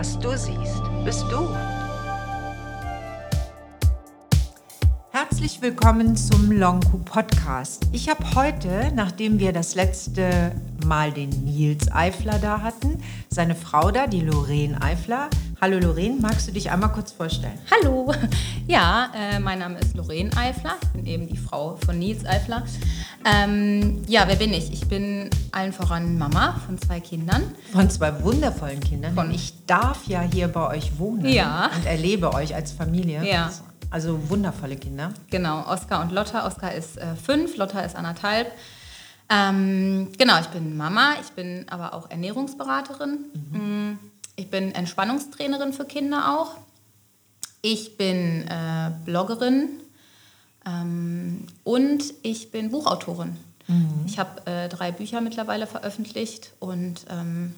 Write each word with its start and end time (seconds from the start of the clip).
Was 0.00 0.18
du 0.18 0.30
siehst, 0.30 0.82
bist 1.04 1.26
du. 1.30 1.46
Herzlich 5.10 5.60
willkommen 5.60 6.16
zum 6.16 6.50
Lonku 6.50 6.96
Podcast. 7.04 7.86
Ich 7.92 8.08
habe 8.08 8.34
heute, 8.34 8.92
nachdem 8.94 9.38
wir 9.38 9.52
das 9.52 9.74
letzte 9.74 10.52
Mal 10.86 11.12
den 11.12 11.28
Nils 11.44 11.92
Eifler 11.92 12.38
da 12.38 12.62
hatten, 12.62 13.02
seine 13.28 13.54
Frau 13.54 13.90
da, 13.90 14.06
die 14.06 14.22
Lorraine 14.22 14.80
Eifler. 14.80 15.28
Hallo 15.62 15.78
Lorraine, 15.78 16.16
magst 16.18 16.48
du 16.48 16.52
dich 16.52 16.70
einmal 16.70 16.90
kurz 16.90 17.12
vorstellen? 17.12 17.58
Hallo, 17.70 18.14
ja, 18.66 19.10
äh, 19.14 19.38
mein 19.38 19.58
Name 19.58 19.78
ist 19.78 19.94
Lorraine 19.94 20.34
Eifler. 20.34 20.76
Ich 20.80 20.88
bin 20.88 21.04
eben 21.04 21.26
die 21.26 21.36
Frau 21.36 21.76
von 21.84 21.98
Nils 21.98 22.24
Eifler. 22.24 22.64
Ähm, 23.26 24.02
ja, 24.06 24.26
wer 24.26 24.36
bin 24.36 24.54
ich? 24.54 24.72
Ich 24.72 24.88
bin 24.88 25.28
allen 25.52 25.74
voran 25.74 26.16
Mama 26.16 26.58
von 26.64 26.78
zwei 26.78 27.00
Kindern. 27.00 27.42
Von 27.72 27.90
zwei 27.90 28.22
wundervollen 28.22 28.80
Kindern. 28.80 29.14
Von 29.14 29.30
ich 29.30 29.66
darf 29.66 30.06
ja 30.06 30.22
hier 30.22 30.48
bei 30.48 30.66
euch 30.66 30.98
wohnen 30.98 31.26
ja. 31.26 31.68
und 31.76 31.84
erlebe 31.84 32.32
euch 32.32 32.54
als 32.54 32.72
Familie. 32.72 33.22
Ja. 33.22 33.50
Also 33.90 34.30
wundervolle 34.30 34.76
Kinder. 34.76 35.12
Genau, 35.28 35.66
Oskar 35.68 36.00
und 36.00 36.10
Lotta. 36.10 36.46
Oskar 36.46 36.72
ist 36.72 36.96
äh, 36.96 37.14
fünf, 37.16 37.58
Lotta 37.58 37.80
ist 37.80 37.96
anderthalb. 37.96 38.50
Ähm, 39.28 40.08
genau, 40.16 40.40
ich 40.40 40.46
bin 40.46 40.74
Mama, 40.78 41.16
ich 41.20 41.32
bin 41.32 41.66
aber 41.68 41.92
auch 41.92 42.10
Ernährungsberaterin. 42.10 43.18
Mhm. 43.52 43.98
Ich 44.40 44.48
bin 44.48 44.74
Entspannungstrainerin 44.74 45.74
für 45.74 45.84
Kinder 45.84 46.40
auch. 46.40 46.56
Ich 47.60 47.98
bin 47.98 48.48
äh, 48.48 48.90
Bloggerin 49.04 49.68
ähm, 50.64 51.46
und 51.62 52.02
ich 52.22 52.50
bin 52.50 52.70
Buchautorin. 52.70 53.36
Mhm. 53.66 54.04
Ich 54.06 54.18
habe 54.18 54.46
äh, 54.46 54.70
drei 54.70 54.92
Bücher 54.92 55.20
mittlerweile 55.20 55.66
veröffentlicht 55.66 56.54
und 56.58 57.04
ähm, 57.10 57.54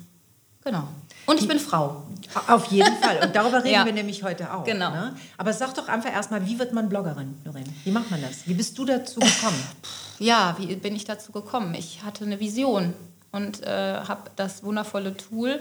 genau. 0.64 0.88
Und 1.26 1.40
ich 1.40 1.46
bin 1.46 1.60
Frau. 1.60 2.02
Auf 2.48 2.64
jeden 2.72 2.96
Fall. 2.96 3.20
Und 3.22 3.36
darüber 3.36 3.58
reden 3.62 3.74
Ja. 3.74 3.84
wir 3.86 3.92
nämlich 3.92 4.24
heute 4.24 4.52
auch. 4.52 4.64
Genau. 4.64 4.90
Ne? 4.90 5.14
Aber 5.38 5.52
sag 5.52 5.74
doch 5.74 5.86
einfach 5.86 6.12
erstmal, 6.12 6.44
wie 6.44 6.58
wird 6.58 6.72
man 6.72 6.88
Bloggerin, 6.88 7.36
Lorraine? 7.44 7.72
Wie 7.84 7.92
macht 7.92 8.10
man 8.10 8.20
das? 8.22 8.48
Wie 8.48 8.54
bist 8.54 8.76
du 8.76 8.84
dazu 8.84 9.20
gekommen? 9.20 9.62
Ja, 10.18 10.54
wie 10.58 10.76
bin 10.76 10.94
ich 10.94 11.04
dazu 11.04 11.32
gekommen? 11.32 11.74
Ich 11.74 12.04
hatte 12.04 12.24
eine 12.24 12.38
Vision 12.38 12.92
und 13.32 13.60
äh, 13.64 14.00
habe 14.06 14.30
das 14.36 14.62
wundervolle 14.62 15.16
Tool 15.16 15.58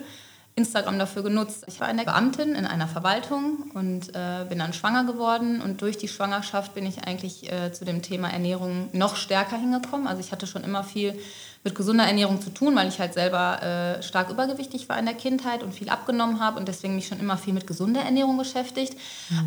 Instagram 0.56 1.00
dafür 1.00 1.24
genutzt. 1.24 1.64
Ich 1.68 1.80
war 1.80 1.88
eine 1.88 2.04
Beamtin 2.04 2.56
in 2.56 2.66
einer 2.66 2.88
Verwaltung 2.88 3.72
und 3.74 4.10
äh, 4.16 4.46
bin 4.50 4.60
dann 4.60 4.74
schwanger 4.74 5.06
geworden. 5.06 5.62
Und 5.62 5.82
durch 5.82 5.98
die 5.98 6.08
Schwangerschaft 6.08 6.74
bin 6.74 6.86
ich 6.86 7.06
eigentlich 7.06 7.52
äh, 7.52 7.72
zu 7.72 7.86
dem 7.86 8.02
Thema 8.02 8.30
Ernährung 8.30 8.90
noch 8.92 9.16
stärker 9.16 9.58
hingekommen. 9.58 10.08
Also 10.08 10.20
ich 10.20 10.32
hatte 10.32 10.48
schon 10.48 10.64
immer 10.64 10.84
viel 10.84 11.18
mit 11.64 11.76
gesunder 11.76 12.06
Ernährung 12.06 12.42
zu 12.42 12.50
tun, 12.50 12.76
weil 12.76 12.88
ich 12.88 13.00
halt 13.00 13.14
selber 13.14 13.62
äh, 13.62 14.04
stark 14.04 14.30
übergewichtig 14.30 14.90
war 14.90 14.98
in 14.98 15.06
der 15.06 15.14
Kindheit 15.14 15.62
und 15.64 15.74
viel 15.74 15.90
abgenommen 15.90 16.40
habe 16.40 16.60
und 16.60 16.68
deswegen 16.68 16.96
mich 16.96 17.08
schon 17.08 17.20
immer 17.20 17.38
viel 17.38 17.54
mit 17.54 17.68
gesunder 17.68 18.02
Ernährung 18.02 18.38
beschäftigt. 18.38 18.98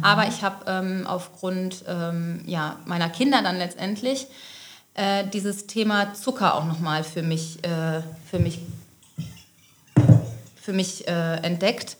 Aber 0.00 0.28
ich 0.28 0.42
habe 0.42 0.64
ähm, 0.68 1.06
aufgrund 1.06 1.84
ähm, 1.88 2.42
ja, 2.46 2.76
meiner 2.86 3.10
Kinder 3.10 3.42
dann 3.42 3.58
letztendlich 3.58 4.28
äh, 4.94 5.24
dieses 5.26 5.66
Thema 5.66 6.14
Zucker 6.14 6.54
auch 6.54 6.64
nochmal 6.64 7.02
für 7.02 7.22
mich, 7.22 7.58
äh, 7.64 8.00
für 8.30 8.38
mich, 8.38 8.60
für 10.64 10.72
mich 10.72 11.06
äh, 11.06 11.36
entdeckt. 11.42 11.96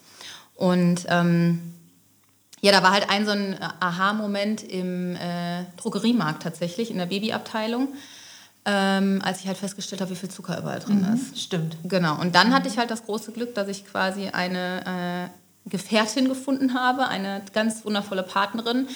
Und 0.55 1.05
ähm, 1.07 1.73
ja, 2.61 2.71
da 2.71 2.81
war 2.81 2.91
halt 2.91 3.09
ein 3.09 3.25
so 3.25 3.31
ein 3.31 3.57
Aha-Moment 3.79 4.63
im 4.63 5.15
äh, 5.15 5.65
Drogeriemarkt 5.77 6.41
tatsächlich, 6.41 6.89
in 6.89 6.97
der 6.97 7.05
Babyabteilung, 7.05 7.89
ähm, 8.65 9.21
als 9.23 9.41
ich 9.41 9.47
halt 9.47 9.57
festgestellt 9.57 10.01
habe, 10.01 10.11
wie 10.11 10.15
viel 10.15 10.29
Zucker 10.29 10.57
überall 10.57 10.79
drin 10.79 11.05
ist. 11.13 11.39
Stimmt. 11.39 11.77
Genau. 11.83 12.19
Und 12.19 12.33
dann 12.33 12.53
hatte 12.53 12.67
ich 12.67 12.79
halt 12.79 12.89
das 12.89 13.05
große 13.05 13.33
Glück, 13.33 13.53
dass 13.53 13.67
ich 13.67 13.85
quasi 13.85 14.29
eine 14.29 15.29
äh, 15.29 15.69
Gefährtin 15.69 16.27
gefunden 16.27 16.73
habe, 16.73 17.07
eine 17.07 17.43
ganz 17.53 17.85
wundervolle 17.85 18.23
Partnerin, 18.23 18.87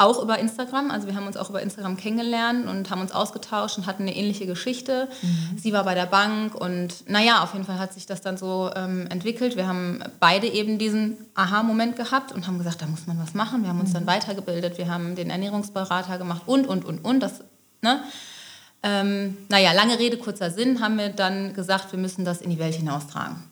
auch 0.00 0.22
über 0.22 0.38
Instagram. 0.38 0.92
Also 0.92 1.08
wir 1.08 1.16
haben 1.16 1.26
uns 1.26 1.36
auch 1.36 1.50
über 1.50 1.60
Instagram 1.60 1.96
kennengelernt 1.96 2.68
und 2.68 2.88
haben 2.88 3.00
uns 3.00 3.10
ausgetauscht 3.10 3.78
und 3.78 3.86
hatten 3.86 4.02
eine 4.02 4.14
ähnliche 4.14 4.46
Geschichte. 4.46 5.08
Sie 5.56 5.72
war 5.72 5.82
bei 5.82 5.94
der 5.96 6.06
Bank 6.06 6.54
und 6.54 7.10
naja, 7.10 7.42
auf 7.42 7.52
jeden 7.52 7.64
Fall 7.64 7.80
hat 7.80 7.92
sich 7.92 8.06
das 8.06 8.20
dann 8.20 8.36
so 8.36 8.70
ähm, 8.76 9.08
entwickelt. 9.08 9.56
Wir 9.56 9.66
haben 9.66 10.00
beide 10.20 10.46
eben 10.46 10.78
diesen 10.78 11.18
Aha-Moment 11.34 11.96
gehabt 11.96 12.30
und 12.30 12.46
haben 12.46 12.58
gesagt, 12.58 12.80
da 12.80 12.86
muss 12.86 13.08
man 13.08 13.18
was 13.18 13.34
machen. 13.34 13.62
Wir 13.62 13.70
haben 13.70 13.80
uns 13.80 13.92
dann 13.92 14.06
weitergebildet, 14.06 14.78
wir 14.78 14.88
haben 14.88 15.16
den 15.16 15.30
Ernährungsberater 15.30 16.16
gemacht 16.16 16.42
und, 16.46 16.68
und, 16.68 16.84
und, 16.84 17.04
und. 17.04 17.18
Das, 17.20 17.42
ne? 17.82 18.00
Ähm, 18.84 19.36
naja, 19.48 19.72
lange 19.72 19.98
Rede, 19.98 20.16
kurzer 20.16 20.52
Sinn, 20.52 20.80
haben 20.80 20.96
wir 20.96 21.08
dann 21.08 21.54
gesagt, 21.54 21.90
wir 21.90 21.98
müssen 21.98 22.24
das 22.24 22.40
in 22.40 22.50
die 22.50 22.60
Welt 22.60 22.76
hinaustragen. 22.76 23.42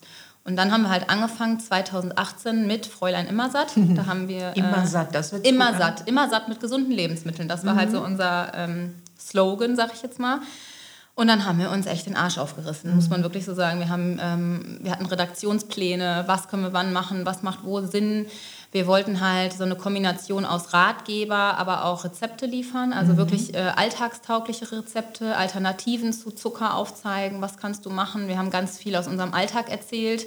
Und 0.46 0.54
dann 0.54 0.70
haben 0.70 0.82
wir 0.82 0.90
halt 0.90 1.10
angefangen 1.10 1.58
2018 1.58 2.68
mit 2.68 2.86
Fräulein 2.86 3.26
Immersatt. 3.26 3.72
Da 3.96 4.06
haben 4.06 4.28
wir 4.28 4.52
äh, 4.54 4.58
Immer 4.58 4.86
satt, 4.86 5.14
das 5.14 5.32
wird 5.32 5.44
sich 5.44 5.52
immer 5.52 5.72
gut 5.72 5.74
an. 5.74 5.80
satt, 5.80 6.08
immer 6.08 6.28
satt 6.28 6.48
mit 6.48 6.60
gesunden 6.60 6.92
Lebensmitteln. 6.92 7.48
Das 7.48 7.64
war 7.66 7.74
halt 7.74 7.90
so 7.90 8.00
unser 8.00 8.52
ähm, 8.54 8.94
Slogan, 9.18 9.74
sag 9.74 9.92
ich 9.92 10.02
jetzt 10.02 10.20
mal. 10.20 10.40
Und 11.16 11.28
dann 11.28 11.46
haben 11.46 11.58
wir 11.58 11.70
uns 11.70 11.86
echt 11.86 12.06
den 12.06 12.14
Arsch 12.14 12.36
aufgerissen, 12.36 12.94
muss 12.94 13.08
man 13.08 13.22
wirklich 13.22 13.46
so 13.46 13.54
sagen. 13.54 13.80
Wir, 13.80 13.88
haben, 13.88 14.20
ähm, 14.22 14.78
wir 14.82 14.92
hatten 14.92 15.06
Redaktionspläne, 15.06 16.24
was 16.26 16.48
können 16.48 16.62
wir 16.62 16.74
wann 16.74 16.92
machen, 16.92 17.24
was 17.24 17.42
macht 17.42 17.60
wo 17.64 17.80
Sinn. 17.80 18.26
Wir 18.72 18.86
wollten 18.86 19.20
halt 19.20 19.52
so 19.52 19.64
eine 19.64 19.76
Kombination 19.76 20.44
aus 20.44 20.74
Ratgeber, 20.74 21.56
aber 21.56 21.84
auch 21.84 22.04
Rezepte 22.04 22.46
liefern, 22.46 22.92
also 22.92 23.16
wirklich 23.16 23.54
äh, 23.54 23.58
alltagstaugliche 23.58 24.70
Rezepte, 24.70 25.36
Alternativen 25.36 26.12
zu 26.12 26.30
Zucker 26.30 26.74
aufzeigen, 26.74 27.40
was 27.40 27.56
kannst 27.56 27.86
du 27.86 27.90
machen. 27.90 28.28
Wir 28.28 28.38
haben 28.38 28.50
ganz 28.50 28.76
viel 28.76 28.96
aus 28.96 29.06
unserem 29.06 29.32
Alltag 29.32 29.70
erzählt. 29.70 30.26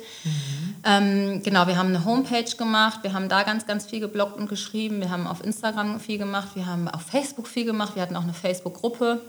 Ähm, 0.84 1.44
genau, 1.44 1.68
wir 1.68 1.78
haben 1.78 1.90
eine 1.90 2.06
Homepage 2.06 2.56
gemacht, 2.58 3.00
wir 3.04 3.14
haben 3.14 3.30
da 3.30 3.44
ganz, 3.44 3.68
ganz 3.68 3.86
viel 3.86 4.00
gebloggt 4.00 4.38
und 4.38 4.48
geschrieben, 4.48 5.02
wir 5.02 5.10
haben 5.10 5.28
auf 5.28 5.44
Instagram 5.44 6.00
viel 6.00 6.18
gemacht, 6.18 6.50
wir 6.56 6.66
haben 6.66 6.88
auf 6.88 7.02
Facebook 7.02 7.48
viel 7.48 7.66
gemacht, 7.66 7.96
wir 7.96 8.02
hatten 8.02 8.16
auch 8.16 8.24
eine 8.24 8.34
Facebook-Gruppe, 8.34 9.22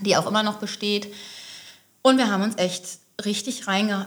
die 0.00 0.16
auch 0.16 0.26
immer 0.26 0.42
noch 0.42 0.58
besteht. 0.58 1.12
Und 2.02 2.18
wir 2.18 2.30
haben 2.30 2.42
uns 2.42 2.58
echt 2.58 2.98
richtig 3.24 3.66
reinge 3.66 4.06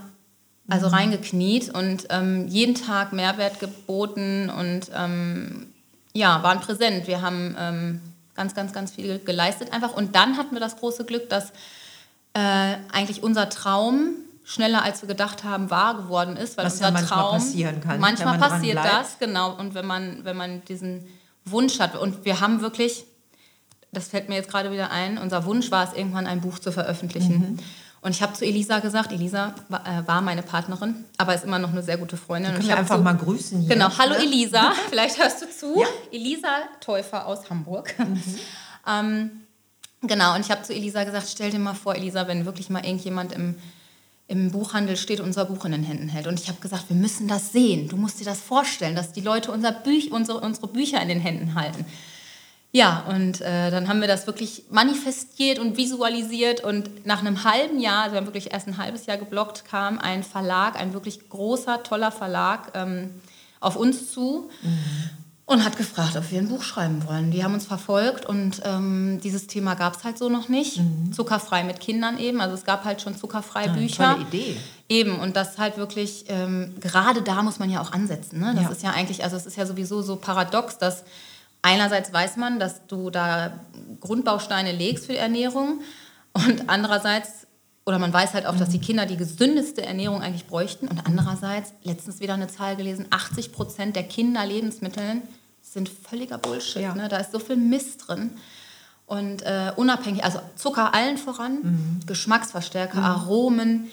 also 0.67 0.87
reingekniet 0.87 1.73
und 1.73 2.07
ähm, 2.09 2.47
jeden 2.47 2.75
Tag 2.75 3.13
Mehrwert 3.13 3.59
geboten 3.59 4.49
und 4.49 4.91
ähm, 4.95 5.67
ja, 6.13 6.41
waren 6.43 6.59
präsent. 6.59 7.07
Wir 7.07 7.21
haben 7.21 7.55
ähm, 7.59 8.01
ganz, 8.35 8.55
ganz, 8.55 8.73
ganz 8.73 8.91
viel 8.91 9.19
geleistet 9.19 9.73
einfach. 9.73 9.93
Und 9.93 10.15
dann 10.15 10.37
hatten 10.37 10.55
wir 10.55 10.59
das 10.59 10.77
große 10.77 11.05
Glück, 11.05 11.29
dass 11.29 11.51
äh, 12.33 12.75
eigentlich 12.91 13.21
unser 13.21 13.49
Traum 13.49 14.15
schneller 14.43 14.83
als 14.83 15.01
wir 15.01 15.07
gedacht 15.07 15.43
haben 15.43 15.71
wahr 15.71 15.95
geworden 15.97 16.37
ist, 16.37 16.55
weil 16.55 16.65
Was 16.65 16.79
ja 16.79 16.87
unser 16.87 16.99
manchmal 16.99 17.19
Traum 17.19 17.37
passieren 17.37 17.81
kann, 17.81 17.99
manchmal 17.99 18.37
passiert 18.37 18.77
das 18.77 19.17
genau 19.17 19.57
und 19.57 19.73
wenn 19.73 19.87
man 19.87 20.23
wenn 20.23 20.37
man 20.37 20.63
diesen 20.65 21.03
Wunsch 21.45 21.79
hat 21.79 21.95
und 21.95 22.25
wir 22.25 22.41
haben 22.41 22.61
wirklich 22.61 23.05
das 23.91 24.09
fällt 24.09 24.29
mir 24.29 24.35
jetzt 24.35 24.51
gerade 24.51 24.71
wieder 24.71 24.91
ein, 24.91 25.17
unser 25.17 25.45
Wunsch 25.45 25.71
war 25.71 25.83
es 25.87 25.97
irgendwann 25.97 26.27
ein 26.27 26.41
Buch 26.41 26.59
zu 26.59 26.71
veröffentlichen. 26.71 27.39
Mhm. 27.39 27.59
Und 28.05 28.11
ich 28.11 28.21
habe 28.21 28.33
zu 28.33 28.45
Elisa 28.45 28.81
gesagt, 28.81 29.11
Elisa 29.11 29.55
war, 29.67 29.81
äh, 29.87 30.07
war 30.07 30.21
meine 30.21 30.43
Partnerin, 30.43 31.05
aber 31.17 31.33
ist 31.33 31.43
immer 31.43 31.57
noch 31.57 31.71
eine 31.71 31.81
sehr 31.81 31.97
gute 31.97 32.17
Freundin. 32.17 32.51
Und 32.51 32.57
Können 32.57 32.65
ich 32.69 32.71
wir 32.71 32.77
einfach 32.77 32.97
zu- 32.97 33.01
mal 33.03 33.17
grüßen 33.17 33.61
hier. 33.61 33.69
Genau, 33.69 33.89
hallo 33.97 34.13
ne? 34.13 34.19
Elisa, 34.19 34.73
vielleicht 34.91 35.17
hörst 35.17 35.41
du 35.41 35.49
zu. 35.49 35.79
Ja. 35.81 35.87
Elisa 36.11 36.49
Täufer 36.81 37.25
aus 37.25 37.49
Hamburg. 37.49 37.95
Mhm. 37.97 38.21
ähm, 38.87 39.31
genau, 40.01 40.35
und 40.35 40.41
ich 40.41 40.51
habe 40.51 40.61
zu 40.61 40.71
Elisa 40.75 41.03
gesagt, 41.03 41.25
stell 41.31 41.49
dir 41.49 41.57
mal 41.57 41.73
vor, 41.73 41.95
Elisa, 41.95 42.27
wenn 42.27 42.45
wirklich 42.45 42.69
mal 42.69 42.85
irgendjemand 42.85 43.33
im, 43.33 43.55
im 44.27 44.51
Buchhandel 44.51 44.97
steht 44.97 45.19
und 45.19 45.25
unser 45.25 45.45
Buch 45.45 45.65
in 45.65 45.71
den 45.71 45.83
Händen 45.83 46.07
hält. 46.07 46.27
Und 46.27 46.39
ich 46.39 46.47
habe 46.47 46.61
gesagt, 46.61 46.85
wir 46.89 46.95
müssen 46.95 47.27
das 47.27 47.53
sehen. 47.53 47.87
Du 47.89 47.97
musst 47.97 48.19
dir 48.19 48.25
das 48.25 48.39
vorstellen, 48.39 48.95
dass 48.95 49.13
die 49.13 49.21
Leute 49.21 49.51
unser 49.51 49.71
Büch, 49.71 50.11
unsere, 50.11 50.41
unsere 50.41 50.67
Bücher 50.67 51.01
in 51.01 51.07
den 51.07 51.19
Händen 51.19 51.55
halten. 51.55 51.83
Ja, 52.75 53.05
und 53.07 53.39
äh, 53.39 53.71
dann 53.71 53.87
haben 53.87 54.01
wir 54.01 54.07
das 54.09 54.27
wirklich 54.27 54.65
manifestiert 54.69 55.59
und 55.59 55.77
visualisiert 55.77 56.61
und 56.61 57.05
nach 57.05 57.21
einem 57.21 57.45
halben 57.45 57.79
Jahr, 57.79 58.03
also 58.03 58.11
wir 58.15 58.17
haben 58.17 58.27
wirklich 58.27 58.51
erst 58.51 58.67
ein 58.67 58.77
halbes 58.77 59.05
Jahr 59.05 59.15
geblockt, 59.15 59.63
kam 59.63 59.97
ein 59.97 60.23
Verlag, 60.23 60.77
ein 60.77 60.91
wirklich 60.91 61.29
großer, 61.29 61.83
toller 61.83 62.11
Verlag 62.11 62.73
ähm, 62.73 63.11
auf 63.61 63.77
uns 63.77 64.11
zu 64.11 64.49
und 65.45 65.63
hat 65.63 65.77
gefragt, 65.77 66.17
ob 66.17 66.29
wir 66.29 66.39
ein 66.39 66.49
Buch 66.49 66.63
schreiben 66.63 67.07
wollen. 67.07 67.31
Die 67.31 67.45
haben 67.45 67.53
uns 67.53 67.65
verfolgt 67.65 68.25
und 68.25 68.61
ähm, 68.65 69.21
dieses 69.23 69.47
Thema 69.47 69.75
gab 69.75 69.95
es 69.95 70.03
halt 70.03 70.17
so 70.17 70.27
noch 70.27 70.49
nicht. 70.49 70.81
Zuckerfrei 71.15 71.63
mit 71.63 71.79
Kindern 71.79 72.17
eben, 72.19 72.41
also 72.41 72.55
es 72.55 72.65
gab 72.65 72.83
halt 72.83 73.01
schon 73.01 73.15
zuckerfrei 73.15 73.69
Bücher. 73.69 74.15
Tolle 74.15 74.25
Idee. 74.27 74.57
Eben, 74.89 75.17
und 75.21 75.37
das 75.37 75.57
halt 75.59 75.77
wirklich, 75.77 76.25
ähm, 76.27 76.75
gerade 76.81 77.21
da 77.21 77.41
muss 77.41 77.57
man 77.57 77.69
ja 77.69 77.79
auch 77.79 77.93
ansetzen. 77.93 78.41
Ne? 78.41 78.51
Das 78.53 78.65
Ja. 78.65 78.69
ist 78.71 78.83
ja 78.83 78.89
eigentlich, 78.89 79.23
also 79.23 79.37
es 79.37 79.45
ist 79.45 79.55
ja 79.55 79.65
sowieso 79.65 80.01
so 80.01 80.17
paradox, 80.17 80.77
dass 80.77 81.05
einerseits 81.65 82.13
weiß 82.13 82.37
man, 82.37 82.59
dass 82.59 82.85
du 82.87 83.09
da 83.09 83.59
Grundbausteine 83.99 84.71
legst 84.71 85.07
für 85.07 85.13
die 85.13 85.17
Ernährung 85.17 85.81
und 86.33 86.69
andererseits, 86.69 87.47
oder 87.85 87.97
man 87.99 88.13
weiß 88.13 88.33
halt 88.33 88.45
auch, 88.45 88.55
dass 88.55 88.69
die 88.69 88.79
Kinder 88.79 89.05
die 89.05 89.17
gesündeste 89.17 89.83
Ernährung 89.85 90.21
eigentlich 90.21 90.45
bräuchten 90.45 90.87
und 90.87 91.05
andererseits, 91.05 91.73
letztens 91.83 92.19
wieder 92.19 92.35
eine 92.35 92.47
Zahl 92.47 92.75
gelesen, 92.75 93.07
80 93.09 93.51
Prozent 93.51 93.95
der 93.95 94.03
Kinderlebensmittel 94.03 95.21
sind 95.61 95.89
völliger 95.89 96.37
Bullshit. 96.37 96.83
Ja. 96.83 96.93
Ne? 96.93 97.09
Da 97.09 97.17
ist 97.17 97.31
so 97.31 97.39
viel 97.39 97.57
Mist 97.57 98.07
drin. 98.07 98.31
Und 99.07 99.41
äh, 99.41 99.71
unabhängig, 99.75 100.23
also 100.23 100.39
Zucker 100.55 100.93
allen 100.93 101.17
voran, 101.17 102.01
Geschmacksverstärker, 102.05 102.99
Aromen, 102.99 103.87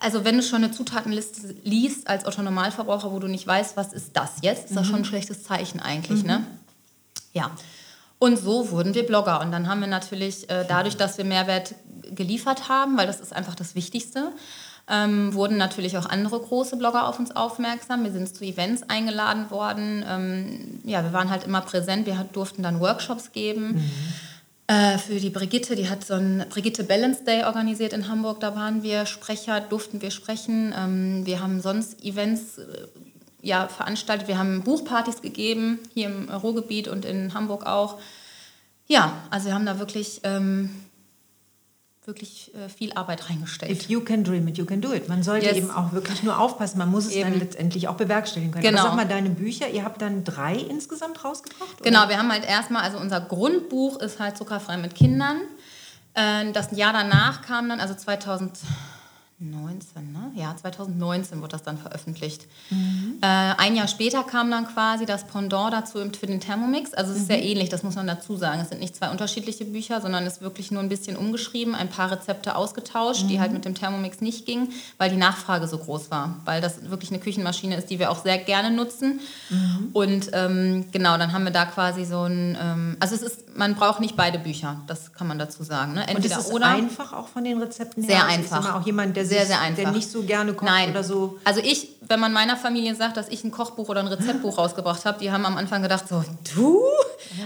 Also 0.00 0.24
wenn 0.24 0.36
du 0.36 0.42
schon 0.42 0.64
eine 0.64 0.72
Zutatenliste 0.72 1.54
liest 1.62 2.06
als 2.06 2.24
Autonormalverbraucher, 2.26 3.12
wo 3.12 3.18
du 3.18 3.28
nicht 3.28 3.46
weißt, 3.46 3.76
was 3.76 3.92
ist 3.92 4.14
das 4.14 4.42
jetzt, 4.42 4.66
ist 4.70 4.76
das 4.76 4.86
schon 4.86 4.96
ein 4.96 5.04
schlechtes 5.04 5.42
Zeichen 5.42 5.80
eigentlich, 5.80 6.22
ne? 6.24 6.44
Ja. 7.32 7.50
Und 8.18 8.36
so 8.36 8.70
wurden 8.70 8.94
wir 8.94 9.06
Blogger. 9.06 9.40
Und 9.40 9.50
dann 9.50 9.68
haben 9.68 9.80
wir 9.80 9.86
natürlich 9.88 10.48
äh, 10.50 10.64
dadurch, 10.68 10.96
dass 10.96 11.16
wir 11.16 11.24
Mehrwert 11.24 11.74
geliefert 12.14 12.68
haben, 12.68 12.98
weil 12.98 13.06
das 13.06 13.20
ist 13.20 13.32
einfach 13.32 13.54
das 13.54 13.74
Wichtigste, 13.74 14.32
ähm, 14.88 15.32
wurden 15.34 15.56
natürlich 15.56 15.96
auch 15.96 16.06
andere 16.06 16.40
große 16.40 16.76
Blogger 16.76 17.06
auf 17.08 17.18
uns 17.18 17.34
aufmerksam. 17.34 18.04
Wir 18.04 18.12
sind 18.12 18.34
zu 18.34 18.44
Events 18.44 18.82
eingeladen 18.88 19.50
worden. 19.50 20.04
Ähm, 20.06 20.80
ja, 20.84 21.02
wir 21.02 21.12
waren 21.12 21.30
halt 21.30 21.44
immer 21.44 21.60
präsent. 21.60 22.06
Wir 22.06 22.26
durften 22.32 22.62
dann 22.62 22.80
Workshops 22.80 23.32
geben. 23.32 23.74
Mhm. 23.74 23.90
Äh, 24.66 24.98
für 24.98 25.18
die 25.18 25.30
Brigitte, 25.30 25.74
die 25.74 25.88
hat 25.88 26.04
so 26.04 26.14
ein 26.14 26.44
Brigitte 26.50 26.84
Balance 26.84 27.24
Day 27.24 27.44
organisiert 27.44 27.92
in 27.92 28.08
Hamburg. 28.08 28.40
Da 28.40 28.54
waren 28.54 28.82
wir 28.82 29.06
Sprecher, 29.06 29.60
durften 29.60 30.02
wir 30.02 30.10
sprechen. 30.10 30.74
Ähm, 30.76 31.24
wir 31.24 31.40
haben 31.40 31.60
sonst 31.60 32.04
Events 32.04 32.58
äh, 32.58 32.86
ja, 33.42 33.68
veranstaltet. 33.68 34.28
Wir 34.28 34.38
haben 34.38 34.62
Buchpartys 34.62 35.22
gegeben, 35.22 35.78
hier 35.94 36.06
im 36.06 36.28
Ruhrgebiet 36.28 36.88
und 36.88 37.04
in 37.04 37.34
Hamburg 37.34 37.66
auch. 37.66 37.98
Ja, 38.86 39.12
also 39.30 39.46
wir 39.46 39.54
haben 39.54 39.66
da 39.66 39.78
wirklich 39.78 40.20
ähm, 40.24 40.70
wirklich 42.04 42.52
äh, 42.54 42.68
viel 42.68 42.92
Arbeit 42.94 43.28
reingestellt. 43.28 43.70
If 43.70 43.88
you 43.88 44.00
can 44.00 44.24
dream 44.24 44.48
it, 44.48 44.58
you 44.58 44.64
can 44.64 44.80
do 44.80 44.92
it. 44.92 45.08
Man 45.08 45.22
sollte 45.22 45.46
yes. 45.46 45.56
eben 45.56 45.70
auch 45.70 45.92
wirklich 45.92 46.22
nur 46.22 46.38
aufpassen. 46.38 46.78
Man 46.78 46.90
muss 46.90 47.06
es 47.06 47.12
eben. 47.12 47.30
dann 47.30 47.38
letztendlich 47.38 47.88
auch 47.88 47.94
bewerkstelligen 47.94 48.52
können. 48.52 48.64
Genau. 48.64 48.80
Aber 48.80 48.88
sag 48.88 48.96
mal, 48.96 49.06
deine 49.06 49.30
Bücher, 49.30 49.68
ihr 49.68 49.84
habt 49.84 50.02
dann 50.02 50.24
drei 50.24 50.54
insgesamt 50.54 51.24
rausgebracht? 51.24 51.82
Genau, 51.82 52.08
wir 52.08 52.18
haben 52.18 52.32
halt 52.32 52.44
erstmal, 52.44 52.82
also 52.82 52.98
unser 52.98 53.20
Grundbuch 53.20 54.00
ist 54.00 54.18
halt 54.18 54.36
Zuckerfrei 54.36 54.76
mit 54.78 54.94
Kindern. 54.94 55.40
Äh, 56.14 56.50
das 56.52 56.72
Jahr 56.72 56.92
danach 56.92 57.42
kam 57.42 57.68
dann, 57.68 57.80
also 57.80 57.94
2000 57.94 58.58
19, 59.42 60.12
ne? 60.12 60.32
Ja, 60.34 60.54
2019 60.54 61.40
wurde 61.40 61.52
das 61.52 61.62
dann 61.62 61.78
veröffentlicht. 61.78 62.46
Mhm. 62.68 63.16
Äh, 63.22 63.26
ein 63.26 63.74
Jahr 63.74 63.88
später 63.88 64.22
kam 64.22 64.50
dann 64.50 64.66
quasi 64.66 65.06
das 65.06 65.24
Pendant 65.24 65.72
dazu 65.72 65.98
für 65.98 66.26
den 66.26 66.40
Thermomix. 66.40 66.92
Also 66.92 67.12
es 67.12 67.18
ist 67.18 67.22
mhm. 67.22 67.26
sehr 67.28 67.42
ähnlich, 67.42 67.70
das 67.70 67.82
muss 67.82 67.94
man 67.94 68.06
dazu 68.06 68.36
sagen. 68.36 68.60
Es 68.60 68.68
sind 68.68 68.80
nicht 68.80 68.94
zwei 68.94 69.10
unterschiedliche 69.10 69.64
Bücher, 69.64 70.02
sondern 70.02 70.26
es 70.26 70.34
ist 70.34 70.42
wirklich 70.42 70.70
nur 70.70 70.82
ein 70.82 70.90
bisschen 70.90 71.16
umgeschrieben, 71.16 71.74
ein 71.74 71.88
paar 71.88 72.10
Rezepte 72.10 72.54
ausgetauscht, 72.54 73.24
mhm. 73.24 73.28
die 73.28 73.40
halt 73.40 73.52
mit 73.52 73.64
dem 73.64 73.74
Thermomix 73.74 74.20
nicht 74.20 74.44
gingen, 74.44 74.72
weil 74.98 75.08
die 75.08 75.16
Nachfrage 75.16 75.66
so 75.68 75.78
groß 75.78 76.10
war. 76.10 76.36
Weil 76.44 76.60
das 76.60 76.90
wirklich 76.90 77.10
eine 77.10 77.20
Küchenmaschine 77.20 77.76
ist, 77.76 77.88
die 77.88 77.98
wir 77.98 78.10
auch 78.10 78.22
sehr 78.22 78.36
gerne 78.36 78.70
nutzen. 78.70 79.20
Mhm. 79.48 79.88
Und 79.94 80.30
ähm, 80.34 80.84
genau, 80.92 81.16
dann 81.16 81.32
haben 81.32 81.44
wir 81.44 81.52
da 81.52 81.64
quasi 81.64 82.04
so 82.04 82.24
ein... 82.24 82.58
Ähm, 82.60 82.96
also 83.00 83.14
es 83.14 83.22
ist, 83.22 83.56
man 83.56 83.74
braucht 83.74 84.00
nicht 84.00 84.16
beide 84.16 84.38
Bücher, 84.38 84.82
das 84.86 85.14
kann 85.14 85.26
man 85.26 85.38
dazu 85.38 85.62
sagen. 85.62 85.94
Ne? 85.94 86.06
Entweder 86.06 86.36
Und 86.36 86.40
ist 86.40 86.48
es 86.48 86.52
oder. 86.52 86.66
einfach 86.66 87.14
auch 87.14 87.28
von 87.28 87.42
den 87.42 87.56
Rezepten 87.56 88.02
her? 88.02 88.16
Sehr 88.16 88.26
einfach. 88.26 88.60
Ist 88.60 88.66
immer 88.66 88.76
auch 88.76 88.84
jemand, 88.84 89.16
der 89.16 89.29
sehr, 89.30 89.46
sehr 89.46 89.60
einfach. 89.60 89.82
Der 89.82 89.92
nicht 89.92 90.10
so 90.10 90.22
gerne 90.22 90.52
kocht 90.52 90.70
Nein. 90.70 90.90
oder 90.90 91.02
so. 91.02 91.38
Also 91.44 91.60
ich, 91.60 91.88
wenn 92.00 92.20
man 92.20 92.32
meiner 92.32 92.56
Familie 92.56 92.94
sagt, 92.94 93.16
dass 93.16 93.28
ich 93.28 93.44
ein 93.44 93.50
Kochbuch 93.50 93.88
oder 93.88 94.00
ein 94.00 94.08
Rezeptbuch 94.08 94.58
rausgebracht 94.58 95.04
habe, 95.04 95.18
die 95.18 95.30
haben 95.30 95.46
am 95.46 95.56
Anfang 95.56 95.82
gedacht 95.82 96.08
so, 96.08 96.24
du? 96.54 96.82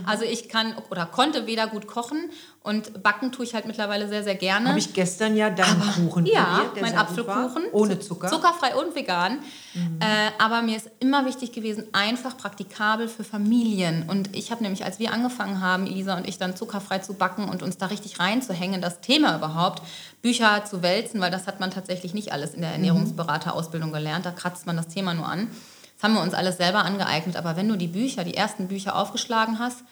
Also 0.06 0.24
ich 0.24 0.48
kann 0.48 0.74
oder 0.90 1.06
konnte 1.06 1.46
weder 1.46 1.66
gut 1.66 1.86
kochen 1.86 2.30
und 2.64 3.02
backen 3.02 3.30
tue 3.30 3.44
ich 3.44 3.52
halt 3.52 3.66
mittlerweile 3.66 4.08
sehr, 4.08 4.24
sehr 4.24 4.36
gerne. 4.36 4.70
Habe 4.70 4.78
ich 4.78 4.94
gestern 4.94 5.36
ja 5.36 5.50
deinen 5.50 5.82
aber, 5.82 5.92
Kuchen 5.92 6.24
Ja, 6.24 6.62
mein 6.80 6.96
Apfelkuchen. 6.96 7.64
Ohne 7.72 8.00
Zucker. 8.00 8.28
Zuckerfrei 8.28 8.74
und 8.74 8.96
vegan. 8.96 9.40
Mhm. 9.74 10.00
Äh, 10.00 10.30
aber 10.42 10.62
mir 10.62 10.78
ist 10.78 10.90
immer 10.98 11.26
wichtig 11.26 11.52
gewesen, 11.52 11.84
einfach 11.92 12.38
praktikabel 12.38 13.08
für 13.08 13.22
Familien. 13.22 14.08
Und 14.08 14.34
ich 14.34 14.50
habe 14.50 14.62
nämlich, 14.62 14.82
als 14.82 14.98
wir 14.98 15.12
angefangen 15.12 15.60
haben, 15.60 15.86
Elisa 15.86 16.16
und 16.16 16.26
ich, 16.26 16.38
dann 16.38 16.56
zuckerfrei 16.56 17.00
zu 17.00 17.12
backen 17.12 17.50
und 17.50 17.62
uns 17.62 17.76
da 17.76 17.86
richtig 17.86 18.18
reinzuhängen, 18.18 18.80
das 18.80 19.02
Thema 19.02 19.36
überhaupt, 19.36 19.82
Bücher 20.22 20.64
zu 20.64 20.80
wälzen, 20.82 21.20
weil 21.20 21.30
das 21.30 21.46
hat 21.46 21.60
man 21.60 21.70
tatsächlich 21.70 22.14
nicht 22.14 22.32
alles 22.32 22.54
in 22.54 22.62
der 22.62 22.70
mhm. 22.70 22.76
Ernährungsberaterausbildung 22.76 23.92
gelernt. 23.92 24.24
Da 24.24 24.30
kratzt 24.30 24.64
man 24.64 24.78
das 24.78 24.88
Thema 24.88 25.12
nur 25.12 25.28
an. 25.28 25.50
Das 25.96 26.04
haben 26.04 26.14
wir 26.14 26.22
uns 26.22 26.32
alles 26.32 26.56
selber 26.56 26.82
angeeignet. 26.86 27.36
Aber 27.36 27.56
wenn 27.56 27.68
du 27.68 27.76
die 27.76 27.88
Bücher, 27.88 28.24
die 28.24 28.38
ersten 28.38 28.68
Bücher 28.68 28.96
aufgeschlagen 28.96 29.58
hast, 29.58 29.84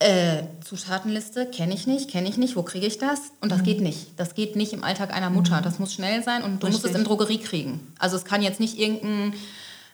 äh, 0.00 0.44
Zutatenliste 0.64 1.46
kenne 1.46 1.74
ich 1.74 1.86
nicht, 1.86 2.10
kenne 2.10 2.28
ich 2.28 2.36
nicht, 2.36 2.54
wo 2.54 2.62
kriege 2.62 2.86
ich 2.86 2.98
das? 2.98 3.32
Und 3.40 3.50
das 3.50 3.60
mhm. 3.60 3.64
geht 3.64 3.80
nicht. 3.80 4.18
Das 4.18 4.34
geht 4.34 4.54
nicht 4.54 4.72
im 4.72 4.84
Alltag 4.84 5.12
einer 5.12 5.30
Mutter. 5.30 5.58
Mhm. 5.58 5.64
Das 5.64 5.78
muss 5.78 5.92
schnell 5.92 6.22
sein 6.22 6.42
und 6.42 6.62
du 6.62 6.66
Richtig. 6.66 6.82
musst 6.82 6.94
es 6.94 6.98
in 6.98 7.04
Drogerie 7.04 7.38
kriegen. 7.38 7.92
Also 7.98 8.16
es 8.16 8.24
kann 8.24 8.42
jetzt 8.42 8.60
nicht 8.60 8.78
irgendein 8.78 9.34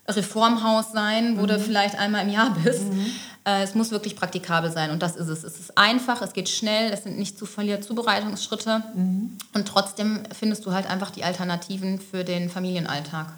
Reformhaus 0.06 0.92
sein, 0.92 1.38
wo 1.38 1.42
mhm. 1.42 1.48
du 1.48 1.60
vielleicht 1.60 1.98
einmal 1.98 2.22
im 2.22 2.32
Jahr 2.32 2.54
bist. 2.62 2.84
Mhm. 2.84 3.06
Äh, 3.46 3.62
es 3.62 3.74
muss 3.74 3.90
wirklich 3.90 4.16
praktikabel 4.16 4.70
sein 4.70 4.90
und 4.90 5.02
das 5.02 5.16
ist 5.16 5.28
es. 5.28 5.42
Es 5.42 5.58
ist 5.58 5.78
einfach, 5.78 6.20
es 6.20 6.34
geht 6.34 6.50
schnell, 6.50 6.92
es 6.92 7.04
sind 7.04 7.18
nicht 7.18 7.38
zu 7.38 7.46
viele 7.46 7.80
Zubereitungsschritte 7.80 8.82
mhm. 8.94 9.38
und 9.54 9.68
trotzdem 9.68 10.24
findest 10.38 10.66
du 10.66 10.72
halt 10.72 10.88
einfach 10.88 11.10
die 11.10 11.24
Alternativen 11.24 11.98
für 11.98 12.24
den 12.24 12.50
Familienalltag. 12.50 13.32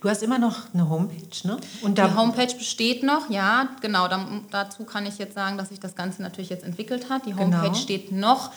Du 0.00 0.08
hast 0.08 0.22
immer 0.22 0.38
noch 0.38 0.72
eine 0.74 0.88
Homepage, 0.88 1.46
ne? 1.48 1.58
Und 1.82 1.98
die 1.98 2.02
Homepage 2.02 2.54
besteht 2.54 3.02
noch, 3.02 3.30
ja, 3.30 3.68
genau. 3.80 4.08
Da, 4.08 4.26
dazu 4.50 4.84
kann 4.84 5.06
ich 5.06 5.18
jetzt 5.18 5.34
sagen, 5.34 5.58
dass 5.58 5.70
sich 5.70 5.80
das 5.80 5.94
Ganze 5.94 6.22
natürlich 6.22 6.50
jetzt 6.50 6.64
entwickelt 6.64 7.08
hat. 7.08 7.26
Die. 7.26 7.34
Homepage 7.34 7.62
genau. 7.62 7.74
steht 7.74 8.12
noch. 8.12 8.50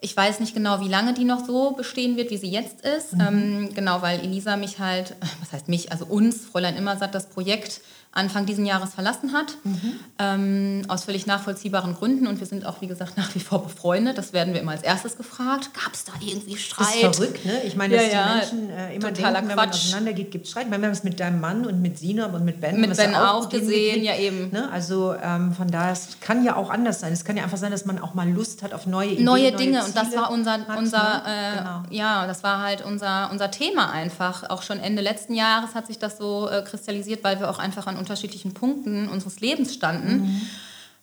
Ich 0.00 0.16
weiß 0.16 0.40
nicht 0.40 0.54
genau, 0.54 0.80
wie 0.80 0.88
lange 0.88 1.12
die 1.12 1.24
noch 1.24 1.44
so 1.44 1.72
bestehen 1.72 2.16
wird, 2.16 2.30
wie 2.30 2.38
sie 2.38 2.50
jetzt 2.50 2.80
ist. 2.86 3.14
Mhm. 3.14 3.20
Ähm, 3.20 3.74
genau, 3.74 4.00
weil 4.00 4.20
Elisa 4.20 4.56
mich 4.56 4.78
halt, 4.78 5.14
was 5.40 5.52
heißt 5.52 5.68
mich, 5.68 5.92
also 5.92 6.06
uns, 6.06 6.46
Fräulein 6.46 6.76
Immersat, 6.76 7.14
das 7.14 7.28
Projekt 7.28 7.80
Anfang 8.12 8.44
dieses 8.44 8.66
Jahres 8.66 8.92
verlassen 8.92 9.32
hat, 9.32 9.56
mhm. 9.62 10.00
ähm, 10.18 10.82
aus 10.88 11.04
völlig 11.04 11.28
nachvollziehbaren 11.28 11.94
Gründen. 11.94 12.26
Und 12.26 12.40
wir 12.40 12.46
sind 12.46 12.66
auch, 12.66 12.80
wie 12.80 12.88
gesagt, 12.88 13.16
nach 13.16 13.32
wie 13.36 13.38
vor 13.38 13.62
befreundet. 13.62 14.18
Das 14.18 14.32
werden 14.32 14.52
wir 14.52 14.60
immer 14.60 14.72
als 14.72 14.82
erstes 14.82 15.16
gefragt. 15.16 15.70
Gab 15.74 15.94
es 15.94 16.04
da 16.04 16.12
irgendwie 16.20 16.56
Streit? 16.56 16.88
Das 16.88 16.94
ist 16.96 17.16
verrückt, 17.16 17.44
ne? 17.44 17.62
Ich 17.64 17.76
meine, 17.76 17.94
dass 17.94 18.06
ja, 18.06 18.12
ja, 18.12 18.26
die 18.26 18.56
Menschen 18.56 18.70
äh, 18.70 18.96
immer 18.96 19.12
denken, 19.12 19.48
wenn 19.48 19.56
man 19.56 19.68
auseinandergeht, 19.68 20.32
gibt 20.32 20.46
es 20.46 20.50
Streit. 20.50 20.68
Wir 20.68 20.74
haben 20.74 20.84
es 20.86 21.04
mit 21.04 21.20
deinem 21.20 21.40
Mann 21.40 21.64
und 21.64 21.80
mit 21.80 21.98
Sinop 21.98 22.34
und 22.34 22.44
mit 22.44 22.60
Ben. 22.60 22.80
Mit 22.80 22.96
Ben 22.96 23.14
auch, 23.14 23.44
auch 23.44 23.48
gesehen, 23.48 24.02
ja 24.02 24.16
eben. 24.16 24.50
Ne? 24.50 24.68
Also 24.72 25.14
ähm, 25.14 25.52
von 25.52 25.70
daher, 25.70 25.92
es 25.92 26.18
kann 26.20 26.42
ja 26.44 26.56
auch 26.56 26.70
anders 26.70 26.98
sein. 26.98 27.12
Es 27.12 27.24
kann 27.24 27.36
ja 27.36 27.44
einfach 27.44 27.58
sein, 27.58 27.70
dass 27.70 27.84
man 27.84 28.00
auch 28.00 28.14
mal 28.14 28.28
Lust 28.28 28.64
hat 28.64 28.74
auf 28.74 28.86
neue 28.86 29.10
Ideen, 29.10 29.24
Neue 29.24 29.52
Dinge. 29.52 29.78
Neue 29.78 29.86
und 29.86 29.96
das 29.96 30.16
war 30.16 30.32
unser, 30.32 30.58
unser 30.76 30.98
ne? 30.98 31.22
äh, 31.26 31.58
genau. 31.58 31.82
ja, 31.90 32.26
das 32.26 32.42
war 32.42 32.60
halt 32.60 32.84
unser, 32.84 33.30
unser 33.30 33.52
Thema 33.52 33.92
einfach. 33.92 34.50
Auch 34.50 34.62
schon 34.62 34.80
Ende 34.80 35.00
letzten 35.00 35.34
Jahres 35.34 35.76
hat 35.76 35.86
sich 35.86 36.00
das 36.00 36.18
so 36.18 36.48
äh, 36.48 36.62
kristallisiert, 36.62 37.22
weil 37.22 37.38
wir 37.38 37.48
auch 37.48 37.60
einfach 37.60 37.86
an 37.86 37.99
unterschiedlichen 38.00 38.54
Punkten 38.54 39.08
unseres 39.08 39.38
Lebens 39.38 39.72
standen. 39.74 40.22
Mhm. 40.22 40.40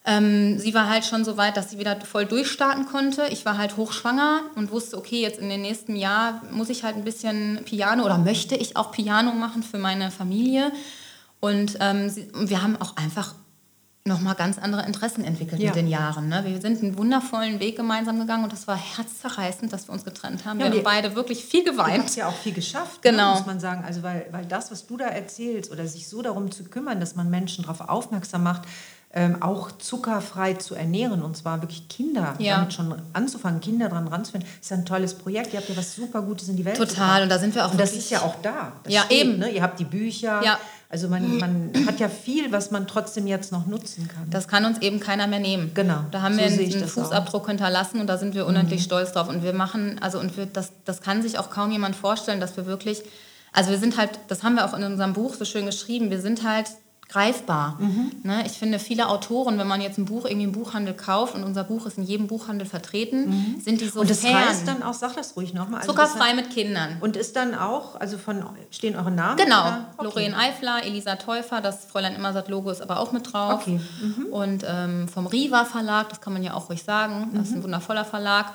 Ähm, 0.05 0.57
sie 0.57 0.73
war 0.73 0.89
halt 0.89 1.05
schon 1.05 1.25
so 1.25 1.35
weit, 1.35 1.57
dass 1.57 1.71
sie 1.71 1.79
wieder 1.79 1.99
voll 1.99 2.25
durchstarten 2.25 2.85
konnte. 2.85 3.27
Ich 3.29 3.45
war 3.45 3.57
halt 3.57 3.75
hochschwanger 3.75 4.41
und 4.55 4.71
wusste, 4.71 4.97
okay, 4.97 5.21
jetzt 5.21 5.39
in 5.39 5.49
den 5.49 5.61
nächsten 5.61 5.97
Jahr 5.97 6.41
muss 6.51 6.69
ich 6.69 6.83
halt 6.83 6.95
ein 6.95 7.03
bisschen 7.03 7.59
Piano 7.65 8.05
oder 8.05 8.17
möchte 8.17 8.55
ich 8.55 8.77
auch 8.77 8.91
Piano 8.91 9.33
machen 9.33 9.63
für 9.63 9.77
meine 9.77 10.09
Familie. 10.09 10.71
Und 11.41 11.77
ähm, 11.81 12.09
sie, 12.09 12.27
wir 12.33 12.63
haben 12.63 12.77
auch 12.77 12.95
einfach 12.95 13.35
nochmal 14.07 14.35
ganz 14.35 14.57
andere 14.57 14.85
Interessen 14.85 15.23
entwickelt 15.23 15.61
ja. 15.61 15.67
mit 15.67 15.75
den 15.75 15.87
Jahren. 15.87 16.29
Ne? 16.29 16.43
Wir 16.45 16.59
sind 16.61 16.81
einen 16.81 16.97
wundervollen 16.97 17.59
Weg 17.59 17.75
gemeinsam 17.75 18.19
gegangen 18.19 18.43
und 18.43 18.53
das 18.53 18.67
war 18.67 18.77
herzzerreißend, 18.77 19.71
dass 19.71 19.87
wir 19.87 19.93
uns 19.93 20.03
getrennt 20.03 20.45
haben. 20.45 20.59
Ja, 20.59 20.71
wir 20.71 20.77
haben 20.79 20.83
beide 20.83 21.15
wirklich 21.15 21.43
viel 21.43 21.63
geweint. 21.63 21.97
Du 21.97 22.03
hast 22.03 22.15
ja 22.15 22.27
auch 22.27 22.35
viel 22.35 22.53
geschafft, 22.53 23.03
ne, 23.03 23.11
genau. 23.11 23.33
Ne, 23.33 23.37
muss 23.37 23.45
man 23.45 23.59
sagen. 23.59 23.83
Also 23.85 24.03
weil, 24.03 24.27
weil 24.31 24.45
das, 24.45 24.71
was 24.71 24.87
du 24.87 24.97
da 24.97 25.05
erzählst 25.05 25.71
oder 25.71 25.87
sich 25.87 26.07
so 26.07 26.21
darum 26.21 26.51
zu 26.51 26.63
kümmern, 26.63 26.99
dass 26.99 27.15
man 27.15 27.29
Menschen 27.29 27.63
darauf 27.63 27.81
aufmerksam 27.87 28.43
macht, 28.43 28.63
ähm, 29.13 29.41
auch 29.41 29.71
zuckerfrei 29.71 30.55
zu 30.55 30.75
ernähren 30.75 31.23
und 31.23 31.35
zwar 31.37 31.61
wirklich 31.61 31.87
Kinder 31.87 32.35
ja. 32.39 32.57
damit 32.57 32.73
schon 32.73 32.93
anzufangen, 33.13 33.61
Kinder 33.61 33.89
dran 33.89 34.07
ranzuführen, 34.07 34.45
ist 34.61 34.71
ein 34.71 34.85
tolles 34.85 35.13
Projekt. 35.15 35.53
Ihr 35.53 35.59
habt 35.59 35.69
ja 35.69 35.77
was 35.77 35.95
super 35.95 36.21
Gutes 36.21 36.49
in 36.49 36.57
die 36.57 36.65
Welt 36.65 36.77
Total, 36.77 36.93
gebracht. 36.93 37.21
und 37.23 37.29
da 37.29 37.39
sind 37.39 37.55
wir 37.55 37.65
auch 37.65 37.71
Und 37.71 37.79
das 37.79 37.93
ist 37.93 38.09
ja 38.09 38.21
auch 38.21 38.35
da. 38.41 38.73
Das 38.83 38.93
ja, 38.93 39.03
steht, 39.03 39.21
eben. 39.21 39.39
Ne? 39.39 39.49
Ihr 39.49 39.61
habt 39.61 39.79
die 39.79 39.85
Bücher. 39.85 40.43
Ja. 40.43 40.59
Also 40.89 41.09
man, 41.09 41.37
man 41.37 41.71
hat 41.85 41.99
ja 41.99 42.07
viel, 42.07 42.51
was 42.53 42.71
man 42.71 42.87
trotzdem 42.87 43.27
jetzt 43.27 43.51
noch 43.51 43.67
nutzen 43.67 44.07
kann. 44.07 44.29
Das 44.29 44.47
kann 44.47 44.63
uns 44.63 44.81
eben 44.81 45.01
keiner 45.01 45.27
mehr 45.27 45.39
nehmen. 45.39 45.71
Genau. 45.73 46.05
Da 46.11 46.21
haben 46.21 46.35
so 46.35 46.39
wir 46.39 46.47
einen, 46.47 46.73
einen 46.73 46.87
Fußabdruck 46.87 47.43
auch. 47.43 47.47
hinterlassen 47.49 47.99
und 47.99 48.07
da 48.07 48.17
sind 48.17 48.35
wir 48.35 48.45
unendlich 48.45 48.81
mhm. 48.81 48.85
stolz 48.85 49.11
drauf. 49.11 49.27
Und 49.27 49.43
wir 49.43 49.51
machen, 49.51 49.99
also 49.99 50.17
und 50.17 50.37
wir, 50.37 50.45
das, 50.45 50.71
das 50.85 51.01
kann 51.01 51.21
sich 51.21 51.39
auch 51.39 51.49
kaum 51.49 51.71
jemand 51.71 51.97
vorstellen, 51.97 52.39
dass 52.39 52.55
wir 52.55 52.65
wirklich, 52.67 53.03
also 53.51 53.69
wir 53.71 53.79
sind 53.79 53.97
halt, 53.97 54.11
das 54.29 54.43
haben 54.43 54.55
wir 54.55 54.63
auch 54.63 54.73
in 54.73 54.83
unserem 54.83 55.11
Buch 55.11 55.33
so 55.33 55.43
schön 55.43 55.65
geschrieben, 55.65 56.09
wir 56.09 56.21
sind 56.21 56.47
halt 56.47 56.67
greifbar. 57.09 57.77
Mhm. 57.79 58.11
Ne? 58.23 58.43
Ich 58.45 58.53
finde, 58.53 58.79
viele 58.79 59.07
Autoren, 59.07 59.57
wenn 59.57 59.67
man 59.67 59.79
jetzt 59.79 59.97
ein 59.97 60.05
Buch 60.05 60.25
irgendwie 60.25 60.43
im 60.43 60.51
Buchhandel 60.51 60.93
kauft 60.93 61.35
und 61.35 61.43
unser 61.43 61.63
Buch 61.63 61.85
ist 61.85 61.97
in 61.97 62.03
jedem 62.03 62.27
Buchhandel 62.27 62.67
vertreten, 62.67 63.29
mhm. 63.29 63.61
sind 63.61 63.79
die 63.79 63.87
so 63.87 64.01
Und 64.01 64.09
das 64.09 64.19
fern. 64.19 64.35
heißt 64.35 64.67
dann 64.67 64.83
auch, 64.83 64.93
sag 64.93 65.15
das 65.15 65.37
ruhig 65.37 65.53
nochmal. 65.53 65.79
Also 65.81 65.93
Zuckerfrei 65.93 66.33
mit 66.33 66.49
Kindern. 66.49 66.97
Und 66.99 67.15
ist 67.15 67.35
dann 67.37 67.55
auch, 67.55 67.99
also 67.99 68.17
von, 68.17 68.43
stehen 68.71 68.97
eure 68.97 69.11
Namen? 69.11 69.37
Genau. 69.37 69.77
Okay. 69.95 70.03
Lorraine 70.03 70.37
Eifler, 70.37 70.83
Elisa 70.83 71.15
Täufer, 71.15 71.61
das 71.61 71.85
Fräulein 71.85 72.15
Immersat-Logo 72.15 72.69
ist 72.69 72.81
aber 72.81 72.99
auch 72.99 73.13
mit 73.13 73.31
drauf. 73.31 73.61
Okay. 73.61 73.79
Mhm. 74.01 74.25
Und 74.25 74.65
ähm, 74.67 75.07
vom 75.07 75.27
Riva 75.27 75.63
Verlag, 75.63 76.09
das 76.09 76.19
kann 76.19 76.33
man 76.33 76.43
ja 76.43 76.55
auch 76.55 76.69
ruhig 76.69 76.83
sagen, 76.83 77.29
das 77.33 77.47
ist 77.47 77.53
ein 77.53 77.59
mhm. 77.59 77.63
wundervoller 77.63 78.03
Verlag. 78.03 78.53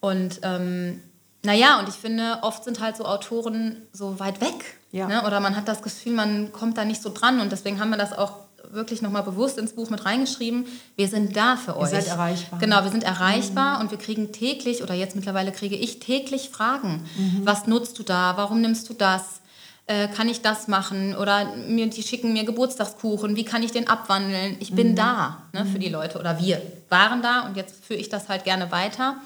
Und 0.00 0.40
ähm, 0.42 1.00
naja, 1.46 1.78
und 1.78 1.88
ich 1.88 1.94
finde, 1.94 2.40
oft 2.42 2.64
sind 2.64 2.80
halt 2.80 2.96
so 2.96 3.06
Autoren 3.06 3.82
so 3.92 4.18
weit 4.20 4.40
weg. 4.40 4.75
Ja. 4.92 5.08
Ne? 5.08 5.26
Oder 5.26 5.40
man 5.40 5.56
hat 5.56 5.68
das 5.68 5.82
Gefühl, 5.82 6.12
man 6.12 6.52
kommt 6.52 6.78
da 6.78 6.84
nicht 6.84 7.02
so 7.02 7.12
dran. 7.12 7.40
Und 7.40 7.52
deswegen 7.52 7.80
haben 7.80 7.90
wir 7.90 7.98
das 7.98 8.12
auch 8.12 8.46
wirklich 8.72 9.02
nochmal 9.02 9.22
bewusst 9.22 9.58
ins 9.58 9.72
Buch 9.72 9.90
mit 9.90 10.04
reingeschrieben, 10.04 10.66
wir 10.96 11.08
sind 11.08 11.36
da 11.36 11.56
für 11.56 11.76
euch. 11.76 11.92
Ihr 11.92 12.00
seid 12.00 12.08
erreichbar. 12.08 12.58
Genau, 12.58 12.82
wir 12.84 12.90
sind 12.90 13.04
erreichbar 13.04 13.76
mhm. 13.76 13.82
und 13.82 13.90
wir 13.90 13.98
kriegen 13.98 14.32
täglich, 14.32 14.82
oder 14.82 14.94
jetzt 14.94 15.16
mittlerweile 15.16 15.52
kriege 15.52 15.76
ich 15.76 16.00
täglich 16.00 16.50
Fragen. 16.50 17.04
Mhm. 17.16 17.40
Was 17.44 17.66
nutzt 17.66 17.98
du 17.98 18.02
da? 18.02 18.36
Warum 18.36 18.60
nimmst 18.60 18.88
du 18.88 18.94
das? 18.94 19.40
Äh, 19.86 20.08
kann 20.08 20.28
ich 20.28 20.42
das 20.42 20.66
machen? 20.66 21.14
Oder 21.14 21.54
mir, 21.68 21.88
die 21.88 22.02
schicken 22.02 22.32
mir 22.32 22.44
Geburtstagskuchen, 22.44 23.36
wie 23.36 23.44
kann 23.44 23.62
ich 23.62 23.70
den 23.70 23.88
abwandeln? 23.88 24.56
Ich 24.58 24.74
bin 24.74 24.90
mhm. 24.90 24.96
da 24.96 25.42
ne, 25.52 25.64
für 25.64 25.78
die 25.78 25.88
Leute 25.88 26.18
oder 26.18 26.40
wir 26.40 26.60
waren 26.88 27.22
da 27.22 27.42
und 27.42 27.56
jetzt 27.56 27.84
führe 27.84 28.00
ich 28.00 28.08
das 28.08 28.28
halt 28.28 28.44
gerne 28.44 28.72
weiter. 28.72 29.16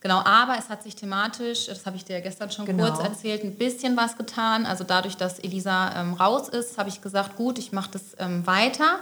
Genau, 0.00 0.22
aber 0.24 0.56
es 0.58 0.70
hat 0.70 0.82
sich 0.82 0.96
thematisch, 0.96 1.66
das 1.66 1.84
habe 1.84 1.96
ich 1.96 2.06
dir 2.06 2.22
gestern 2.22 2.50
schon 2.50 2.64
genau. 2.64 2.86
kurz 2.86 3.04
erzählt, 3.04 3.44
ein 3.44 3.56
bisschen 3.56 3.96
was 3.98 4.16
getan. 4.16 4.64
Also 4.64 4.82
dadurch, 4.82 5.16
dass 5.16 5.38
Elisa 5.38 6.00
ähm, 6.00 6.14
raus 6.14 6.48
ist, 6.48 6.78
habe 6.78 6.88
ich 6.88 7.02
gesagt, 7.02 7.36
gut, 7.36 7.58
ich 7.58 7.72
mache 7.72 7.90
das 7.92 8.02
ähm, 8.18 8.46
weiter. 8.46 9.00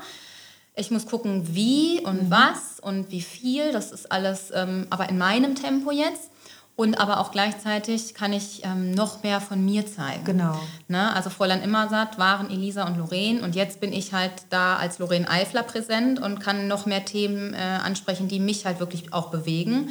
Ich 0.75 0.90
muss 0.90 1.07
gucken, 1.07 1.55
wie 1.55 2.00
und 2.05 2.25
mhm. 2.25 2.31
was 2.31 2.81
und 2.81 3.12
wie 3.12 3.21
viel. 3.21 3.71
Das 3.73 3.93
ist 3.93 4.11
alles 4.11 4.50
ähm, 4.52 4.88
aber 4.90 5.09
in 5.09 5.19
meinem 5.19 5.55
Tempo 5.55 5.93
jetzt. 5.93 6.31
Und 6.75 7.00
aber 7.00 7.19
auch 7.19 7.33
gleichzeitig 7.33 8.14
kann 8.14 8.33
ich 8.33 8.64
ähm, 8.64 8.93
noch 8.93 9.25
mehr 9.25 9.40
von 9.40 9.64
mir 9.64 9.85
zeigen. 9.87 10.25
Genau. 10.25 10.61
Ne? 10.87 11.12
Also 11.12 11.28
Fräulein 11.28 11.61
Immersatt 11.61 12.19
waren 12.19 12.50
Elisa 12.50 12.87
und 12.87 12.97
Lorraine 12.97 13.43
und 13.43 13.57
jetzt 13.57 13.81
bin 13.81 13.93
ich 13.93 14.12
halt 14.12 14.31
da 14.50 14.76
als 14.76 15.00
Lorraine 15.00 15.28
Eifler 15.28 15.64
präsent 15.64 16.21
und 16.21 16.38
kann 16.38 16.69
noch 16.69 16.87
mehr 16.87 17.05
Themen 17.05 17.52
äh, 17.52 17.57
ansprechen, 17.57 18.28
die 18.28 18.38
mich 18.38 18.64
halt 18.64 18.78
wirklich 18.78 19.12
auch 19.12 19.31
bewegen. 19.31 19.90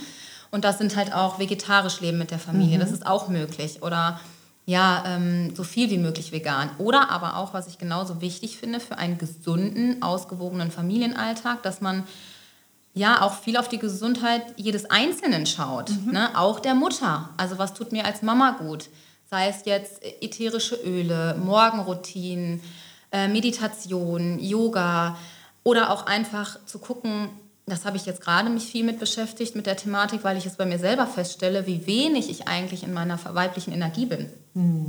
Und 0.52 0.64
das 0.64 0.78
sind 0.78 0.96
halt 0.96 1.14
auch 1.14 1.40
vegetarisch 1.40 2.00
leben 2.02 2.18
mit 2.18 2.32
der 2.32 2.40
Familie. 2.40 2.78
Mhm. 2.78 2.82
Das 2.82 2.92
ist 2.92 3.06
auch 3.06 3.28
möglich. 3.28 3.84
Oder 3.84 4.20
ja, 4.66 5.04
ähm, 5.08 5.56
so 5.56 5.64
viel 5.64 5.90
wie 5.90 5.98
möglich 5.98 6.32
vegan. 6.32 6.70
Oder 6.78 7.10
aber 7.10 7.38
auch, 7.38 7.54
was 7.54 7.68
ich 7.68 7.78
genauso 7.78 8.22
wichtig 8.22 8.58
finde, 8.58 8.80
für 8.80 8.98
einen 8.98 9.18
gesunden, 9.18 10.02
ausgewogenen 10.04 10.72
Familienalltag, 10.72 11.64
dass 11.64 11.80
man 11.80 12.04
ja 12.94 13.22
auch 13.22 13.34
viel 13.34 13.58
auf 13.58 13.70
die 13.70 13.78
Gesundheit 13.78 14.42
jedes 14.58 14.90
Einzelnen 14.90 15.46
schaut. 15.46 15.92
Mhm. 15.92 16.12
Ne? 16.12 16.38
Auch 16.38 16.60
der 16.60 16.76
Mutter. 16.76 17.30
Also 17.38 17.58
was 17.58 17.74
tut 17.74 17.92
mir 17.92 18.06
als 18.06 18.22
Mama 18.22 18.58
gut? 18.60 18.90
Sei 19.30 19.48
es 19.48 19.66
jetzt 19.66 20.04
ätherische 20.04 20.76
Öle, 20.76 21.36
Morgenroutinen, 21.36 22.62
äh, 23.12 23.28
Meditation, 23.28 24.40
Yoga 24.40 25.18
oder 25.64 25.92
auch 25.92 26.06
einfach 26.06 26.60
zu 26.66 26.80
gucken, 26.80 27.30
das 27.68 27.84
habe 27.84 27.98
ich 27.98 28.06
jetzt 28.06 28.22
gerade 28.22 28.50
mich 28.50 28.66
viel 28.66 28.86
mit 28.86 28.98
beschäftigt, 28.98 29.56
mit 29.56 29.66
der 29.66 29.76
Thematik, 29.76 30.24
weil 30.24 30.38
ich 30.38 30.46
es 30.46 30.56
bei 30.56 30.66
mir 30.66 30.80
selber 30.80 31.06
feststelle, 31.06 31.68
wie 31.68 31.86
wenig 31.86 32.30
ich 32.30 32.48
eigentlich 32.48 32.84
in 32.84 32.94
meiner 32.94 33.20
weiblichen 33.36 33.74
Energie 33.74 34.06
bin. 34.06 34.30
Mhm. 34.54 34.86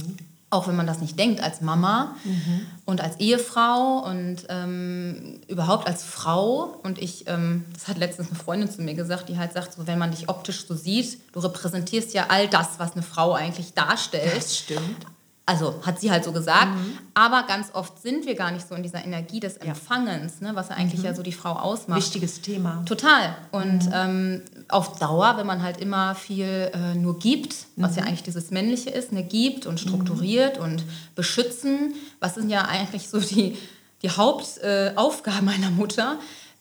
Auch 0.50 0.66
wenn 0.68 0.76
man 0.76 0.87
das 0.87 1.00
nicht 1.00 1.18
denkt, 1.18 1.42
als 1.42 1.61
Mama 1.61 2.16
mhm. 2.25 2.66
und 2.87 3.02
als 3.02 3.16
Ehefrau 3.16 3.99
und 4.06 4.47
ähm, 4.49 5.40
überhaupt 5.49 5.88
als 5.88 6.04
Frau. 6.04 6.78
Und 6.85 6.99
ich, 7.02 7.26
ähm, 7.26 7.64
das 7.75 7.88
hat 7.88 7.99
letztens 7.99 8.28
eine 8.28 8.38
Freundin 8.38 8.70
zu 8.70 8.80
mir 8.80 8.94
gesagt, 8.94 9.28
die 9.28 9.37
halt 9.37 9.52
sagt, 9.52 9.75
so, 9.75 9.87
wenn 9.87 9.99
man 9.99 10.12
dich 10.12 10.28
optisch 10.28 10.66
so 10.66 10.75
sieht, 10.75 11.18
du 11.32 11.40
repräsentierst 11.40 12.14
ja 12.14 12.26
all 12.28 12.49
das, 12.49 12.78
was 12.78 12.92
eine 12.92 13.02
Frau 13.02 13.35
eigentlich 13.35 13.75
darstellt. 13.75 14.37
Das 14.37 14.56
stimmt. 14.56 15.04
Also 15.48 15.80
hat 15.80 15.98
sie 15.98 16.10
halt 16.10 16.24
so 16.24 16.32
gesagt. 16.32 16.74
Mhm. 16.74 16.98
Aber 17.14 17.44
ganz 17.44 17.70
oft 17.72 18.02
sind 18.02 18.26
wir 18.26 18.34
gar 18.34 18.50
nicht 18.50 18.68
so 18.68 18.74
in 18.74 18.82
dieser 18.82 19.02
Energie 19.02 19.40
des 19.40 19.56
Empfangens, 19.56 20.42
ne, 20.42 20.50
was 20.52 20.68
ja 20.68 20.74
eigentlich 20.74 21.00
mhm. 21.00 21.06
ja 21.06 21.14
so 21.14 21.22
die 21.22 21.32
Frau 21.32 21.52
ausmacht. 21.52 21.98
Wichtiges 21.98 22.42
Thema. 22.42 22.82
Total. 22.84 23.34
Und 23.50 23.86
mhm. 23.86 23.92
ähm, 23.94 24.42
auf 24.68 24.98
Dauer, 24.98 25.38
wenn 25.38 25.46
man 25.46 25.62
halt 25.62 25.78
immer 25.78 26.14
viel 26.14 26.70
äh, 26.74 26.94
nur 26.94 27.18
gibt, 27.18 27.64
was 27.76 27.96
ja 27.96 28.02
mhm. 28.02 28.08
eigentlich 28.08 28.24
dieses 28.24 28.50
Männliche 28.50 28.90
ist, 28.90 29.10
ne, 29.12 29.22
gibt 29.22 29.64
und 29.64 29.80
strukturiert 29.80 30.58
mhm. 30.58 30.64
und 30.64 30.84
beschützen, 31.14 31.94
was 32.20 32.34
sind 32.34 32.50
ja 32.50 32.66
eigentlich 32.66 33.08
so 33.08 33.18
die, 33.18 33.56
die 34.02 34.10
Hauptaufgaben 34.10 35.48
äh, 35.48 35.50
meiner 35.50 35.70
Mutter, 35.70 36.18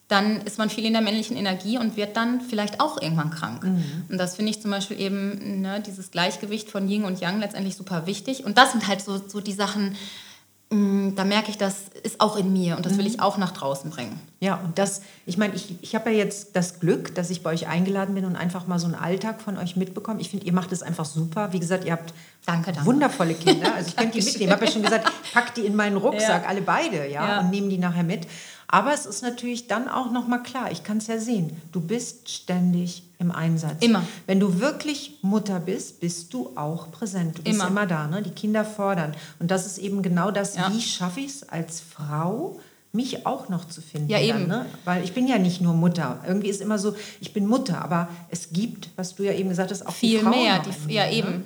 dann 0.08 0.40
ist 0.40 0.56
man 0.56 0.70
viel 0.70 0.86
in 0.86 0.94
der 0.94 1.02
männlichen 1.02 1.36
Energie 1.36 1.78
und 1.78 1.96
wird 1.96 2.16
dann 2.16 2.40
vielleicht 2.40 2.80
auch 2.80 3.00
irgendwann 3.00 3.30
krank. 3.30 3.62
Mhm. 3.62 4.04
Und 4.08 4.18
das 4.18 4.36
finde 4.36 4.50
ich 4.50 4.60
zum 4.60 4.70
Beispiel 4.70 4.98
eben, 4.98 5.60
ne, 5.60 5.82
dieses 5.86 6.10
Gleichgewicht 6.10 6.70
von 6.70 6.88
Yin 6.88 7.04
und 7.04 7.20
Yang 7.20 7.40
letztendlich 7.40 7.76
super 7.76 8.06
wichtig. 8.06 8.44
Und 8.44 8.56
das 8.56 8.72
sind 8.72 8.88
halt 8.88 9.02
so, 9.02 9.20
so 9.28 9.42
die 9.42 9.52
Sachen, 9.52 9.96
mm, 10.70 11.10
da 11.14 11.24
merke 11.24 11.50
ich, 11.50 11.58
das 11.58 11.88
ist 12.02 12.22
auch 12.22 12.36
in 12.36 12.54
mir 12.54 12.78
und 12.78 12.86
das 12.86 12.96
will 12.96 13.04
mhm. 13.04 13.10
ich 13.10 13.20
auch 13.20 13.36
nach 13.36 13.50
draußen 13.50 13.90
bringen. 13.90 14.18
Ja, 14.40 14.56
und 14.64 14.78
das, 14.78 15.02
ich 15.26 15.36
meine, 15.36 15.54
ich, 15.54 15.74
ich 15.82 15.94
habe 15.94 16.10
ja 16.10 16.16
jetzt 16.16 16.56
das 16.56 16.80
Glück, 16.80 17.14
dass 17.14 17.28
ich 17.28 17.42
bei 17.42 17.50
euch 17.52 17.66
eingeladen 17.66 18.14
bin 18.14 18.24
und 18.24 18.34
einfach 18.34 18.66
mal 18.66 18.78
so 18.78 18.86
einen 18.86 18.94
Alltag 18.94 19.42
von 19.42 19.58
euch 19.58 19.76
mitbekomme. 19.76 20.22
Ich 20.22 20.30
finde, 20.30 20.46
ihr 20.46 20.54
macht 20.54 20.72
es 20.72 20.82
einfach 20.82 21.04
super. 21.04 21.52
Wie 21.52 21.60
gesagt, 21.60 21.84
ihr 21.84 21.92
habt 21.92 22.14
danke, 22.46 22.72
danke. 22.72 22.86
wundervolle 22.86 23.34
Kinder. 23.34 23.74
Also 23.74 23.90
ich 23.90 23.96
könnte 23.96 24.18
die 24.18 24.24
mitnehmen. 24.24 24.48
Ich 24.48 24.52
habe 24.52 24.64
ja 24.64 24.70
schon 24.70 24.82
gesagt, 24.82 25.12
pack 25.34 25.54
die 25.54 25.66
in 25.66 25.76
meinen 25.76 25.98
Rucksack, 25.98 26.44
ja. 26.44 26.48
alle 26.48 26.62
beide, 26.62 27.06
ja, 27.08 27.28
ja, 27.28 27.40
und 27.40 27.50
nehme 27.50 27.68
die 27.68 27.76
nachher 27.76 28.04
mit. 28.04 28.26
Aber 28.68 28.92
es 28.92 29.06
ist 29.06 29.22
natürlich 29.22 29.66
dann 29.66 29.88
auch 29.88 30.10
noch 30.10 30.28
mal 30.28 30.38
klar, 30.38 30.70
ich 30.70 30.84
kann 30.84 30.98
es 30.98 31.06
ja 31.06 31.18
sehen, 31.18 31.56
du 31.72 31.80
bist 31.80 32.28
ständig 32.28 33.02
im 33.18 33.30
Einsatz. 33.32 33.76
Immer. 33.82 34.04
Wenn 34.26 34.40
du 34.40 34.60
wirklich 34.60 35.18
Mutter 35.22 35.58
bist, 35.58 36.00
bist 36.00 36.34
du 36.34 36.52
auch 36.54 36.90
präsent. 36.90 37.38
Du 37.38 37.42
bist 37.42 37.56
immer, 37.56 37.68
immer 37.68 37.86
da, 37.86 38.06
ne? 38.06 38.22
die 38.22 38.30
Kinder 38.30 38.66
fordern. 38.66 39.14
Und 39.38 39.50
das 39.50 39.66
ist 39.66 39.78
eben 39.78 40.02
genau 40.02 40.30
das, 40.30 40.56
ja. 40.56 40.70
wie 40.70 40.82
schaffe 40.82 41.20
ich 41.20 41.28
es 41.28 41.48
als 41.48 41.80
Frau, 41.80 42.60
mich 42.92 43.26
auch 43.26 43.48
noch 43.48 43.64
zu 43.66 43.80
finden. 43.80 44.10
Ja, 44.10 44.20
eben. 44.20 44.48
Dann, 44.48 44.64
ne? 44.64 44.66
Weil 44.84 45.02
ich 45.02 45.14
bin 45.14 45.26
ja 45.26 45.38
nicht 45.38 45.62
nur 45.62 45.72
Mutter. 45.72 46.22
Irgendwie 46.26 46.48
ist 46.48 46.60
immer 46.60 46.78
so, 46.78 46.94
ich 47.20 47.32
bin 47.32 47.46
Mutter, 47.46 47.82
aber 47.82 48.08
es 48.28 48.50
gibt, 48.50 48.90
was 48.96 49.14
du 49.14 49.24
ja 49.24 49.32
eben 49.32 49.48
gesagt 49.48 49.70
hast, 49.70 49.86
auch 49.86 49.94
viel 49.94 50.22
mehr. 50.22 50.60
Die, 50.60 50.92
ja, 50.92 51.06
ne? 51.06 51.12
eben. 51.12 51.44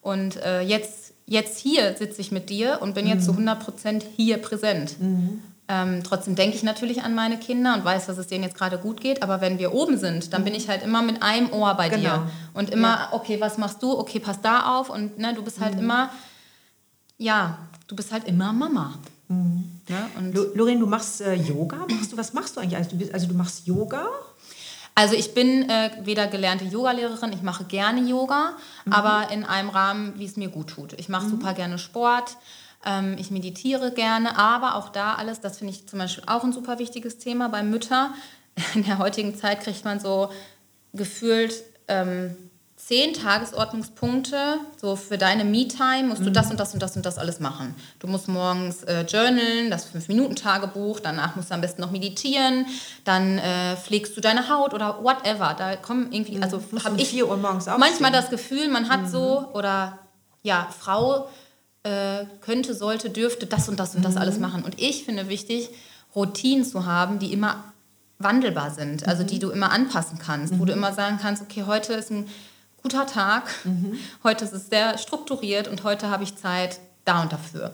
Und 0.00 0.36
äh, 0.36 0.62
jetzt, 0.62 1.12
jetzt 1.26 1.58
hier 1.58 1.94
sitze 1.96 2.22
ich 2.22 2.32
mit 2.32 2.48
dir 2.48 2.78
und 2.80 2.94
bin 2.94 3.04
mhm. 3.04 3.12
jetzt 3.12 3.24
zu 3.26 3.32
100 3.32 3.60
Prozent 3.60 4.06
hier 4.16 4.38
präsent. 4.38 4.96
Mhm. 5.00 5.42
Ähm, 5.66 6.02
trotzdem 6.04 6.34
denke 6.34 6.56
ich 6.56 6.62
natürlich 6.62 7.02
an 7.02 7.14
meine 7.14 7.38
Kinder 7.38 7.74
und 7.74 7.84
weiß, 7.84 8.06
dass 8.06 8.18
es 8.18 8.26
denen 8.26 8.44
jetzt 8.44 8.56
gerade 8.56 8.78
gut 8.78 9.00
geht. 9.00 9.22
Aber 9.22 9.40
wenn 9.40 9.58
wir 9.58 9.72
oben 9.72 9.96
sind, 9.96 10.32
dann 10.32 10.44
bin 10.44 10.54
ich 10.54 10.68
halt 10.68 10.82
immer 10.82 11.00
mit 11.00 11.22
einem 11.22 11.52
Ohr 11.52 11.74
bei 11.74 11.88
genau. 11.88 12.02
dir. 12.02 12.30
Und 12.52 12.70
immer, 12.70 12.88
ja. 12.88 13.08
okay, 13.12 13.40
was 13.40 13.56
machst 13.56 13.82
du? 13.82 13.98
Okay, 13.98 14.20
pass 14.20 14.40
da 14.42 14.76
auf. 14.78 14.90
Und 14.90 15.18
ne, 15.18 15.32
du 15.32 15.42
bist 15.42 15.60
halt 15.60 15.74
mhm. 15.74 15.80
immer, 15.80 16.10
ja, 17.16 17.58
du 17.86 17.96
bist 17.96 18.12
halt 18.12 18.24
immer 18.28 18.52
Mama. 18.52 18.94
Mhm. 19.28 19.80
Ja, 19.88 20.08
und 20.18 20.34
Lorraine, 20.54 20.80
du 20.80 20.86
machst 20.86 21.20
äh, 21.20 21.34
Yoga. 21.34 21.86
Machst 21.90 22.12
du, 22.12 22.16
was 22.16 22.32
machst 22.32 22.56
du 22.56 22.60
eigentlich? 22.60 22.76
Also 22.76 22.90
du, 22.90 22.96
bist, 22.96 23.14
also 23.14 23.26
du 23.26 23.34
machst 23.34 23.66
Yoga? 23.66 24.06
Also 24.94 25.14
ich 25.14 25.34
bin 25.34 25.68
äh, 25.68 25.90
weder 26.04 26.26
gelernte 26.28 26.64
Yogalehrerin, 26.66 27.32
ich 27.32 27.42
mache 27.42 27.64
gerne 27.64 28.00
Yoga, 28.00 28.52
mhm. 28.84 28.92
aber 28.92 29.30
in 29.32 29.44
einem 29.44 29.70
Rahmen, 29.70 30.14
wie 30.18 30.24
es 30.24 30.36
mir 30.36 30.48
gut 30.48 30.68
tut. 30.68 30.92
Ich 30.94 31.08
mache 31.08 31.26
mhm. 31.26 31.30
super 31.30 31.52
gerne 31.52 31.78
Sport. 31.78 32.36
Ähm, 32.84 33.16
ich 33.18 33.30
meditiere 33.30 33.92
gerne, 33.92 34.36
aber 34.38 34.76
auch 34.76 34.90
da 34.90 35.14
alles, 35.14 35.40
das 35.40 35.58
finde 35.58 35.72
ich 35.72 35.88
zum 35.88 35.98
Beispiel 35.98 36.24
auch 36.26 36.44
ein 36.44 36.52
super 36.52 36.78
wichtiges 36.78 37.18
Thema 37.18 37.48
bei 37.48 37.62
Müttern. 37.62 38.12
In 38.74 38.84
der 38.84 38.98
heutigen 38.98 39.36
Zeit 39.36 39.60
kriegt 39.62 39.84
man 39.84 40.00
so 40.00 40.30
gefühlt 40.92 41.54
ähm, 41.88 42.36
zehn 42.76 43.14
Tagesordnungspunkte. 43.14 44.58
So 44.76 44.96
für 44.96 45.16
deine 45.16 45.44
Me-Time 45.44 46.04
musst 46.08 46.20
du 46.20 46.28
mhm. 46.28 46.34
das 46.34 46.50
und 46.50 46.60
das 46.60 46.74
und 46.74 46.82
das 46.82 46.96
und 46.96 47.06
das 47.06 47.18
alles 47.18 47.40
machen. 47.40 47.74
Du 47.98 48.06
musst 48.06 48.28
morgens 48.28 48.82
äh, 48.82 49.02
journalen, 49.02 49.70
das 49.70 49.86
5-Minuten-Tagebuch, 49.92 51.00
danach 51.00 51.34
musst 51.36 51.50
du 51.50 51.54
am 51.54 51.62
besten 51.62 51.80
noch 51.80 51.90
meditieren, 51.90 52.66
dann 53.04 53.38
äh, 53.38 53.76
pflegst 53.76 54.16
du 54.16 54.20
deine 54.20 54.50
Haut 54.50 54.74
oder 54.74 55.02
whatever. 55.02 55.54
Da 55.56 55.76
kommen 55.76 56.12
irgendwie, 56.12 56.42
also 56.42 56.58
mhm. 56.58 56.84
habe 56.84 57.00
ich 57.00 57.08
4 57.08 57.28
Uhr 57.28 57.36
morgens 57.38 57.66
manchmal 57.66 58.12
das 58.12 58.28
Gefühl, 58.28 58.68
man 58.68 58.90
hat 58.90 59.02
mhm. 59.02 59.08
so, 59.08 59.48
oder 59.54 59.98
ja, 60.42 60.68
Frau 60.78 61.28
äh, 61.84 62.24
könnte, 62.40 62.74
sollte, 62.74 63.10
dürfte 63.10 63.46
das 63.46 63.68
und 63.68 63.78
das 63.78 63.94
und 63.94 64.04
das 64.04 64.14
mhm. 64.14 64.20
alles 64.20 64.38
machen. 64.38 64.64
Und 64.64 64.80
ich 64.80 65.04
finde 65.04 65.28
wichtig, 65.28 65.70
Routinen 66.14 66.64
zu 66.64 66.86
haben, 66.86 67.18
die 67.18 67.32
immer 67.32 67.72
wandelbar 68.18 68.70
sind, 68.70 69.06
also 69.06 69.22
die 69.22 69.36
mhm. 69.36 69.40
du 69.40 69.50
immer 69.50 69.70
anpassen 69.70 70.18
kannst, 70.18 70.58
wo 70.58 70.64
du 70.64 70.72
mhm. 70.72 70.78
immer 70.78 70.92
sagen 70.92 71.18
kannst, 71.20 71.42
okay, 71.42 71.64
heute 71.66 71.94
ist 71.94 72.10
ein 72.10 72.26
guter 72.82 73.06
Tag, 73.06 73.50
mhm. 73.64 73.98
heute 74.22 74.44
ist 74.44 74.52
es 74.52 74.68
sehr 74.68 74.98
strukturiert 74.98 75.68
und 75.68 75.84
heute 75.84 76.10
habe 76.10 76.24
ich 76.24 76.36
Zeit 76.36 76.80
da 77.04 77.22
und 77.22 77.32
dafür. 77.32 77.72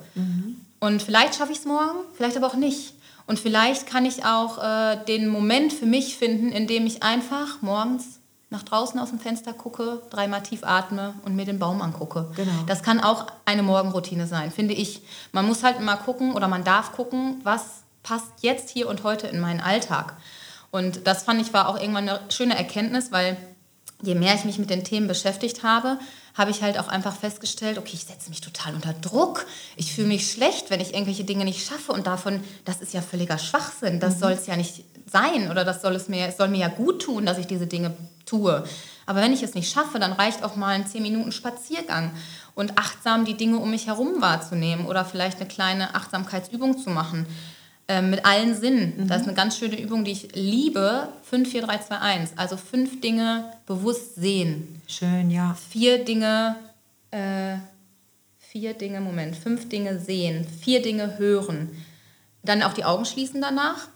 Und 0.81 1.03
vielleicht 1.03 1.37
schaffe 1.37 1.53
ich 1.53 1.59
es 1.59 1.65
morgen, 1.65 1.99
vielleicht 2.17 2.37
aber 2.37 2.47
auch 2.47 2.57
nicht. 2.57 2.95
Und 3.27 3.39
vielleicht 3.39 3.87
kann 3.87 4.07
ich 4.07 4.25
auch 4.25 4.59
äh, 4.59 5.05
den 5.07 5.29
Moment 5.29 5.73
für 5.73 5.87
mich 5.87 6.17
finden, 6.17 6.51
in 6.51 6.67
dem 6.67 6.87
ich 6.87 7.03
einfach 7.03 7.63
morgens 7.63 8.20
nach 8.51 8.65
draußen 8.65 8.99
aus 8.99 9.11
dem 9.11 9.21
Fenster 9.21 9.53
gucke, 9.53 10.03
dreimal 10.11 10.43
tief 10.43 10.65
atme 10.65 11.15
und 11.25 11.37
mir 11.37 11.45
den 11.45 11.61
Baum 11.61 11.81
angucke. 11.81 12.31
Genau. 12.35 12.51
Das 12.67 12.83
kann 12.83 13.01
auch 13.01 13.27
eine 13.45 13.63
Morgenroutine 13.63 14.27
sein, 14.27 14.51
finde 14.51 14.75
ich. 14.75 15.03
Man 15.33 15.47
muss 15.47 15.63
halt 15.63 15.79
immer 15.79 15.97
gucken 15.97 16.35
oder 16.35 16.49
man 16.49 16.65
darf 16.65 16.93
gucken, 16.93 17.41
was 17.45 17.63
passt 18.03 18.33
jetzt 18.41 18.71
hier 18.71 18.89
und 18.89 19.05
heute 19.05 19.29
in 19.29 19.41
meinen 19.41 19.61
Alltag. 19.61 20.17
Und 20.73 21.07
das 21.07 21.23
fand 21.23 21.41
ich 21.41 21.53
war 21.53 21.69
auch 21.69 21.79
irgendwann 21.79 22.09
eine 22.09 22.21
schöne 22.29 22.57
Erkenntnis, 22.57 23.13
weil 23.13 23.37
je 24.03 24.15
mehr 24.15 24.35
ich 24.35 24.45
mich 24.45 24.59
mit 24.59 24.71
den 24.71 24.83
Themen 24.83 25.07
beschäftigt 25.07 25.63
habe, 25.63 25.99
habe 26.35 26.51
ich 26.51 26.63
halt 26.63 26.79
auch 26.79 26.89
einfach 26.89 27.15
festgestellt, 27.15 27.79
okay, 27.79 27.93
ich 27.95 28.05
setze 28.05 28.31
mich 28.31 28.41
total 28.41 28.75
unter 28.75 28.95
Druck. 28.95 29.47
Ich 29.77 29.93
fühle 29.95 30.09
mich 30.09 30.31
schlecht, 30.31 30.71
wenn 30.71 30.81
ich 30.81 30.95
irgendwelche 30.95 31.25
Dinge 31.25 31.45
nicht 31.45 31.67
schaffe 31.67 31.93
und 31.93 32.07
davon, 32.07 32.43
das 32.65 32.81
ist 32.81 32.95
ja 32.95 33.03
völliger 33.03 33.39
Schwachsinn. 33.39 34.01
Das 34.01 34.17
mhm. 34.17 34.21
soll 34.21 34.33
es 34.33 34.47
ja 34.47 34.57
nicht 34.57 34.85
sein 35.11 35.51
oder 35.51 35.65
das 35.65 35.83
soll 35.83 35.95
es 35.95 36.09
mir, 36.09 36.29
es 36.29 36.37
soll 36.37 36.49
mir 36.49 36.61
ja 36.61 36.69
gut 36.69 37.03
tun, 37.03 37.27
dass 37.27 37.39
ich 37.39 37.47
diese 37.47 37.67
Dinge 37.67 37.95
tue. 38.31 38.65
Aber 39.07 39.21
wenn 39.21 39.33
ich 39.33 39.43
es 39.43 39.55
nicht 39.55 39.73
schaffe, 39.73 39.99
dann 39.99 40.13
reicht 40.13 40.45
auch 40.45 40.57
mal 40.57 40.69
ein 40.69 40.87
10 40.87 41.03
Minuten 41.03 41.33
Spaziergang 41.33 42.13
und 42.55 42.79
achtsam 42.79 43.25
die 43.25 43.37
Dinge 43.37 43.59
um 43.59 43.71
mich 43.71 43.89
herum 43.89 44.21
wahrzunehmen 44.21 44.87
oder 44.87 45.05
vielleicht 45.05 45.39
eine 45.41 45.49
kleine 45.49 45.95
Achtsamkeitsübung 45.95 46.79
zu 46.79 46.91
machen. 46.91 47.27
äh, 47.91 48.03
mit 48.03 48.25
allen 48.25 48.55
Sinnen. 48.55 48.93
Mhm. 48.97 49.09
Das 49.09 49.23
ist 49.23 49.27
eine 49.27 49.37
ganz 49.37 49.59
schöne 49.59 49.81
Übung, 49.81 50.05
die 50.05 50.13
ich 50.13 50.29
liebe. 50.35 51.09
5, 51.25 51.51
4, 51.51 51.63
3, 51.63 51.79
2, 51.79 51.99
1. 51.99 52.33
Also 52.37 52.57
fünf 52.57 53.01
Dinge 53.01 53.53
bewusst 53.67 54.15
sehen. 54.15 54.81
Schön, 54.87 55.29
ja. 55.29 55.57
Vier 55.71 56.05
Dinge, 56.05 56.55
äh, 57.11 57.57
vier 58.39 58.75
Dinge, 58.75 59.01
Moment, 59.01 59.35
fünf 59.35 59.69
Dinge 59.69 59.99
sehen, 59.99 60.47
vier 60.61 60.83
Dinge 60.83 61.19
hören. 61.19 61.71
Dann 62.45 62.63
auch 62.63 62.75
die 62.75 62.85
Augen 62.85 63.05
schließen 63.05 63.41
danach. 63.41 63.89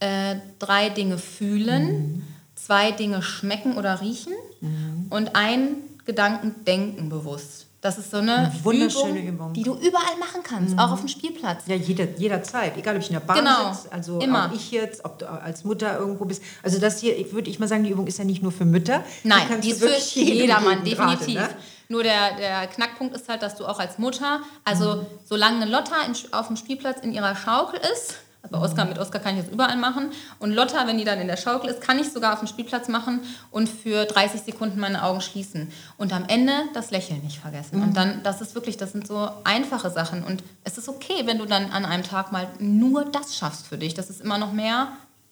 Äh, 0.00 0.36
drei 0.58 0.88
Dinge 0.88 1.18
fühlen, 1.18 1.84
mhm. 1.86 2.22
Zwei 2.54 2.92
Dinge 2.92 3.22
schmecken 3.22 3.76
oder 3.76 4.00
riechen 4.00 4.34
mhm. 4.60 5.06
und 5.10 5.34
ein 5.34 5.76
Gedanken 6.04 6.64
denken 6.64 7.08
bewusst. 7.08 7.66
Das 7.82 7.98
ist 7.98 8.12
so 8.12 8.18
eine, 8.18 8.36
eine 8.36 8.64
wunderschöne 8.64 9.18
Übung, 9.18 9.28
Übung, 9.28 9.52
die 9.54 9.64
du 9.64 9.74
überall 9.74 10.16
machen 10.20 10.42
kannst, 10.44 10.74
mhm. 10.74 10.78
auch 10.78 10.92
auf 10.92 11.00
dem 11.00 11.08
Spielplatz. 11.08 11.64
Ja, 11.66 11.74
jeder, 11.74 12.04
jederzeit, 12.16 12.76
egal 12.76 12.94
ob 12.94 13.02
ich 13.02 13.08
in 13.08 13.14
der 13.14 13.20
Bahn 13.20 13.38
genau. 13.38 13.72
sitze, 13.72 13.92
also 13.92 14.20
Immer. 14.20 14.52
ich 14.54 14.70
jetzt, 14.70 15.04
ob 15.04 15.18
du 15.18 15.28
als 15.28 15.64
Mutter 15.64 15.98
irgendwo 15.98 16.24
bist. 16.24 16.44
Also 16.62 16.78
das 16.78 17.00
hier, 17.00 17.32
würde 17.32 17.50
ich 17.50 17.58
mal 17.58 17.66
sagen, 17.66 17.82
die 17.82 17.90
Übung 17.90 18.06
ist 18.06 18.18
ja 18.18 18.24
nicht 18.24 18.40
nur 18.40 18.52
für 18.52 18.64
Mütter. 18.64 19.02
Nein, 19.24 19.60
die 19.60 19.70
ist 19.70 19.82
für 19.82 20.20
jedermann, 20.20 20.84
definitiv. 20.84 21.34
Gerade, 21.34 21.54
ne? 21.54 21.60
Nur 21.88 22.04
der, 22.04 22.36
der 22.36 22.68
Knackpunkt 22.68 23.16
ist 23.16 23.28
halt, 23.28 23.42
dass 23.42 23.56
du 23.56 23.66
auch 23.66 23.80
als 23.80 23.98
Mutter, 23.98 24.42
also 24.64 24.96
mhm. 24.96 25.06
solange 25.24 25.62
eine 25.62 25.70
Lotta 25.70 26.02
in, 26.06 26.14
auf 26.32 26.46
dem 26.46 26.56
Spielplatz 26.56 27.00
in 27.02 27.12
ihrer 27.12 27.34
Schaukel 27.34 27.80
ist, 27.92 28.14
bei 28.50 28.58
Oskar, 28.58 28.86
mit 28.86 28.98
Oskar 28.98 29.20
kann 29.20 29.36
ich 29.36 29.44
das 29.44 29.52
überall 29.52 29.76
machen. 29.76 30.10
Und 30.40 30.52
Lotta, 30.52 30.86
wenn 30.86 30.98
die 30.98 31.04
dann 31.04 31.20
in 31.20 31.28
der 31.28 31.36
Schaukel 31.36 31.70
ist, 31.70 31.80
kann 31.80 31.98
ich 31.98 32.10
sogar 32.10 32.32
auf 32.32 32.40
dem 32.40 32.48
Spielplatz 32.48 32.88
machen 32.88 33.20
und 33.50 33.68
für 33.68 34.04
30 34.04 34.42
Sekunden 34.42 34.80
meine 34.80 35.04
Augen 35.04 35.20
schließen. 35.20 35.70
Und 35.96 36.12
am 36.12 36.24
Ende 36.26 36.52
das 36.74 36.90
Lächeln 36.90 37.22
nicht 37.22 37.38
vergessen. 37.38 37.78
Mhm. 37.78 37.82
Und 37.84 37.96
dann, 37.96 38.22
das 38.24 38.40
ist 38.40 38.54
wirklich, 38.54 38.76
das 38.76 38.92
sind 38.92 39.06
so 39.06 39.30
einfache 39.44 39.90
Sachen. 39.90 40.24
Und 40.24 40.42
es 40.64 40.76
ist 40.76 40.88
okay, 40.88 41.22
wenn 41.24 41.38
du 41.38 41.46
dann 41.46 41.70
an 41.70 41.84
einem 41.84 42.02
Tag 42.02 42.32
mal 42.32 42.48
nur 42.58 43.04
das 43.04 43.36
schaffst 43.36 43.66
für 43.66 43.78
dich. 43.78 43.94
Das 43.94 44.10
ist 44.10 44.20
immer 44.20 44.38
noch 44.38 44.52
mehr 44.52 44.88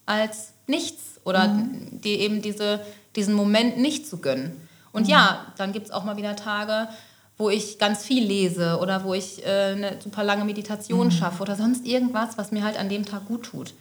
als 0.07 0.53
nichts. 0.69 1.21
Oder 1.25 1.49
mhm. 1.49 2.01
dir 2.01 2.19
eben 2.19 2.43
diese, 2.43 2.81
diesen 3.17 3.35
Moment 3.35 3.77
nicht 3.79 4.07
zu 4.07 4.19
gönnen. 4.19 4.69
Und 4.93 5.05
mhm. 5.05 5.11
ja, 5.11 5.47
dann 5.57 5.73
gibt 5.73 5.87
es 5.87 5.93
auch 5.93 6.05
mal 6.05 6.17
wieder 6.17 6.37
Tage, 6.37 6.89
wo 7.41 7.49
ich 7.49 7.79
ganz 7.79 8.05
viel 8.05 8.23
lese 8.23 8.79
oder 8.81 9.03
wo 9.03 9.15
ich 9.15 9.45
äh, 9.47 9.73
eine 9.73 9.99
super 10.01 10.23
lange 10.23 10.45
Meditation 10.45 11.07
mhm. 11.07 11.11
schaffe 11.11 11.41
oder 11.41 11.57
sonst 11.57 11.87
irgendwas, 11.87 12.37
was 12.37 12.53
mir 12.53 12.63
halt 12.63 12.79
an 12.79 12.91
dem 12.91 13.07
Tag 13.07 13.27
gut 13.27 13.45
tut. 13.45 13.73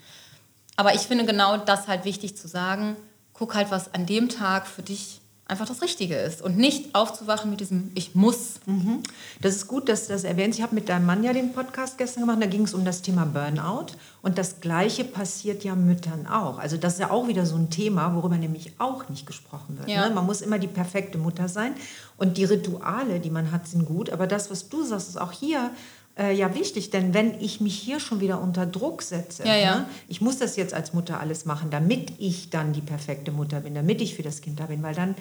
Aber 0.77 0.95
ich 0.95 1.01
finde 1.01 1.25
genau 1.25 1.57
das 1.57 1.89
halt 1.89 2.05
wichtig 2.05 2.37
zu 2.37 2.47
sagen. 2.47 2.95
Guck 3.33 3.55
halt, 3.55 3.69
was 3.69 3.93
an 3.93 4.05
dem 4.05 4.29
Tag 4.29 4.65
für 4.65 4.81
dich 4.81 5.19
einfach 5.49 5.65
das 5.65 5.81
Richtige 5.81 6.15
ist 6.15 6.41
und 6.41 6.57
nicht 6.57 6.93
aufzuwachen 6.93 7.49
mit 7.49 7.59
diesem 7.59 7.91
Ich 7.95 8.13
muss. 8.13 8.59
Mhm. 8.65 9.01
Das 9.41 9.55
ist 9.55 9.67
gut, 9.67 9.89
dass 9.89 10.07
du 10.07 10.13
das 10.13 10.23
erwähnst. 10.23 10.59
Ich 10.59 10.63
habe 10.63 10.75
mit 10.75 10.89
deinem 10.89 11.05
Mann 11.05 11.23
ja 11.23 11.33
den 11.33 11.53
Podcast 11.53 11.97
gestern 11.97 12.21
gemacht, 12.21 12.37
da 12.41 12.45
ging 12.45 12.63
es 12.63 12.73
um 12.73 12.85
das 12.85 13.01
Thema 13.01 13.25
Burnout 13.25 13.87
und 14.21 14.37
das 14.37 14.61
Gleiche 14.61 15.03
passiert 15.03 15.63
ja 15.63 15.75
Müttern 15.75 16.27
auch. 16.27 16.59
Also 16.59 16.77
das 16.77 16.93
ist 16.93 16.99
ja 16.99 17.09
auch 17.09 17.27
wieder 17.27 17.45
so 17.45 17.55
ein 17.55 17.69
Thema, 17.69 18.15
worüber 18.15 18.37
nämlich 18.37 18.73
auch 18.77 19.09
nicht 19.09 19.25
gesprochen 19.25 19.77
wird. 19.79 19.89
Ja. 19.89 20.07
Ne? 20.07 20.13
Man 20.13 20.25
muss 20.25 20.41
immer 20.41 20.59
die 20.59 20.67
perfekte 20.67 21.17
Mutter 21.17 21.47
sein 21.47 21.73
und 22.17 22.37
die 22.37 22.45
Rituale, 22.45 23.19
die 23.19 23.31
man 23.31 23.51
hat, 23.51 23.67
sind 23.67 23.85
gut, 23.85 24.11
aber 24.11 24.27
das, 24.27 24.51
was 24.51 24.69
du 24.69 24.83
sagst, 24.83 25.09
ist 25.09 25.19
auch 25.19 25.31
hier 25.31 25.71
äh, 26.19 26.33
ja 26.33 26.53
wichtig, 26.53 26.89
denn 26.89 27.13
wenn 27.13 27.39
ich 27.39 27.61
mich 27.61 27.75
hier 27.75 27.99
schon 27.99 28.19
wieder 28.19 28.41
unter 28.41 28.65
Druck 28.65 29.01
setze, 29.01 29.45
ja, 29.45 29.55
ja. 29.55 29.75
Ne? 29.79 29.85
ich 30.07 30.21
muss 30.21 30.37
das 30.37 30.55
jetzt 30.57 30.73
als 30.73 30.93
Mutter 30.93 31.19
alles 31.19 31.45
machen, 31.45 31.69
damit 31.71 32.11
ich 32.19 32.49
dann 32.49 32.73
die 32.73 32.81
perfekte 32.81 33.31
Mutter 33.31 33.61
bin, 33.61 33.73
damit 33.73 34.01
ich 34.01 34.15
für 34.15 34.23
das 34.23 34.41
Kind 34.41 34.59
da 34.59 34.65
bin, 34.65 34.83
weil 34.83 34.93
dann 34.93 35.15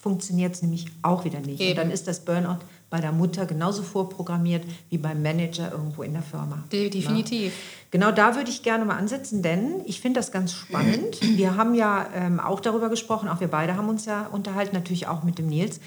funktioniert 0.00 0.54
es 0.54 0.62
nämlich 0.62 0.86
auch 1.02 1.24
wieder 1.24 1.40
nicht. 1.40 1.60
Eben. 1.60 1.70
Und 1.70 1.76
dann 1.78 1.90
ist 1.90 2.06
das 2.06 2.20
Burnout 2.20 2.58
bei 2.88 3.00
der 3.00 3.12
Mutter 3.12 3.44
genauso 3.44 3.82
vorprogrammiert 3.82 4.64
wie 4.88 4.96
beim 4.96 5.22
Manager 5.22 5.70
irgendwo 5.72 6.02
in 6.02 6.12
der 6.12 6.22
Firma. 6.22 6.64
Definitiv. 6.72 7.52
Ja. 7.52 7.58
Genau 7.90 8.12
da 8.12 8.36
würde 8.36 8.48
ich 8.48 8.62
gerne 8.62 8.84
mal 8.84 8.96
ansetzen, 8.96 9.42
denn 9.42 9.82
ich 9.84 10.00
finde 10.00 10.20
das 10.20 10.32
ganz 10.32 10.52
spannend. 10.52 11.18
Wir 11.36 11.56
haben 11.56 11.74
ja 11.74 12.06
ähm, 12.14 12.40
auch 12.40 12.60
darüber 12.60 12.88
gesprochen, 12.88 13.28
auch 13.28 13.40
wir 13.40 13.48
beide 13.48 13.76
haben 13.76 13.88
uns 13.88 14.06
ja 14.06 14.26
unterhalten, 14.28 14.74
natürlich 14.74 15.08
auch 15.08 15.24
mit 15.24 15.38
dem 15.38 15.48
Nils, 15.48 15.80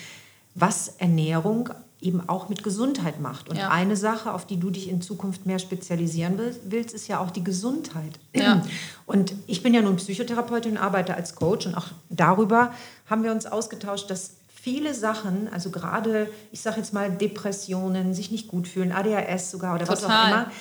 was 0.53 0.89
Ernährung 0.97 1.69
eben 2.01 2.27
auch 2.27 2.49
mit 2.49 2.63
Gesundheit 2.63 3.19
macht. 3.19 3.49
Und 3.49 3.57
ja. 3.57 3.69
eine 3.69 3.95
Sache, 3.95 4.33
auf 4.33 4.45
die 4.45 4.59
du 4.59 4.71
dich 4.71 4.89
in 4.89 5.01
Zukunft 5.01 5.45
mehr 5.45 5.59
spezialisieren 5.59 6.39
willst, 6.63 6.93
ist 6.93 7.07
ja 7.07 7.19
auch 7.19 7.31
die 7.31 7.43
Gesundheit. 7.43 8.19
Ja. 8.35 8.63
Und 9.05 9.33
ich 9.47 9.61
bin 9.61 9.73
ja 9.73 9.81
nun 9.81 9.97
Psychotherapeutin 9.97 10.71
und 10.71 10.77
arbeite 10.77 11.15
als 11.15 11.35
Coach 11.35 11.65
und 11.65 11.75
auch 11.75 11.87
darüber 12.09 12.71
haben 13.09 13.23
wir 13.23 13.33
uns 13.33 13.45
ausgetauscht, 13.45 14.09
dass 14.09 14.35
viele 14.47 14.93
Sachen, 14.93 15.49
also 15.51 15.69
gerade, 15.69 16.29
ich 16.53 16.61
sage 16.61 16.77
jetzt 16.77 16.93
mal 16.93 17.11
Depressionen, 17.11 18.13
sich 18.13 18.31
nicht 18.31 18.47
gut 18.47 18.69
fühlen, 18.69 18.93
ADHS 18.93 19.51
sogar 19.51 19.75
oder 19.75 19.85
Total. 19.85 19.97
was 19.97 20.05
auch 20.05 20.27
immer, 20.27 20.51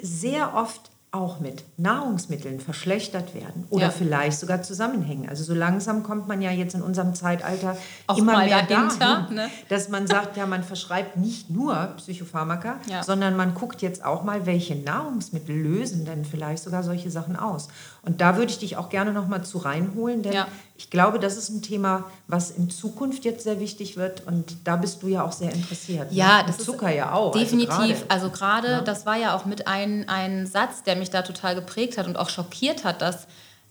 sehr 0.00 0.54
oft 0.54 0.89
auch 1.12 1.40
mit 1.40 1.64
Nahrungsmitteln 1.76 2.60
verschlechtert 2.60 3.34
werden 3.34 3.66
oder 3.70 3.86
ja. 3.86 3.90
vielleicht 3.90 4.38
sogar 4.38 4.62
zusammenhängen. 4.62 5.28
Also 5.28 5.42
so 5.42 5.54
langsam 5.54 6.04
kommt 6.04 6.28
man 6.28 6.40
ja 6.40 6.52
jetzt 6.52 6.76
in 6.76 6.82
unserem 6.82 7.14
Zeitalter 7.14 7.76
auch 8.06 8.16
immer 8.16 8.38
mehr 8.44 8.62
dahinter, 8.62 8.98
dahin, 8.98 9.34
ne? 9.34 9.50
dass 9.68 9.88
man 9.88 10.06
sagt, 10.06 10.36
ja, 10.36 10.46
man 10.46 10.62
verschreibt 10.62 11.16
nicht 11.16 11.50
nur 11.50 11.74
Psychopharmaka, 11.96 12.76
ja. 12.88 13.02
sondern 13.02 13.36
man 13.36 13.54
guckt 13.54 13.82
jetzt 13.82 14.04
auch 14.04 14.22
mal, 14.22 14.46
welche 14.46 14.76
Nahrungsmittel 14.76 15.56
lösen 15.56 16.04
denn 16.04 16.24
vielleicht 16.24 16.62
sogar 16.62 16.84
solche 16.84 17.10
Sachen 17.10 17.34
aus. 17.34 17.68
Und 18.02 18.20
da 18.20 18.36
würde 18.36 18.50
ich 18.50 18.58
dich 18.58 18.76
auch 18.76 18.88
gerne 18.88 19.12
noch 19.12 19.28
mal 19.28 19.42
zu 19.42 19.58
reinholen, 19.58 20.22
denn 20.22 20.32
ja. 20.32 20.48
ich 20.76 20.88
glaube, 20.88 21.18
das 21.18 21.36
ist 21.36 21.50
ein 21.50 21.60
Thema, 21.60 22.04
was 22.28 22.50
in 22.50 22.70
Zukunft 22.70 23.24
jetzt 23.24 23.44
sehr 23.44 23.60
wichtig 23.60 23.98
wird 23.98 24.26
und 24.26 24.56
da 24.64 24.76
bist 24.76 25.02
du 25.02 25.08
ja 25.08 25.22
auch 25.22 25.32
sehr 25.32 25.52
interessiert. 25.52 26.10
Ne? 26.10 26.16
Ja, 26.16 26.38
ne? 26.38 26.44
das 26.46 26.58
Zucker 26.58 26.90
ja 26.90 27.12
auch. 27.12 27.34
Also 27.34 27.38
definitiv. 27.38 28.04
Also 28.08 28.30
gerade, 28.30 28.68
also 28.68 28.84
das 28.84 29.04
war 29.04 29.16
ja 29.16 29.36
auch 29.36 29.44
mit 29.44 29.66
ein, 29.66 30.08
ein 30.08 30.46
Satz, 30.46 30.82
der 30.82 30.96
mich 30.96 31.10
da 31.10 31.22
total 31.22 31.54
geprägt 31.54 31.98
hat 31.98 32.06
und 32.06 32.16
auch 32.16 32.30
schockiert 32.30 32.84
hat, 32.84 33.02
dass 33.02 33.26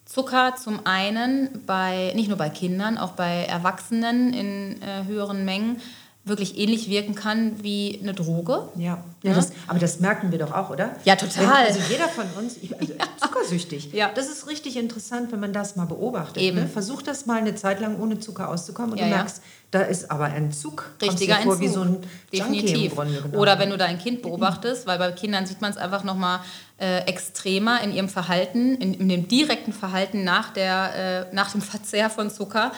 Zucker 0.05 0.55
zum 0.55 0.85
einen 0.85 1.63
bei, 1.65 2.11
nicht 2.15 2.29
nur 2.29 2.37
bei 2.37 2.49
Kindern, 2.49 2.97
auch 2.97 3.11
bei 3.11 3.45
Erwachsenen 3.45 4.33
in 4.33 4.81
äh, 4.81 5.05
höheren 5.05 5.45
Mengen 5.45 5.81
wirklich 6.25 6.57
ähnlich 6.57 6.89
wirken 6.89 7.15
kann 7.15 7.63
wie 7.63 7.99
eine 8.01 8.13
Droge. 8.13 8.69
Ja, 8.75 9.03
ja 9.23 9.33
das, 9.33 9.51
aber 9.67 9.79
das 9.79 9.99
merken 9.99 10.31
wir 10.31 10.39
doch 10.39 10.53
auch, 10.53 10.69
oder? 10.69 10.95
Ja, 11.05 11.15
total. 11.15 11.65
also 11.65 11.79
jeder 11.89 12.07
von 12.09 12.25
uns, 12.37 12.57
ich, 12.61 12.77
also 12.79 12.93
ja. 12.99 13.05
zuckersüchtig. 13.17 13.93
Ja. 13.93 14.11
Das 14.13 14.29
ist 14.29 14.47
richtig 14.47 14.77
interessant, 14.77 15.31
wenn 15.31 15.39
man 15.39 15.53
das 15.53 15.75
mal 15.75 15.85
beobachtet. 15.85 16.43
Eben. 16.43 16.59
Ne? 16.59 16.67
Versuch 16.67 17.01
das 17.01 17.25
mal 17.25 17.39
eine 17.39 17.55
Zeit 17.55 17.79
lang 17.79 17.99
ohne 17.99 18.19
Zucker 18.19 18.49
auszukommen 18.49 18.91
und 18.91 18.97
ja, 18.99 19.05
du 19.05 19.11
merkst, 19.11 19.41
da 19.71 19.81
ist 19.81 20.11
aber 20.11 20.33
Entzug. 20.33 20.91
Richtiger 21.01 21.35
Entzug. 21.35 21.53
Vor 21.53 21.61
wie 21.61 21.67
so 21.67 21.81
ein 21.81 21.97
Definitiv. 22.33 22.95
Genau. 22.95 23.37
Oder 23.37 23.57
wenn 23.59 23.69
du 23.69 23.77
dein 23.77 23.97
Kind 23.97 24.21
beobachtest, 24.21 24.87
weil 24.87 24.97
bei 24.97 25.11
Kindern 25.11 25.45
sieht 25.45 25.61
man 25.61 25.71
es 25.71 25.77
einfach 25.77 26.03
nochmal 26.03 26.41
äh, 26.79 26.99
extremer 27.05 27.81
in 27.81 27.93
ihrem 27.93 28.09
Verhalten, 28.09 28.75
in, 28.75 28.93
in 28.93 29.09
dem 29.09 29.27
direkten 29.27 29.71
Verhalten 29.71 30.23
nach, 30.23 30.51
der, 30.53 31.27
äh, 31.29 31.35
nach 31.35 31.51
dem 31.51 31.61
Verzehr 31.61 32.09
von 32.09 32.29
Zucker. 32.29 32.71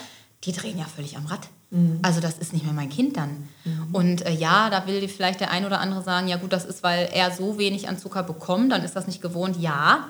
Die 0.43 0.51
drehen 0.51 0.77
ja 0.77 0.85
völlig 0.85 1.17
am 1.17 1.25
Rad. 1.25 1.47
Mhm. 1.71 1.99
Also 2.01 2.19
das 2.19 2.37
ist 2.37 2.53
nicht 2.53 2.63
mehr 2.65 2.73
mein 2.73 2.89
Kind 2.89 3.17
dann. 3.17 3.49
Mhm. 3.63 3.95
Und 3.95 4.25
äh, 4.25 4.31
ja, 4.31 4.69
da 4.69 4.85
will 4.87 5.07
vielleicht 5.07 5.39
der 5.39 5.51
ein 5.51 5.65
oder 5.65 5.79
andere 5.79 6.03
sagen, 6.03 6.27
ja 6.27 6.37
gut, 6.37 6.53
das 6.53 6.65
ist, 6.65 6.83
weil 6.83 7.09
er 7.11 7.31
so 7.31 7.57
wenig 7.57 7.89
an 7.89 7.97
Zucker 7.97 8.23
bekommt, 8.23 8.71
dann 8.71 8.83
ist 8.83 8.95
das 8.95 9.07
nicht 9.07 9.21
gewohnt. 9.21 9.57
Ja, 9.59 10.09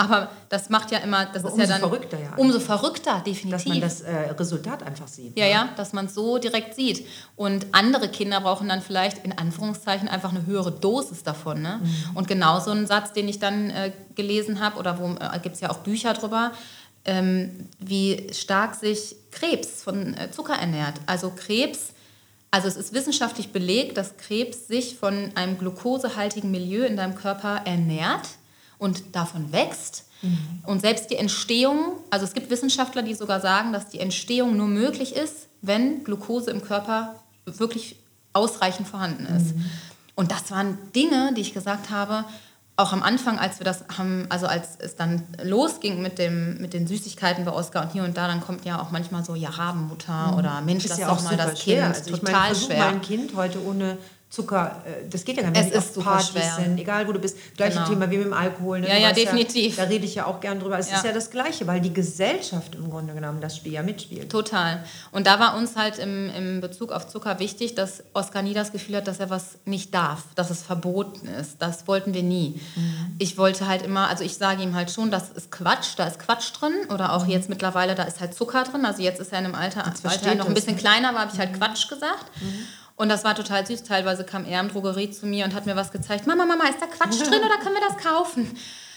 aber 0.00 0.30
das 0.48 0.70
macht 0.70 0.92
ja 0.92 0.98
immer, 0.98 1.26
das 1.26 1.44
Aber 1.44 1.54
ist 1.54 1.58
ja 1.58 1.66
dann 1.66 1.80
verrückter, 1.80 2.20
ja. 2.20 2.36
umso 2.36 2.60
verrückter, 2.60 3.20
definitiv. 3.26 3.50
Dass 3.50 3.66
man 3.66 3.80
das 3.80 4.00
äh, 4.02 4.30
Resultat 4.30 4.84
einfach 4.84 5.08
sieht. 5.08 5.36
Ja, 5.36 5.46
ne? 5.46 5.50
ja, 5.50 5.68
dass 5.76 5.92
man 5.92 6.06
es 6.06 6.14
so 6.14 6.38
direkt 6.38 6.76
sieht. 6.76 7.04
Und 7.34 7.66
andere 7.72 8.08
Kinder 8.08 8.40
brauchen 8.40 8.68
dann 8.68 8.80
vielleicht 8.80 9.24
in 9.24 9.36
Anführungszeichen 9.36 10.08
einfach 10.08 10.30
eine 10.30 10.46
höhere 10.46 10.70
Dosis 10.70 11.24
davon. 11.24 11.62
Ne? 11.62 11.80
Mhm. 11.82 12.16
Und 12.16 12.28
genau 12.28 12.60
so 12.60 12.70
ein 12.70 12.86
Satz, 12.86 13.12
den 13.12 13.26
ich 13.26 13.40
dann 13.40 13.70
äh, 13.70 13.90
gelesen 14.14 14.60
habe, 14.60 14.78
oder 14.78 15.00
wo 15.00 15.16
äh, 15.16 15.38
gibt 15.42 15.56
es 15.56 15.62
ja 15.62 15.70
auch 15.70 15.78
Bücher 15.78 16.14
drüber, 16.14 16.52
ähm, 17.08 17.50
wie 17.78 18.26
stark 18.32 18.74
sich 18.74 19.16
Krebs 19.30 19.82
von 19.82 20.14
äh, 20.14 20.30
Zucker 20.30 20.52
ernährt. 20.52 21.00
Also 21.06 21.30
Krebs, 21.34 21.94
also 22.50 22.68
es 22.68 22.76
ist 22.76 22.92
wissenschaftlich 22.92 23.50
belegt, 23.50 23.96
dass 23.96 24.18
Krebs 24.18 24.68
sich 24.68 24.96
von 24.96 25.32
einem 25.34 25.56
glukosehaltigen 25.58 26.50
Milieu 26.50 26.84
in 26.84 26.98
deinem 26.98 27.14
Körper 27.14 27.62
ernährt 27.64 28.28
und 28.76 29.16
davon 29.16 29.52
wächst. 29.52 30.04
Mhm. 30.20 30.38
Und 30.66 30.82
selbst 30.82 31.10
die 31.10 31.16
Entstehung, 31.16 31.96
also 32.10 32.26
es 32.26 32.34
gibt 32.34 32.50
Wissenschaftler, 32.50 33.02
die 33.02 33.14
sogar 33.14 33.40
sagen, 33.40 33.72
dass 33.72 33.88
die 33.88 34.00
Entstehung 34.00 34.56
nur 34.58 34.68
möglich 34.68 35.16
ist, 35.16 35.48
wenn 35.62 36.04
Glucose 36.04 36.50
im 36.50 36.62
Körper 36.62 37.14
wirklich 37.46 37.96
ausreichend 38.34 38.86
vorhanden 38.86 39.24
ist. 39.24 39.56
Mhm. 39.56 39.64
Und 40.14 40.30
das 40.30 40.50
waren 40.50 40.76
Dinge, 40.94 41.32
die 41.34 41.40
ich 41.40 41.54
gesagt 41.54 41.88
habe, 41.88 42.26
auch 42.78 42.92
am 42.92 43.02
Anfang, 43.02 43.40
als 43.40 43.58
wir 43.58 43.64
das 43.64 43.84
haben, 43.98 44.26
also 44.28 44.46
als 44.46 44.76
es 44.78 44.94
dann 44.94 45.24
losging 45.42 46.00
mit, 46.00 46.18
dem, 46.18 46.58
mit 46.58 46.72
den 46.72 46.86
Süßigkeiten 46.86 47.44
bei 47.44 47.50
Oscar 47.50 47.82
und 47.82 47.92
hier 47.92 48.04
und 48.04 48.16
da, 48.16 48.28
dann 48.28 48.40
kommt 48.40 48.64
ja 48.64 48.80
auch 48.80 48.92
manchmal 48.92 49.24
so, 49.24 49.34
ja, 49.34 49.50
Rabenmutter 49.50 50.28
mhm. 50.28 50.38
oder 50.38 50.60
Mensch, 50.60 50.84
das 50.84 50.92
ist 50.92 50.98
ja 51.00 51.08
auch 51.08 51.20
mal 51.22 51.36
das 51.36 51.60
schwer. 51.60 51.82
Kind. 51.82 51.96
Also 51.96 52.16
total 52.16 52.52
ich 52.52 52.60
meine, 52.60 52.66
schwer. 52.66 52.90
mein 52.92 53.02
Kind 53.02 53.34
heute 53.34 53.64
ohne 53.64 53.98
Zucker, 54.30 54.82
äh, 54.84 55.08
das 55.08 55.24
geht 55.24 55.38
ja 55.38 55.42
gar 55.42 55.50
nicht. 55.52 55.74
Es 55.74 55.84
ist 55.84 55.94
super 55.94 56.10
Partys 56.10 56.28
schwer. 56.32 56.56
sind, 56.62 56.78
egal 56.78 57.08
wo 57.08 57.12
du 57.12 57.18
bist. 57.18 57.38
Gleiche 57.56 57.76
Genau. 57.76 57.88
Thema 57.88 58.10
wie 58.10 58.18
mit 58.18 58.26
dem 58.26 58.34
Alkohol. 58.34 58.80
Ne? 58.80 58.88
Ja, 58.88 58.96
ja, 58.98 59.12
definitiv. 59.12 59.76
da 59.76 59.84
rede 59.84 60.04
ich 60.04 60.16
ja 60.16 60.26
auch 60.26 60.40
gern 60.40 60.60
drüber. 60.60 60.78
Es 60.78 60.86
ist 60.88 61.02
Ja. 61.02 61.06
ja 61.06 61.12
das 61.12 61.30
Gleiche, 61.30 61.66
weil 61.66 61.80
die 61.80 61.94
Gesellschaft 61.94 62.74
im 62.74 62.90
Grunde 62.90 63.14
genommen 63.14 63.40
das 63.40 63.56
Spiel 63.56 63.72
ja 63.72 63.82
mitspielt. 63.82 64.30
Total. 64.30 64.84
Und 65.12 65.26
da 65.26 65.40
war 65.40 65.56
uns 65.56 65.76
halt 65.76 65.98
im, 65.98 66.28
im 66.28 66.60
Bezug 66.60 66.92
auf 66.92 67.08
Zucker 67.08 67.38
wichtig, 67.38 67.74
dass 67.74 68.02
Oskar 68.12 68.42
nie 68.42 68.52
das 68.52 68.70
Gefühl 68.70 68.96
hat, 68.96 69.08
dass 69.08 69.18
er 69.18 69.30
was 69.30 69.56
nicht 69.64 69.94
darf, 69.94 70.24
dass 70.34 70.50
es 70.50 70.62
verboten 70.62 71.26
ist. 71.26 71.56
Das 71.60 71.86
wollten 71.88 72.12
wir 72.12 72.22
nie. 72.22 72.60
Ich 73.18 73.38
wollte 73.38 73.66
halt 73.66 73.80
immer, 73.80 74.08
also 74.08 74.24
ich 74.24 74.36
sage 74.36 74.62
ihm 74.62 74.74
halt 74.74 74.90
schon, 74.90 75.10
das 75.10 75.30
ist 75.30 75.50
Quatsch, 75.50 75.94
da 75.96 76.06
ist 76.06 76.18
Quatsch 76.18 76.52
drin. 76.60 76.74
Oder 76.92 77.14
auch 77.14 77.26
jetzt 77.26 77.48
mittlerweile, 77.48 77.94
da 77.94 78.02
ist 78.02 78.20
halt 78.20 78.34
Zucker 78.34 78.64
drin. 78.64 78.84
Also 78.84 79.02
jetzt 79.02 79.20
ist 79.20 79.32
er 79.32 79.38
in 79.38 79.46
einem 79.46 79.54
Alter, 79.54 79.86
als 79.86 80.04
er 80.04 80.34
noch 80.34 80.46
ein 80.48 80.54
bisschen 80.54 80.74
ne? 80.74 80.80
kleiner 80.80 81.14
war, 81.14 81.20
habe 81.22 81.30
ich 81.32 81.38
halt 81.38 81.54
Quatsch 81.54 81.88
gesagt. 81.88 82.26
Und 82.98 83.08
das 83.08 83.24
war 83.24 83.34
total 83.34 83.64
süß. 83.64 83.84
Teilweise 83.84 84.24
kam 84.24 84.44
er 84.44 84.60
im 84.60 84.68
Drogerie 84.68 85.10
zu 85.10 85.26
mir 85.26 85.44
und 85.44 85.54
hat 85.54 85.66
mir 85.66 85.76
was 85.76 85.92
gezeigt. 85.92 86.26
Mama, 86.26 86.44
Mama, 86.44 86.64
ist 86.64 86.82
da 86.82 86.86
Quatsch 86.86 87.20
drin 87.20 87.40
oder 87.40 87.58
können 87.62 87.76
wir 87.76 87.88
das 87.88 87.96
kaufen? 87.96 88.56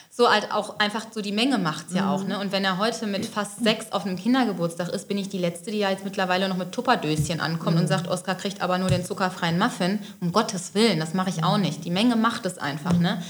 So 0.10 0.30
halt 0.30 0.52
auch 0.52 0.80
einfach 0.80 1.06
so 1.12 1.22
die 1.22 1.32
Menge 1.32 1.58
macht 1.58 1.92
ja 1.92 2.12
auch. 2.12 2.26
Ne? 2.26 2.38
Und 2.40 2.52
wenn 2.52 2.66
er 2.66 2.80
heute 2.80 3.06
mit 3.06 3.26
fast 3.26 3.64
sechs 3.64 3.92
auf 3.92 4.06
einem 4.06 4.18
Kindergeburtstag 4.18 4.90
ist, 4.90 5.08
bin 5.08 5.18
ich 5.18 5.30
die 5.30 5.38
Letzte, 5.38 5.72
die 5.72 5.78
ja 5.78 5.92
jetzt 5.92 6.04
mittlerweile 6.04 6.50
noch 6.50 6.58
mit 6.58 6.74
Tupperdöschen 6.74 7.40
ankommt 7.40 7.80
und 7.80 7.88
sagt, 7.88 8.10
Oskar 8.10 8.36
kriegt 8.36 8.62
aber 8.62 8.78
nur 8.80 8.90
den 8.90 9.06
zuckerfreien 9.06 9.58
Muffin. 9.58 10.00
Um 10.20 10.32
Gottes 10.34 10.74
Willen, 10.74 11.00
das 11.00 11.14
mache 11.14 11.30
ich 11.30 11.44
auch 11.44 11.58
nicht. 11.58 11.86
Die 11.86 11.92
Menge 11.92 12.16
macht 12.16 12.46
es 12.46 12.58
einfach. 12.58 12.94
Ne? 12.94 13.24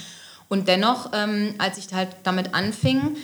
Und 0.48 0.68
dennoch, 0.70 1.12
ähm, 1.14 1.54
als 1.60 1.78
ich 1.78 1.94
halt 1.94 2.10
damit 2.24 2.56
anfing, 2.56 3.18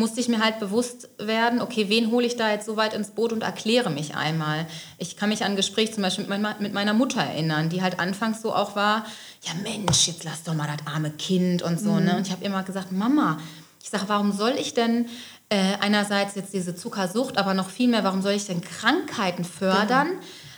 musste 0.00 0.20
ich 0.20 0.28
mir 0.28 0.42
halt 0.42 0.58
bewusst 0.58 1.08
werden, 1.18 1.60
okay, 1.60 1.88
wen 1.88 2.10
hole 2.10 2.26
ich 2.26 2.36
da 2.36 2.50
jetzt 2.50 2.66
so 2.66 2.76
weit 2.76 2.94
ins 2.94 3.10
Boot 3.10 3.32
und 3.32 3.42
erkläre 3.42 3.90
mich 3.90 4.16
einmal. 4.16 4.66
Ich 4.98 5.16
kann 5.16 5.28
mich 5.28 5.44
an 5.44 5.52
ein 5.52 5.56
Gespräch 5.56 5.94
zum 5.94 6.02
Beispiel 6.02 6.24
mit 6.24 6.30
meiner, 6.30 6.56
mit 6.58 6.72
meiner 6.72 6.94
Mutter 6.94 7.20
erinnern, 7.20 7.68
die 7.68 7.82
halt 7.82 8.00
anfangs 8.00 8.42
so 8.42 8.52
auch 8.52 8.74
war, 8.74 9.06
ja 9.42 9.52
Mensch, 9.62 10.08
jetzt 10.08 10.24
lass 10.24 10.42
doch 10.42 10.54
mal 10.54 10.66
das 10.66 10.86
arme 10.92 11.10
Kind 11.10 11.62
und 11.62 11.78
so. 11.78 12.00
Ne? 12.00 12.16
Und 12.16 12.26
ich 12.26 12.32
habe 12.32 12.44
immer 12.44 12.64
gesagt, 12.64 12.90
Mama, 12.90 13.38
ich 13.82 13.90
sage, 13.90 14.04
warum 14.08 14.32
soll 14.32 14.54
ich 14.58 14.74
denn 14.74 15.06
äh, 15.48 15.74
einerseits 15.80 16.34
jetzt 16.34 16.52
diese 16.52 16.74
Zuckersucht, 16.74 17.38
aber 17.38 17.54
noch 17.54 17.70
viel 17.70 17.88
mehr, 17.88 18.02
warum 18.02 18.22
soll 18.22 18.32
ich 18.32 18.46
denn 18.46 18.60
Krankheiten 18.60 19.44
fördern? 19.44 20.08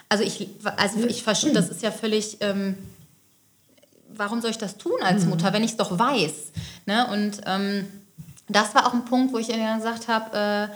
Also 0.08 0.24
ich, 0.24 0.48
also 0.76 1.04
ich 1.06 1.22
verstehe, 1.22 1.52
das 1.52 1.68
ist 1.68 1.82
ja 1.82 1.90
völlig... 1.90 2.38
Ähm, 2.40 2.76
warum 4.14 4.40
soll 4.40 4.50
ich 4.50 4.58
das 4.58 4.76
tun 4.76 5.00
als 5.00 5.24
Mutter, 5.24 5.54
wenn 5.54 5.64
ich 5.64 5.72
es 5.72 5.76
doch 5.78 5.98
weiß? 5.98 6.32
Ne? 6.84 7.06
Und 7.10 7.40
ähm, 7.46 7.86
das 8.48 8.74
war 8.74 8.86
auch 8.86 8.92
ein 8.92 9.04
Punkt, 9.04 9.32
wo 9.32 9.38
ich 9.38 9.48
ihr 9.48 9.74
gesagt 9.76 10.08
habe, 10.08 10.68
äh, 10.70 10.74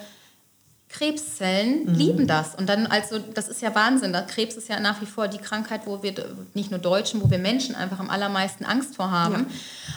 Krebszellen 0.89 1.93
lieben 1.95 2.27
das. 2.27 2.55
Und 2.55 2.69
dann, 2.69 2.87
also, 2.87 3.19
das 3.19 3.49
ist 3.49 3.61
ja 3.61 3.75
Wahnsinn. 3.75 4.13
Da 4.13 4.23
Krebs 4.23 4.55
ist 4.55 4.69
ja 4.69 4.79
nach 4.81 5.01
wie 5.01 5.07
vor 5.07 5.27
die 5.29 5.39
Krankheit, 5.39 5.83
wo 5.85 6.03
wir 6.03 6.15
nicht 6.55 6.71
nur 6.71 6.79
Deutschen, 6.79 7.21
wo 7.23 7.29
wir 7.29 7.39
Menschen 7.39 7.75
einfach 7.75 7.99
am 7.99 8.09
allermeisten 8.09 8.65
Angst 8.65 8.95
vor 8.97 9.11
haben. 9.11 9.47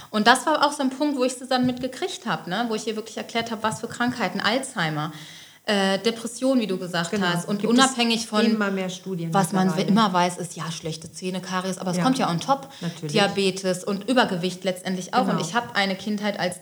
Und 0.10 0.28
das 0.28 0.46
war 0.48 0.66
auch 0.66 0.74
so 0.74 0.82
ein 0.82 0.90
Punkt, 0.90 1.18
wo 1.18 1.24
ich 1.24 1.40
es 1.40 1.48
dann 1.48 1.66
mitgekriegt 1.68 2.26
habe, 2.26 2.50
ne? 2.50 2.66
wo 2.70 2.76
ich 2.76 2.88
ihr 2.88 2.96
wirklich 2.96 3.18
erklärt 3.18 3.52
habe, 3.52 3.62
was 3.62 3.80
für 3.82 3.88
Krankheiten, 3.88 4.40
Alzheimer, 4.42 5.14
äh, 5.66 6.00
Depression, 6.00 6.60
wie 6.60 6.68
du 6.68 6.78
gesagt 6.80 7.12
Genau. 7.12 7.28
hast. 7.28 7.48
Und 7.48 7.62
Gibt 7.62 7.72
unabhängig 7.72 8.26
von 8.26 8.44
immer 8.44 8.72
mehr 8.72 8.90
Studien 8.90 9.32
was 9.32 9.54
man 9.54 9.72
immer 9.78 10.12
weiß, 10.12 10.38
ist 10.38 10.56
ja 10.56 10.70
schlechte 10.72 11.12
Zähne, 11.12 11.40
Karies, 11.40 11.78
aber 11.78 11.92
es 11.92 11.98
Ja. 11.98 12.04
kommt 12.04 12.18
ja 12.18 12.30
on 12.30 12.40
top. 12.40 12.70
Natürlich. 12.82 13.12
Diabetes 13.12 13.84
und 13.84 14.10
Übergewicht 14.10 14.64
letztendlich 14.64 15.14
auch. 15.14 15.28
Genau. 15.28 15.38
Und 15.38 15.42
ich 15.48 15.54
habe 15.54 15.76
eine 15.76 15.96
Kindheit 15.96 16.40
als 16.40 16.56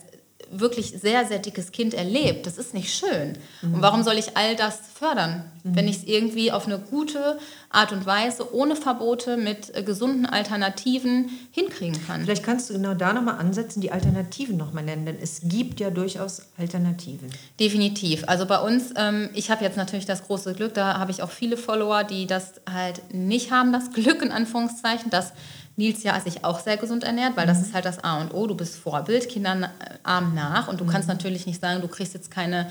wirklich 0.50 0.90
sehr, 0.90 1.26
sehr 1.26 1.38
dickes 1.38 1.72
Kind 1.72 1.94
erlebt. 1.94 2.46
Das 2.46 2.58
ist 2.58 2.74
nicht 2.74 2.94
schön. 2.94 3.36
Mhm. 3.62 3.74
Und 3.74 3.82
warum 3.82 4.02
soll 4.02 4.18
ich 4.18 4.36
all 4.36 4.56
das 4.56 4.78
fördern, 4.94 5.44
wenn 5.64 5.86
ich 5.86 5.98
es 5.98 6.04
irgendwie 6.04 6.50
auf 6.50 6.66
eine 6.66 6.78
gute 6.78 7.38
Art 7.70 7.92
und 7.92 8.06
Weise, 8.06 8.54
ohne 8.54 8.76
Verbote, 8.76 9.36
mit 9.36 9.74
äh, 9.76 9.82
gesunden 9.82 10.26
Alternativen 10.26 11.30
hinkriegen 11.50 11.98
kann? 12.06 12.22
Vielleicht 12.22 12.42
kannst 12.42 12.70
du 12.70 12.74
genau 12.74 12.94
da 12.94 13.12
nochmal 13.12 13.38
ansetzen, 13.38 13.80
die 13.80 13.92
Alternativen 13.92 14.56
nochmal 14.56 14.84
nennen, 14.84 15.06
denn 15.06 15.18
es 15.20 15.40
gibt 15.44 15.80
ja 15.80 15.90
durchaus 15.90 16.42
Alternativen. 16.56 17.28
Definitiv. 17.60 18.24
Also 18.26 18.46
bei 18.46 18.58
uns, 18.58 18.94
ähm, 18.96 19.28
ich 19.34 19.50
habe 19.50 19.64
jetzt 19.64 19.76
natürlich 19.76 20.06
das 20.06 20.24
große 20.24 20.54
Glück, 20.54 20.74
da 20.74 20.98
habe 20.98 21.10
ich 21.10 21.22
auch 21.22 21.30
viele 21.30 21.56
Follower, 21.56 22.04
die 22.04 22.26
das 22.26 22.54
halt 22.70 23.14
nicht 23.14 23.50
haben, 23.50 23.72
das 23.72 23.92
Glück 23.92 24.22
in 24.22 24.32
Anführungszeichen, 24.32 25.10
dass 25.10 25.32
Nils 25.78 26.02
ja 26.02 26.18
sich 26.20 26.44
auch 26.44 26.60
sehr 26.60 26.76
gesund 26.76 27.04
ernährt, 27.04 27.36
weil 27.36 27.46
das 27.46 27.60
ist 27.62 27.72
halt 27.72 27.84
das 27.86 28.02
A 28.04 28.20
und 28.20 28.34
O. 28.34 28.46
Du 28.46 28.54
bist 28.54 28.76
Vorbild, 28.76 29.28
Kindern 29.28 29.62
äh, 29.62 29.68
ahmen 30.02 30.34
nach 30.34 30.68
und 30.68 30.80
du 30.80 30.84
kannst 30.86 31.08
natürlich 31.08 31.46
nicht 31.46 31.60
sagen, 31.60 31.80
du 31.80 31.88
kriegst 31.88 32.12
jetzt 32.14 32.30
keine 32.30 32.68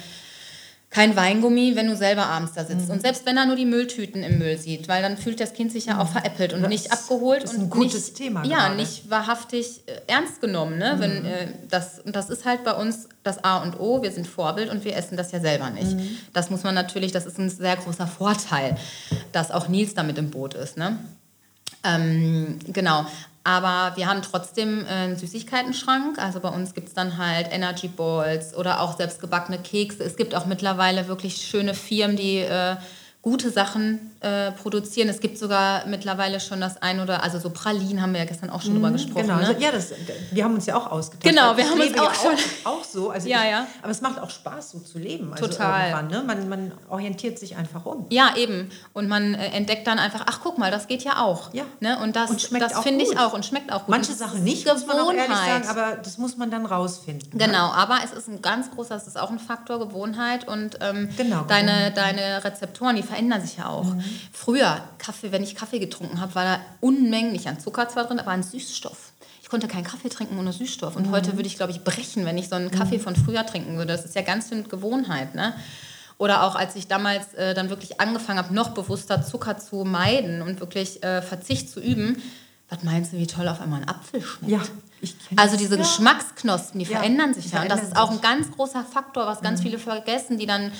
kein 0.89 1.17
Weingummi, 1.17 1.75
wenn 1.75 1.87
du 1.87 1.97
selber 1.97 2.27
abends 2.27 2.53
da 2.53 2.63
Mhm. 2.63 2.67
sitzt. 2.67 2.89
Und 2.89 3.01
selbst 3.01 3.25
wenn 3.25 3.35
er 3.35 3.45
nur 3.45 3.57
die 3.57 3.65
Mülltüten 3.65 4.23
im 4.23 4.37
Müll 4.37 4.57
sieht, 4.57 4.87
weil 4.87 5.01
dann 5.01 5.17
fühlt 5.17 5.37
das 5.41 5.53
Kind 5.53 5.69
sich 5.73 5.87
ja 5.87 5.99
auch 5.99 6.07
veräppelt 6.07 6.53
und 6.53 6.61
Das 6.61 6.69
nicht 6.69 6.93
abgeholt 6.93 7.43
ist 7.43 7.55
und 7.55 7.63
ein 7.63 7.69
gutes 7.69 7.93
nicht, 8.05 8.15
Thema 8.15 8.45
Ja, 8.45 8.59
gerade. 8.59 8.71
Mhm. 8.71 8.77
nicht 8.79 9.09
wahrhaftig 9.09 9.81
äh, 9.87 9.99
ernst 10.07 10.39
genommen. 10.39 10.77
Ne? 10.77 10.95
Wenn, 10.99 11.25
äh, 11.25 11.47
das, 11.69 11.99
und 11.99 12.15
das 12.15 12.29
ist 12.29 12.45
halt 12.45 12.63
bei 12.63 12.71
uns 12.73 13.09
das 13.23 13.43
A 13.43 13.57
und 13.63 13.77
O. 13.81 14.01
Wir 14.01 14.11
sind 14.13 14.27
Vorbild 14.27 14.69
und 14.69 14.85
wir 14.85 14.95
essen 14.95 15.17
das 15.17 15.33
ja 15.33 15.41
selber 15.41 15.69
nicht. 15.71 15.91
Mhm. 15.97 16.17
Das 16.31 16.49
muss 16.49 16.63
man 16.63 16.73
natürlich, 16.73 17.11
das 17.11 17.25
ist 17.25 17.37
ein 17.37 17.49
sehr 17.49 17.75
großer 17.75 18.07
Vorteil, 18.07 18.77
dass 19.33 19.51
auch 19.51 19.67
Nils 19.67 19.93
damit 19.93 20.17
im 20.17 20.29
Boot 20.31 20.53
ist. 20.53 20.77
Ne? 20.77 20.97
Ähm, 21.83 22.59
genau. 22.67 23.05
Aber 23.43 23.95
wir 23.95 24.07
haben 24.07 24.21
trotzdem 24.21 24.85
äh, 24.85 24.89
einen 24.89 25.15
Süßigkeitenschrank. 25.15 26.19
Also 26.19 26.41
bei 26.41 26.49
uns 26.49 26.73
gibt 26.73 26.89
es 26.89 26.93
dann 26.93 27.17
halt 27.17 27.47
Energy 27.51 27.87
Balls 27.87 28.53
oder 28.53 28.81
auch 28.81 28.97
selbstgebackene 28.97 29.59
Kekse. 29.59 30.03
Es 30.03 30.17
gibt 30.17 30.35
auch 30.35 30.45
mittlerweile 30.45 31.07
wirklich 31.07 31.37
schöne 31.37 31.73
Firmen, 31.73 32.17
die 32.17 32.39
äh, 32.39 32.75
gute 33.21 33.49
Sachen 33.49 34.11
äh, 34.21 34.51
produzieren. 34.51 35.09
Es 35.09 35.19
gibt 35.19 35.37
sogar 35.37 35.85
mittlerweile 35.87 36.39
schon 36.39 36.59
das 36.61 36.81
ein 36.81 36.99
oder 36.99 37.23
also 37.23 37.39
so 37.39 37.49
Pralinen 37.49 38.01
haben 38.01 38.13
wir 38.13 38.19
ja 38.21 38.25
gestern 38.25 38.49
auch 38.49 38.61
schon 38.61 38.73
drüber 38.73 38.91
gesprochen. 38.91 39.21
Genau, 39.27 39.35
Ne? 39.37 39.47
also, 39.47 39.61
ja, 39.61 39.71
das, 39.71 39.91
wir 40.31 40.43
haben 40.43 40.55
uns 40.55 40.65
ja 40.65 40.75
auch 40.75 40.91
ausgetauscht. 40.91 41.23
Genau, 41.35 41.55
wir 41.57 41.63
Ich 41.65 41.69
haben 41.71 41.79
uns 41.81 41.97
auch 41.99 42.13
schon- 42.13 42.33
Auch, 42.63 42.77
auch 42.79 42.83
so. 42.83 43.09
Also 43.11 43.27
Ja, 43.29 43.43
ich, 43.43 43.51
ja. 43.51 43.67
Aber 43.81 43.91
es 43.91 44.01
macht 44.01 44.19
auch 44.19 44.29
Spaß, 44.29 44.71
so 44.71 44.79
zu 44.79 44.97
leben. 44.99 45.31
Also 45.33 45.47
Total. 45.47 46.03
Ne? 46.03 46.23
Man, 46.25 46.49
man 46.49 46.71
orientiert 46.89 47.37
sich 47.39 47.55
einfach 47.55 47.85
um. 47.85 48.05
Ja, 48.09 48.35
eben. 48.35 48.69
Und 48.93 49.07
man 49.07 49.33
äh, 49.35 49.47
entdeckt 49.49 49.85
dann 49.87 49.99
einfach, 49.99 50.23
ach 50.27 50.39
guck 50.43 50.57
mal, 50.57 50.71
das 50.71 50.87
geht 50.87 51.03
ja 51.03 51.21
auch. 51.23 51.53
Ja. 51.53 51.63
Ne? 51.79 51.99
Und 51.99 52.15
das, 52.15 52.29
Und 52.29 52.61
das 52.61 52.79
finde 52.79 53.05
ich 53.05 53.17
auch 53.19 53.33
und 53.33 53.45
schmeckt 53.45 53.71
auch 53.71 53.81
gut. 53.81 53.89
Manche 53.89 54.13
Sachen 54.13 54.43
nicht, 54.43 54.65
muss 54.67 54.85
man 54.87 54.99
auch 54.99 55.13
ehrlich 55.13 55.35
sagen, 55.35 55.67
aber 55.67 55.97
das 56.01 56.17
muss 56.17 56.37
man 56.37 56.49
dann 56.51 56.65
rausfinden. 56.65 57.29
ne? 57.37 57.45
Genau, 57.45 57.65
aber 57.71 57.99
es 58.03 58.11
ist 58.11 58.27
ein 58.27 58.41
ganz 58.41 58.71
großer, 58.71 58.95
es 58.95 59.07
ist 59.07 59.19
auch 59.19 59.29
ein 59.29 59.39
Faktor 59.39 59.79
Gewohnheit 59.79 60.47
und 60.47 60.77
ähm, 60.81 61.09
Genau, 61.17 61.43
deine, 61.47 61.91
deine 61.91 62.43
Rezeptoren, 62.43 62.95
die 62.95 63.03
verändern 63.03 63.41
sich 63.41 63.57
ja 63.57 63.67
auch. 63.69 63.85
Früher, 64.33 64.81
Kaffee, 64.97 65.31
wenn 65.31 65.43
ich 65.43 65.55
Kaffee 65.55 65.79
getrunken 65.79 66.19
habe, 66.21 66.35
war 66.35 66.43
da 66.43 66.59
unmänglich 66.81 67.47
an 67.47 67.59
Zucker 67.59 67.87
zwar 67.89 68.05
drin, 68.05 68.19
aber 68.19 68.31
an 68.31 68.43
Süßstoff. 68.43 69.11
Ich 69.41 69.49
konnte 69.49 69.67
keinen 69.67 69.85
Kaffee 69.85 70.09
trinken 70.09 70.37
ohne 70.37 70.51
Süßstoff. 70.51 70.95
Und 70.97 71.09
heute 71.11 71.37
würde 71.37 71.47
ich, 71.47 71.55
glaube 71.55 71.71
ich, 71.71 71.81
brechen, 71.83 72.25
wenn 72.25 72.37
ich 72.37 72.49
so 72.49 72.55
einen 72.55 72.69
Kaffee 72.69 72.99
von 72.99 73.15
früher 73.15 73.45
trinken 73.45 73.77
würde. 73.77 73.93
Das 73.93 74.03
ist 74.03 74.15
ja 74.15 74.21
ganz 74.21 74.49
viel 74.49 74.57
mit 74.57 74.69
Gewohnheit. 74.69 75.35
Ne? 75.35 75.53
Oder 76.17 76.43
auch 76.43 76.55
als 76.55 76.75
ich 76.75 76.87
damals 76.87 77.33
äh, 77.35 77.53
dann 77.53 77.69
wirklich 77.69 78.01
angefangen 78.01 78.39
habe, 78.39 78.53
noch 78.53 78.69
bewusster 78.69 79.23
Zucker 79.23 79.57
zu 79.57 79.85
meiden 79.85 80.41
und 80.41 80.59
wirklich 80.59 81.01
äh, 81.03 81.21
Verzicht 81.21 81.69
zu 81.69 81.79
üben. 81.79 82.21
Was 82.69 82.83
meinst 82.83 83.13
du, 83.13 83.17
wie 83.17 83.27
toll 83.27 83.47
auf 83.47 83.61
einmal 83.61 83.81
ein 83.83 83.87
Apfel 83.87 84.21
schmeckt? 84.21 84.51
Ja, 84.51 84.59
ich 84.99 85.15
Also 85.37 85.55
diese 85.55 85.75
Ja. 85.75 85.81
Geschmacksknospen, 85.81 86.79
die 86.79 86.85
Ja, 86.85 86.97
verändern 86.97 87.33
sich 87.33 87.49
ja. 87.49 87.61
Und 87.61 87.71
das 87.71 87.83
ist 87.83 87.95
auch 87.95 88.09
ein. 88.09 88.17
Mhm. 88.17 88.21
ganz 88.21 88.51
großer 88.51 88.83
Faktor, 88.83 89.25
was 89.27 89.39
ganz 89.39 89.61
viele 89.61 89.79
vergessen, 89.79 90.37
die 90.37 90.45
dann 90.45 90.73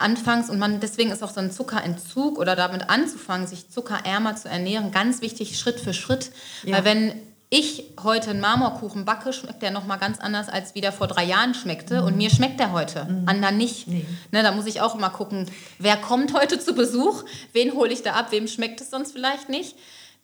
anfangs 0.00 0.50
und 0.50 0.58
man 0.58 0.80
deswegen 0.80 1.10
ist 1.10 1.22
auch 1.22 1.32
so 1.32 1.40
ein 1.40 1.50
Zuckerentzug 1.50 2.38
oder 2.38 2.56
damit 2.56 2.88
anzufangen, 2.90 3.46
sich 3.46 3.70
zuckerärmer 3.70 4.36
zu 4.36 4.48
ernähren, 4.48 4.92
ganz 4.92 5.20
wichtig 5.22 5.58
Schritt 5.58 5.80
für 5.80 5.94
Schritt. 5.94 6.30
Ja. 6.64 6.76
Weil 6.76 6.84
wenn 6.84 7.12
ich 7.50 7.82
heute 8.00 8.30
einen 8.30 8.40
Marmorkuchen 8.40 9.04
backe, 9.04 9.32
schmeckt 9.32 9.60
der 9.60 9.72
nochmal 9.72 9.98
ganz 9.98 10.20
anders, 10.20 10.48
als 10.48 10.76
wie 10.76 10.80
der 10.80 10.92
vor 10.92 11.08
drei 11.08 11.24
Jahren 11.24 11.54
schmeckte. 11.54 12.04
Und 12.04 12.16
mir 12.16 12.30
schmeckt 12.30 12.60
der 12.60 12.70
heute, 12.70 13.08
anderen 13.26 13.56
nicht. 13.56 13.88
Mhm. 13.88 13.94
Nee. 13.94 14.06
Ne, 14.30 14.42
da 14.44 14.52
muss 14.52 14.66
ich 14.66 14.80
auch 14.80 14.94
immer 14.94 15.10
gucken, 15.10 15.50
wer 15.80 15.96
kommt 15.96 16.32
heute 16.32 16.60
zu 16.60 16.74
Besuch, 16.74 17.24
wen 17.52 17.74
hole 17.74 17.92
ich 17.92 18.02
da 18.02 18.12
ab, 18.12 18.28
wem 18.30 18.46
schmeckt 18.46 18.80
es 18.80 18.90
sonst 18.90 19.12
vielleicht 19.12 19.48
nicht. 19.48 19.74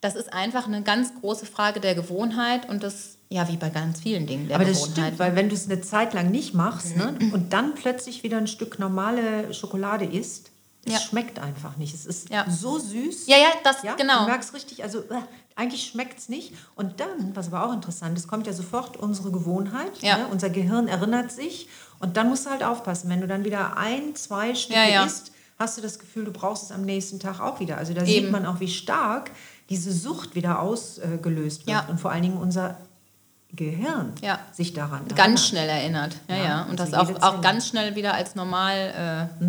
Das 0.00 0.14
ist 0.14 0.32
einfach 0.32 0.68
eine 0.68 0.82
ganz 0.82 1.12
große 1.20 1.46
Frage 1.46 1.80
der 1.80 1.96
Gewohnheit 1.96 2.68
und 2.68 2.84
das, 2.84 3.15
ja, 3.28 3.48
wie 3.48 3.56
bei 3.56 3.70
ganz 3.70 4.00
vielen 4.00 4.26
Dingen 4.26 4.48
der 4.48 4.56
Aber 4.56 4.64
das 4.64 4.84
stimmt, 4.86 5.18
weil 5.18 5.34
wenn 5.36 5.48
du 5.48 5.54
es 5.54 5.68
eine 5.68 5.80
Zeit 5.80 6.14
lang 6.14 6.30
nicht 6.30 6.54
machst 6.54 6.96
ne, 6.96 7.14
und 7.32 7.52
dann 7.52 7.74
plötzlich 7.74 8.22
wieder 8.22 8.36
ein 8.38 8.46
Stück 8.46 8.78
normale 8.78 9.52
Schokolade 9.52 10.04
isst, 10.04 10.50
es 10.84 10.92
Ja. 10.92 11.00
schmeckt 11.00 11.40
einfach 11.40 11.76
nicht. 11.76 11.92
Es 11.94 12.06
ist 12.06 12.30
Ja. 12.30 12.48
so 12.48 12.78
süß. 12.78 13.26
Ja, 13.26 13.36
ja, 13.36 13.48
das- 13.64 13.82
ja, 13.82 13.94
genau. 13.96 14.20
Du 14.20 14.26
merkst 14.26 14.54
richtig, 14.54 14.84
also 14.84 15.00
äh, 15.00 15.20
eigentlich 15.56 15.82
schmeckt 15.84 16.18
es 16.20 16.28
nicht. 16.28 16.52
Und 16.76 17.00
dann, 17.00 17.34
was 17.34 17.48
aber 17.48 17.66
auch 17.66 17.72
interessant 17.72 18.16
ist, 18.16 18.28
kommt 18.28 18.46
ja 18.46 18.52
sofort 18.52 18.96
unsere 18.96 19.32
Gewohnheit. 19.32 20.00
Ne? 20.02 20.28
Unser 20.30 20.50
Gehirn 20.50 20.86
erinnert 20.86 21.32
sich. 21.32 21.68
Und 21.98 22.16
dann 22.16 22.28
musst 22.28 22.46
du 22.46 22.50
halt 22.50 22.62
aufpassen. 22.62 23.10
Wenn 23.10 23.20
du 23.20 23.26
dann 23.26 23.44
wieder 23.44 23.76
ein, 23.76 24.14
zwei 24.14 24.54
Stücke 24.54 24.78
isst, 25.04 25.32
hast 25.58 25.76
du 25.78 25.82
das 25.82 25.98
Gefühl, 25.98 26.24
du 26.26 26.30
brauchst 26.30 26.64
es 26.64 26.70
am 26.70 26.82
nächsten 26.82 27.18
Tag 27.18 27.40
auch 27.40 27.58
wieder. 27.58 27.78
Also 27.78 27.92
da 27.94 28.02
Eben. 28.02 28.10
sieht 28.26 28.30
man 28.30 28.46
auch, 28.46 28.60
wie 28.60 28.68
stark 28.68 29.32
diese 29.70 29.90
Sucht 29.92 30.36
wieder 30.36 30.60
ausgelöst 30.62 31.66
wird. 31.66 31.88
Und 31.88 31.98
vor 32.00 32.12
allen 32.12 32.22
Dingen 32.22 32.36
unser 32.36 32.76
Gehirn 33.56 34.12
Ja. 34.22 34.38
sich 34.52 34.72
daran 34.74 35.00
erinnert. 35.00 35.16
ganz 35.16 35.46
schnell 35.48 35.68
erinnert. 35.68 36.16
Ja, 36.28 36.36
Ja, 36.36 36.44
ja. 36.44 36.62
Und 36.70 36.80
also 36.80 36.92
das 36.92 37.22
auch, 37.22 37.22
auch 37.36 37.40
ganz 37.40 37.66
schnell 37.68 37.96
wieder 37.96 38.14
als 38.14 38.34
normal 38.34 39.28
äh, 39.40 39.44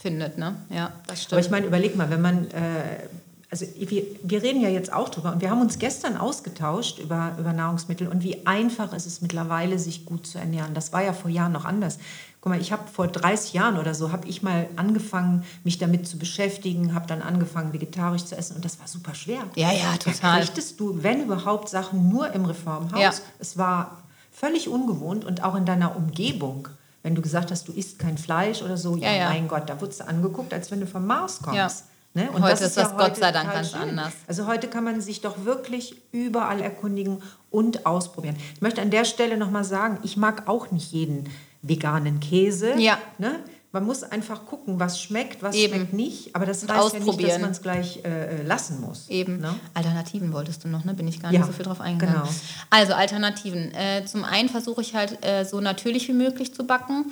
findet. 0.00 0.38
Ne? 0.38 0.54
Ja, 0.70 0.92
das 1.06 1.08
Aber 1.08 1.16
stimmt. 1.16 1.40
ich 1.44 1.50
meine, 1.50 1.66
überleg 1.66 1.96
mal, 1.96 2.10
wenn 2.10 2.20
man, 2.20 2.50
äh, 2.50 3.08
also 3.50 3.66
wir, 3.78 4.02
wir 4.22 4.42
reden 4.42 4.60
ja 4.60 4.68
jetzt 4.68 4.92
auch 4.92 5.08
drüber 5.08 5.32
und 5.32 5.40
wir 5.40 5.50
haben 5.50 5.60
uns 5.60 5.78
gestern 5.78 6.16
ausgetauscht 6.16 6.98
über, 6.98 7.36
über 7.38 7.52
Nahrungsmittel 7.52 8.08
und 8.08 8.22
wie 8.22 8.46
einfach 8.46 8.92
ist 8.92 9.06
es 9.06 9.20
mittlerweile, 9.22 9.78
sich 9.78 10.04
gut 10.06 10.26
zu 10.26 10.38
ernähren. 10.38 10.74
Das 10.74 10.92
war 10.92 11.02
ja 11.04 11.12
vor 11.12 11.30
Jahren 11.30 11.52
noch 11.52 11.64
anders. 11.64 11.98
Guck 12.44 12.50
mal, 12.50 12.60
ich 12.60 12.72
habe 12.72 12.82
vor 12.92 13.08
30 13.08 13.54
Jahren 13.54 13.78
oder 13.78 13.94
so, 13.94 14.12
habe 14.12 14.28
ich 14.28 14.42
mal 14.42 14.66
angefangen, 14.76 15.44
mich 15.64 15.78
damit 15.78 16.06
zu 16.06 16.18
beschäftigen, 16.18 16.92
habe 16.92 17.06
dann 17.06 17.22
angefangen, 17.22 17.72
vegetarisch 17.72 18.26
zu 18.26 18.36
essen 18.36 18.56
und 18.56 18.66
das 18.66 18.78
war 18.78 18.86
super 18.86 19.14
schwer. 19.14 19.44
Ja, 19.54 19.72
ja, 19.72 19.96
total. 19.96 20.40
Da 20.40 20.44
kriegtest 20.44 20.78
du, 20.78 21.02
wenn 21.02 21.22
überhaupt, 21.22 21.70
Sachen 21.70 22.10
nur 22.10 22.34
im 22.34 22.44
Reformhaus. 22.44 23.00
Ja. 23.00 23.12
Es 23.38 23.56
war 23.56 24.02
völlig 24.30 24.68
ungewohnt 24.68 25.24
und 25.24 25.42
auch 25.42 25.54
in 25.54 25.64
deiner 25.64 25.96
Umgebung. 25.96 26.68
Wenn 27.02 27.14
du 27.14 27.22
gesagt 27.22 27.50
hast, 27.50 27.66
du 27.66 27.72
isst 27.72 27.98
kein 27.98 28.18
Fleisch 28.18 28.60
oder 28.60 28.76
so, 28.76 28.94
ja, 28.96 29.10
Ja, 29.10 29.16
ja. 29.16 29.28
mein 29.30 29.48
Gott, 29.48 29.70
da 29.70 29.80
wurdest 29.80 30.00
du 30.00 30.06
angeguckt, 30.06 30.52
als 30.52 30.70
wenn 30.70 30.80
du 30.80 30.86
vom 30.86 31.06
Mars 31.06 31.40
kommst. 31.40 31.56
Ja. 31.56 31.70
Ne? 32.12 32.28
Heute 32.30 32.62
ist 32.62 32.76
das 32.76 32.90
Gott 32.90 33.04
heute 33.04 33.20
sei 33.20 33.32
Dank 33.32 33.46
total 33.46 33.62
ganz 33.62 33.72
schön. 33.72 33.80
anders. 33.88 34.12
Also 34.28 34.46
heute 34.46 34.68
kann 34.68 34.84
man 34.84 35.00
sich 35.00 35.22
doch 35.22 35.46
wirklich 35.46 35.96
überall 36.12 36.60
erkundigen 36.60 37.22
und 37.50 37.86
ausprobieren. 37.86 38.36
Ich 38.54 38.60
möchte 38.60 38.82
an 38.82 38.90
der 38.90 39.06
Stelle 39.06 39.38
nochmal 39.38 39.64
sagen, 39.64 39.98
ich 40.02 40.18
mag 40.18 40.46
auch 40.46 40.70
nicht 40.70 40.92
jeden 40.92 41.30
veganen 41.64 42.20
Käse. 42.20 42.74
Ja. 42.78 42.98
Ne? 43.18 43.40
Man 43.72 43.84
muss 43.84 44.04
einfach 44.04 44.46
gucken, 44.46 44.78
was 44.78 45.00
schmeckt, 45.02 45.42
was 45.42 45.56
Eben. 45.56 45.74
schmeckt 45.74 45.92
nicht. 45.94 46.36
Aber 46.36 46.46
das 46.46 46.62
Und 46.62 46.72
heißt 46.72 46.92
ja 46.94 47.00
nicht, 47.00 47.24
dass 47.24 47.40
man 47.40 47.50
es 47.50 47.60
gleich 47.60 48.04
äh, 48.04 48.42
lassen 48.44 48.80
muss. 48.80 49.08
Eben. 49.08 49.40
Ne? 49.40 49.52
Alternativen 49.74 50.32
wolltest 50.32 50.62
du 50.62 50.68
noch, 50.68 50.84
ne? 50.84 50.94
Bin 50.94 51.08
ich 51.08 51.20
gar 51.20 51.32
Ja, 51.32 51.40
nicht 51.40 51.48
so 51.48 51.52
viel 51.52 51.64
drauf 51.64 51.80
eingegangen. 51.80 52.22
genau. 52.22 52.32
Also 52.70 52.92
Alternativen. 52.94 53.74
Äh, 53.74 54.04
zum 54.04 54.22
einen 54.22 54.48
versuche 54.48 54.80
ich 54.80 54.94
halt 54.94 55.24
äh, 55.26 55.44
so 55.44 55.60
natürlich 55.60 56.06
wie 56.06 56.12
möglich 56.12 56.54
zu 56.54 56.64
backen. 56.64 57.06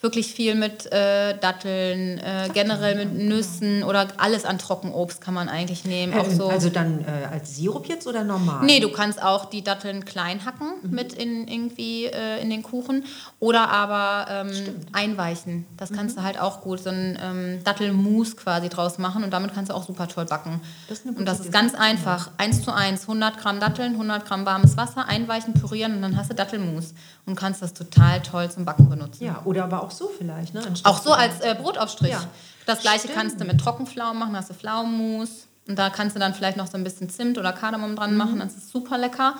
Wirklich 0.00 0.32
viel 0.32 0.54
mit 0.54 0.86
äh, 0.92 1.36
Datteln, 1.38 2.18
äh, 2.18 2.48
generell 2.54 2.94
mit 3.04 3.14
Nüssen 3.14 3.82
oder 3.82 4.06
alles 4.18 4.44
an 4.44 4.58
Trockenobst 4.58 5.20
kann 5.20 5.34
man 5.34 5.48
eigentlich 5.48 5.84
nehmen. 5.84 6.14
Auch 6.14 6.30
so. 6.30 6.48
Also 6.48 6.70
dann 6.70 7.00
äh, 7.04 7.26
als 7.32 7.56
Sirup 7.56 7.86
jetzt 7.88 8.06
oder 8.06 8.22
normal? 8.22 8.64
Nee, 8.64 8.78
du 8.78 8.90
kannst 8.92 9.20
auch 9.20 9.46
die 9.46 9.62
Datteln 9.64 10.04
klein 10.04 10.44
hacken 10.44 10.68
Mhm. 10.82 10.90
mit 10.94 11.12
in 11.14 11.48
irgendwie 11.48 12.04
äh, 12.06 12.40
in 12.40 12.48
den 12.48 12.62
Kuchen 12.62 13.04
oder 13.40 13.70
aber 13.70 14.30
ähm, 14.30 14.50
einweichen. 14.92 15.66
Das 15.76 15.90
kannst 15.92 16.14
Mhm. 16.16 16.20
du 16.20 16.26
halt 16.26 16.40
auch 16.40 16.60
gut 16.60 16.80
so 16.80 16.90
ein 16.90 17.18
ähm, 17.20 17.64
Dattelmus 17.64 18.36
quasi 18.36 18.68
draus 18.68 18.98
machen 18.98 19.24
und 19.24 19.32
damit 19.32 19.52
kannst 19.52 19.70
du 19.72 19.74
auch 19.74 19.84
super 19.84 20.06
toll 20.06 20.26
backen. 20.26 20.60
Das 20.88 21.00
und 21.00 21.24
das 21.26 21.40
ist 21.40 21.50
ganz 21.52 21.74
einfach. 21.74 22.30
1 22.38 22.62
zu 22.62 22.72
1, 22.72 23.02
100 23.02 23.38
Gramm 23.38 23.58
Datteln, 23.58 23.92
100 23.94 24.24
Gramm 24.24 24.46
warmes 24.46 24.76
Wasser, 24.76 25.08
einweichen, 25.08 25.54
pürieren 25.54 25.96
und 25.96 26.02
dann 26.02 26.16
hast 26.16 26.30
du 26.30 26.34
Dattelmus 26.36 26.94
und 27.26 27.34
kannst 27.34 27.62
das 27.62 27.74
total 27.74 28.20
toll 28.22 28.48
zum 28.50 28.64
Backen 28.64 28.88
benutzen. 28.88 29.24
Ja, 29.24 29.42
oder 29.44 29.64
aber 29.64 29.82
auch 29.82 29.87
so 29.90 30.08
vielleicht. 30.16 30.54
Ne? 30.54 30.62
Auch 30.84 31.02
so 31.02 31.12
als 31.12 31.40
äh, 31.40 31.54
Brotaufstrich. 31.54 32.12
Ja. 32.12 32.24
Das 32.66 32.80
gleiche 32.80 33.00
Stimmt. 33.00 33.14
kannst 33.14 33.40
du 33.40 33.44
mit 33.44 33.60
Trockenpflaumen 33.60 34.18
machen, 34.18 34.36
hast 34.36 34.50
du 34.50 34.54
Pflaumenmus. 34.54 35.46
Und 35.66 35.78
da 35.78 35.90
kannst 35.90 36.16
du 36.16 36.20
dann 36.20 36.34
vielleicht 36.34 36.56
noch 36.56 36.66
so 36.66 36.76
ein 36.78 36.84
bisschen 36.84 37.10
Zimt 37.10 37.36
oder 37.38 37.52
Kardamom 37.52 37.94
dran 37.96 38.12
Mhm. 38.12 38.16
machen, 38.16 38.38
das 38.40 38.54
ist 38.56 38.70
super 38.70 38.96
lecker. 38.98 39.34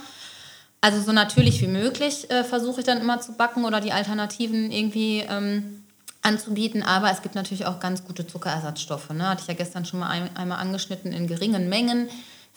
Also 0.81 1.01
so 1.03 1.13
natürlich 1.13 1.61
wie 1.61 1.67
möglich 1.67 2.31
äh, 2.31 2.45
versuche 2.45 2.81
ich 2.81 2.87
dann 2.87 3.01
immer 3.01 3.21
zu 3.21 3.33
backen 3.33 3.65
oder 3.65 3.81
die 3.81 3.93
Alternativen 3.93 4.71
irgendwie 4.71 5.25
ähm, 5.29 5.83
anzubieten. 6.23 6.83
Aber 6.83 7.11
es 7.11 7.23
gibt 7.23 7.35
natürlich 7.35 7.67
auch 7.67 7.81
ganz 7.81 8.05
gute 8.05 8.27
Zuckerersatzstoffe. 8.27 9.11
Ne? 9.11 9.29
Hatte 9.29 9.43
ich 9.43 9.49
ja 9.49 9.55
gestern 9.55 9.85
schon 9.85 10.01
mal 10.01 10.09
ein, 10.09 10.31
einmal 10.37 10.59
angeschnitten 10.59 11.13
in 11.13 11.27
geringen 11.27 11.69
Mengen. 11.69 12.09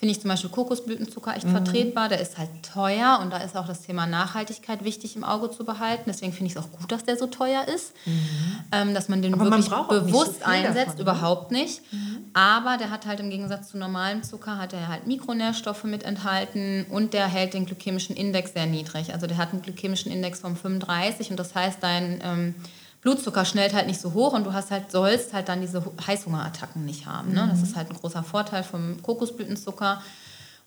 Finde 0.01 0.13
ich 0.13 0.19
zum 0.19 0.29
Beispiel 0.29 0.49
Kokosblütenzucker 0.49 1.35
echt 1.35 1.47
vertretbar. 1.47 2.09
Der 2.09 2.19
ist 2.19 2.39
halt 2.39 2.49
teuer 2.63 3.19
und 3.21 3.29
da 3.29 3.37
ist 3.37 3.55
auch 3.55 3.67
das 3.67 3.83
Thema 3.83 4.07
Nachhaltigkeit 4.07 4.83
wichtig 4.83 5.15
im 5.15 5.23
Auge 5.23 5.51
zu 5.51 5.63
behalten. 5.63 6.05
Deswegen 6.07 6.33
finde 6.33 6.47
ich 6.47 6.55
es 6.55 6.57
auch 6.57 6.71
gut, 6.71 6.91
dass 6.91 7.03
der 7.03 7.17
so 7.17 7.27
teuer 7.27 7.67
ist. 7.67 7.93
Ähm, 8.71 8.95
dass 8.95 9.09
man 9.09 9.21
den 9.21 9.35
Aber 9.35 9.43
man 9.43 9.63
wirklich 9.63 9.69
so 9.69 9.87
bewusst 9.87 10.37
viel 10.37 10.43
einsetzt, 10.45 10.77
davon, 10.77 10.95
ne? 10.95 11.01
überhaupt 11.03 11.51
nicht. 11.51 11.81
Aber 12.33 12.77
der 12.77 12.89
hat 12.89 13.05
halt 13.05 13.19
im 13.19 13.29
Gegensatz 13.29 13.69
zu 13.69 13.77
normalem 13.77 14.23
Zucker, 14.23 14.57
hat 14.57 14.73
er 14.73 14.87
halt 14.87 15.05
Mikronährstoffe 15.05 15.83
mit 15.83 16.01
enthalten 16.01 16.87
und 16.89 17.13
der 17.13 17.27
hält 17.27 17.53
den 17.53 17.67
glykämischen 17.67 18.15
Index 18.15 18.53
sehr 18.53 18.65
niedrig. 18.65 19.13
Also 19.13 19.27
der 19.27 19.37
hat 19.37 19.51
einen 19.51 19.61
glykämischen 19.61 20.11
Index 20.11 20.39
von 20.39 20.55
35 20.55 21.29
und 21.29 21.37
das 21.37 21.53
heißt, 21.53 21.77
dein 21.79 22.21
ähm, 22.23 22.55
Blutzucker 23.01 23.45
schnellt 23.45 23.73
halt 23.73 23.87
nicht 23.87 23.99
so 23.99 24.13
hoch 24.13 24.33
und 24.33 24.45
du 24.45 24.53
hast 24.53 24.69
halt, 24.71 24.91
sollst 24.91 25.33
halt 25.33 25.49
dann 25.49 25.61
diese 25.61 25.83
Hu- 25.83 25.91
Heißhungerattacken 26.05 26.85
nicht 26.85 27.07
haben. 27.07 27.33
Ne? 27.33 27.47
Das 27.51 27.61
ist 27.63 27.75
halt 27.75 27.89
ein 27.89 27.95
großer 27.95 28.23
Vorteil 28.23 28.63
vom 28.63 29.01
Kokosblütenzucker. 29.01 30.01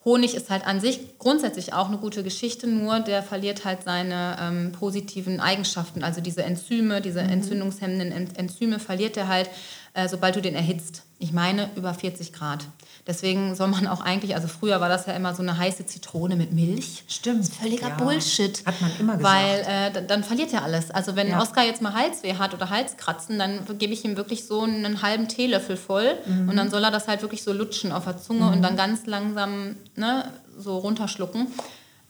Honig 0.05 0.35
ist 0.35 0.51
halt 0.51 0.67
an 0.67 0.81
sich 0.81 1.19
grundsätzlich 1.19 1.73
auch 1.73 1.89
eine 1.89 1.97
gute 1.97 2.23
Geschichte, 2.23 2.67
nur 2.67 3.01
der 3.01 3.23
verliert 3.23 3.65
halt 3.65 3.85
seine 3.85 4.37
ähm, 4.41 4.73
positiven 4.73 5.41
Eigenschaften. 5.41 6.03
Also 6.05 6.21
diese 6.21 6.43
Enzyme, 6.43 7.01
diese 7.01 7.21
entzündungshemmenden 7.21 8.13
En- 8.13 8.37
Enzyme 8.37 8.79
verliert 8.81 9.17
er 9.17 9.29
halt, 9.29 9.49
äh, 9.95 10.09
sobald 10.09 10.37
du 10.37 10.43
den 10.43 10.55
erhitzt. 10.55 11.03
Ich 11.19 11.33
meine 11.33 11.71
über 11.77 11.95
40 11.95 12.33
Grad. 12.33 12.65
Deswegen 13.07 13.55
soll 13.55 13.69
man 13.69 13.87
auch 13.87 14.01
eigentlich, 14.01 14.35
also 14.35 14.49
früher 14.49 14.81
war 14.81 14.89
das 14.89 15.05
ja 15.07 15.13
immer 15.13 15.35
so 15.35 15.43
eine 15.43 15.59
heiße 15.59 15.85
Zitrone 15.87 16.37
mit 16.37 16.53
Milch. 16.53 17.05
Stimmt. 17.07 17.47
Völliger 17.49 17.89
Ja. 17.91 17.95
Bullshit. 17.97 18.65
Hat 18.67 18.81
man 18.81 18.91
immer 18.99 19.17
gesagt. 19.19 19.35
Weil 19.35 19.61
äh, 20.03 20.07
dann- 20.07 20.25
verliert 20.25 20.53
er 20.55 20.63
alles. 20.65 20.91
Also 20.91 21.15
wenn 21.15 21.29
Ja. 21.29 21.41
Oskar 21.43 21.65
jetzt 21.65 21.83
mal 21.83 21.93
Halsweh 21.93 22.35
hat 22.37 22.55
oder 22.55 22.71
Halskratzen, 22.71 23.39
dann 23.39 23.61
gebe 23.79 23.93
ich 23.93 24.05
ihm 24.07 24.17
wirklich 24.17 24.47
so 24.47 24.63
einen 24.63 25.03
halben 25.03 25.29
Teelöffel 25.29 25.77
voll 25.77 26.17
Mhm. 26.27 26.49
und 26.49 26.57
dann 26.57 26.71
soll 26.71 26.83
er 26.83 26.91
das 26.91 27.07
halt 27.07 27.21
wirklich 27.23 27.43
so 27.43 27.53
lutschen 27.53 27.93
auf 27.93 28.05
der 28.05 28.17
Zunge 28.19 28.49
und 28.51 28.63
dann 28.63 28.77
ganz 28.77 29.05
langsam 29.07 29.77
ne, 29.97 30.31
so 30.59 30.79
runterschlucken. 30.79 31.49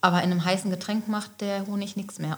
Aber 0.00 0.18
in 0.22 0.30
einem 0.30 0.44
heißen 0.44 0.70
Getränk 0.70 1.08
macht 1.08 1.40
der 1.40 1.66
Honig 1.66 1.96
nichts 1.96 2.18
mehr. 2.20 2.36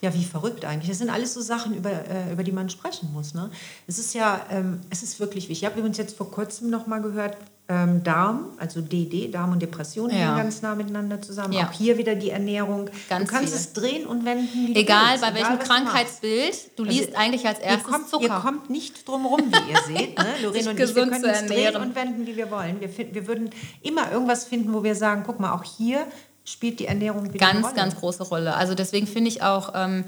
Ja, 0.00 0.14
wie 0.14 0.24
verrückt 0.24 0.64
eigentlich. 0.64 0.88
Das 0.88 0.98
sind 0.98 1.10
alles 1.10 1.34
so 1.34 1.40
Sachen, 1.40 1.74
über, 1.74 1.90
äh, 1.90 2.32
über 2.32 2.44
die 2.44 2.52
man 2.52 2.70
sprechen 2.70 3.10
muss. 3.12 3.34
Ne? 3.34 3.50
Es 3.86 3.98
ist 3.98 4.14
ja, 4.14 4.40
ähm, 4.50 4.80
es 4.90 5.02
ist 5.02 5.18
wirklich 5.18 5.48
wichtig. 5.48 5.62
Ich 5.62 5.64
habe 5.68 5.78
übrigens 5.78 5.98
jetzt 5.98 6.16
vor 6.16 6.30
kurzem 6.30 6.70
noch 6.70 6.86
mal 6.86 7.02
gehört, 7.02 7.36
ähm, 7.70 8.02
Darm, 8.02 8.46
also 8.56 8.80
DD, 8.80 9.28
Darm 9.30 9.52
und 9.52 9.60
Depression 9.60 10.08
Ja. 10.08 10.16
hängen 10.16 10.36
ganz 10.38 10.62
nah 10.62 10.74
miteinander 10.74 11.20
zusammen. 11.20 11.52
Ja. 11.52 11.68
Auch 11.68 11.72
hier 11.72 11.98
wieder 11.98 12.14
die 12.14 12.30
Ernährung. 12.30 12.88
Ganz 13.10 13.26
du 13.28 13.30
kannst 13.30 13.52
viel. 13.52 13.60
es 13.60 13.72
drehen 13.74 14.06
und 14.06 14.24
wenden, 14.24 14.48
wie 14.68 14.74
Egal 14.74 15.10
willst. 15.10 15.22
bei 15.22 15.34
welchem 15.34 15.56
machst. 15.56 15.66
Krankheitsbild, 15.68 16.78
du 16.78 16.84
Also, 16.84 16.96
liest 16.98 17.14
eigentlich 17.14 17.46
als 17.46 17.58
Ihr 17.58 17.64
erstes 17.66 17.90
kommt, 17.92 18.08
Zucker. 18.08 18.24
ihr 18.24 18.40
kommt 18.40 18.70
nicht 18.70 19.06
drum 19.06 19.26
rum, 19.26 19.40
wie 19.50 19.70
ihr 19.72 19.98
seht. 19.98 20.16
Ne? 20.18 20.24
Sich 20.52 20.66
und 20.66 20.80
ich, 20.80 20.94
wir 20.94 21.06
können 21.08 21.24
es 21.24 21.46
drehen 21.46 21.76
und 21.76 21.94
wenden, 21.94 22.26
wie 22.26 22.36
wir 22.36 22.50
wollen. 22.50 22.80
Wir, 22.80 22.88
finden, 22.88 23.14
wir 23.14 23.26
würden 23.26 23.50
immer 23.82 24.10
irgendwas 24.12 24.44
finden, 24.44 24.72
wo 24.72 24.82
wir 24.82 24.94
sagen, 24.94 25.24
guck 25.26 25.38
mal, 25.38 25.52
auch 25.52 25.64
hier 25.64 26.06
spielt 26.52 26.80
die 26.80 26.86
Ernährung 26.86 27.24
wieder 27.24 27.44
eine 27.46 27.52
ganz, 27.54 27.64
Rolle. 27.66 27.76
ganz 27.76 27.96
große 27.96 28.22
Rolle. 28.24 28.54
Also 28.56 28.74
deswegen 28.74 29.06
finde 29.06 29.28
ich 29.28 29.42
auch, 29.42 29.72
ähm, 29.74 30.04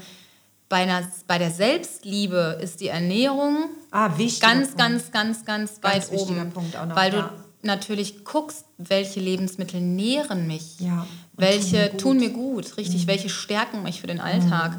bei, 0.69 0.77
einer, 0.83 1.01
bei 1.27 1.37
der 1.37 1.51
Selbstliebe 1.51 2.57
ist 2.61 2.79
die 2.79 2.87
Ernährung 2.87 3.65
Ah, 3.91 4.07
ganz, 4.39 4.67
Punkt. 4.69 4.77
ganz, 4.77 5.11
ganz, 5.11 5.45
ganz 5.45 5.71
weit 5.81 6.09
wichtiger 6.11 6.41
oben. 6.41 6.51
Punkt 6.51 6.77
auch 6.77 6.85
noch, 6.85 6.95
weil 6.95 7.11
du 7.11 7.17
ja. 7.17 7.33
natürlich 7.61 8.23
guckst, 8.23 8.63
welche 8.77 9.19
Lebensmittel 9.19 9.81
nähren 9.81 10.47
mich, 10.47 10.79
Ja, 10.79 11.05
welche 11.33 11.67
tun 11.67 11.79
mir 11.81 11.89
gut. 11.89 11.99
tun 12.01 12.17
mir 12.17 12.29
gut, 12.29 12.77
richtig, 12.77 13.03
Mhm. 13.03 13.07
welche 13.07 13.29
stärken 13.29 13.83
mich 13.83 13.99
für 14.01 14.07
den 14.07 14.21
Alltag. 14.21 14.77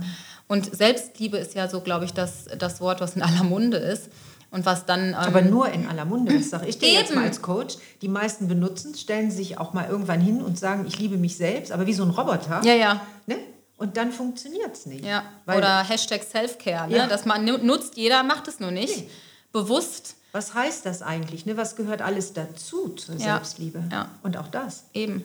Und 0.48 0.75
Selbstliebe 0.75 1.37
ist 1.38 1.55
ja 1.55 1.68
so, 1.68 1.81
glaube 1.81 2.05
ich, 2.07 2.12
das, 2.12 2.46
das 2.59 2.81
Wort, 2.81 3.01
was 3.01 3.14
in 3.16 3.22
aller 3.22 3.44
Munde 3.44 3.77
ist. 3.77 4.09
Und 4.53 4.65
was 4.67 4.87
dann. 4.87 5.09
Ähm, 5.09 5.15
Aber 5.15 5.43
nur 5.43 5.69
in 5.71 5.88
aller 5.88 6.05
Munde, 6.05 6.38
das 6.38 6.51
sage 6.51 6.67
ich 6.69 6.79
dir 6.79 6.91
jetzt 6.93 7.11
Eben. 7.11 7.21
mal 7.21 7.27
als 7.27 7.43
Coach. 7.43 7.77
Die 8.03 8.09
meisten 8.09 8.47
benutzen 8.49 8.93
es, 8.93 9.01
stellen 9.01 9.31
sich 9.31 9.59
auch 9.59 9.73
mal 9.73 9.88
irgendwann 9.88 10.21
hin 10.21 10.41
und 10.43 10.59
sagen, 10.59 10.85
ich 10.87 10.99
liebe 10.99 11.17
mich 11.17 11.37
selbst, 11.37 11.73
aber 11.73 11.87
wie 11.87 11.95
so 11.95 12.05
ein 12.05 12.11
Roboter. 12.11 12.61
Ja, 12.65 12.75
ja. 12.75 13.01
Ne? 13.27 13.38
Und 13.79 13.97
dann 13.97 14.12
funktioniert 14.12 14.75
es 14.77 14.87
nicht. 14.87 15.05
Ja, 15.05 15.25
oder 15.47 15.83
Hashtag 15.83 16.23
Selfcare, 16.23 16.88
ne? 16.88 16.97
Ja. 16.99 17.07
das 17.09 17.25
man 17.25 17.45
nu- 17.45 17.57
nutzt, 17.59 17.97
jeder 17.97 18.23
macht 18.23 18.47
es 18.47 18.61
nur 18.61 18.71
nicht. 18.71 18.97
Nee. 18.97 19.11
Bewusst 19.53 20.15
was 20.35 20.55
heißt 20.55 20.87
das 20.87 21.03
eigentlich? 21.03 21.45
Ne? 21.45 21.59
Was 21.59 21.77
gehört 21.77 22.01
alles 22.01 22.33
dazu 22.33 22.88
zur 22.91 23.17
Ja. 23.17 23.35
Selbstliebe? 23.35 23.85
Ja. 23.93 24.09
Und 24.23 24.38
auch 24.38 24.49
das. 24.49 24.85
Eben. 24.95 25.25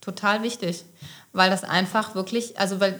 Total 0.00 0.42
wichtig. 0.42 0.84
Weil 1.32 1.50
das 1.50 1.62
einfach 1.62 2.16
wirklich, 2.16 2.58
also 2.58 2.80
weil 2.80 2.98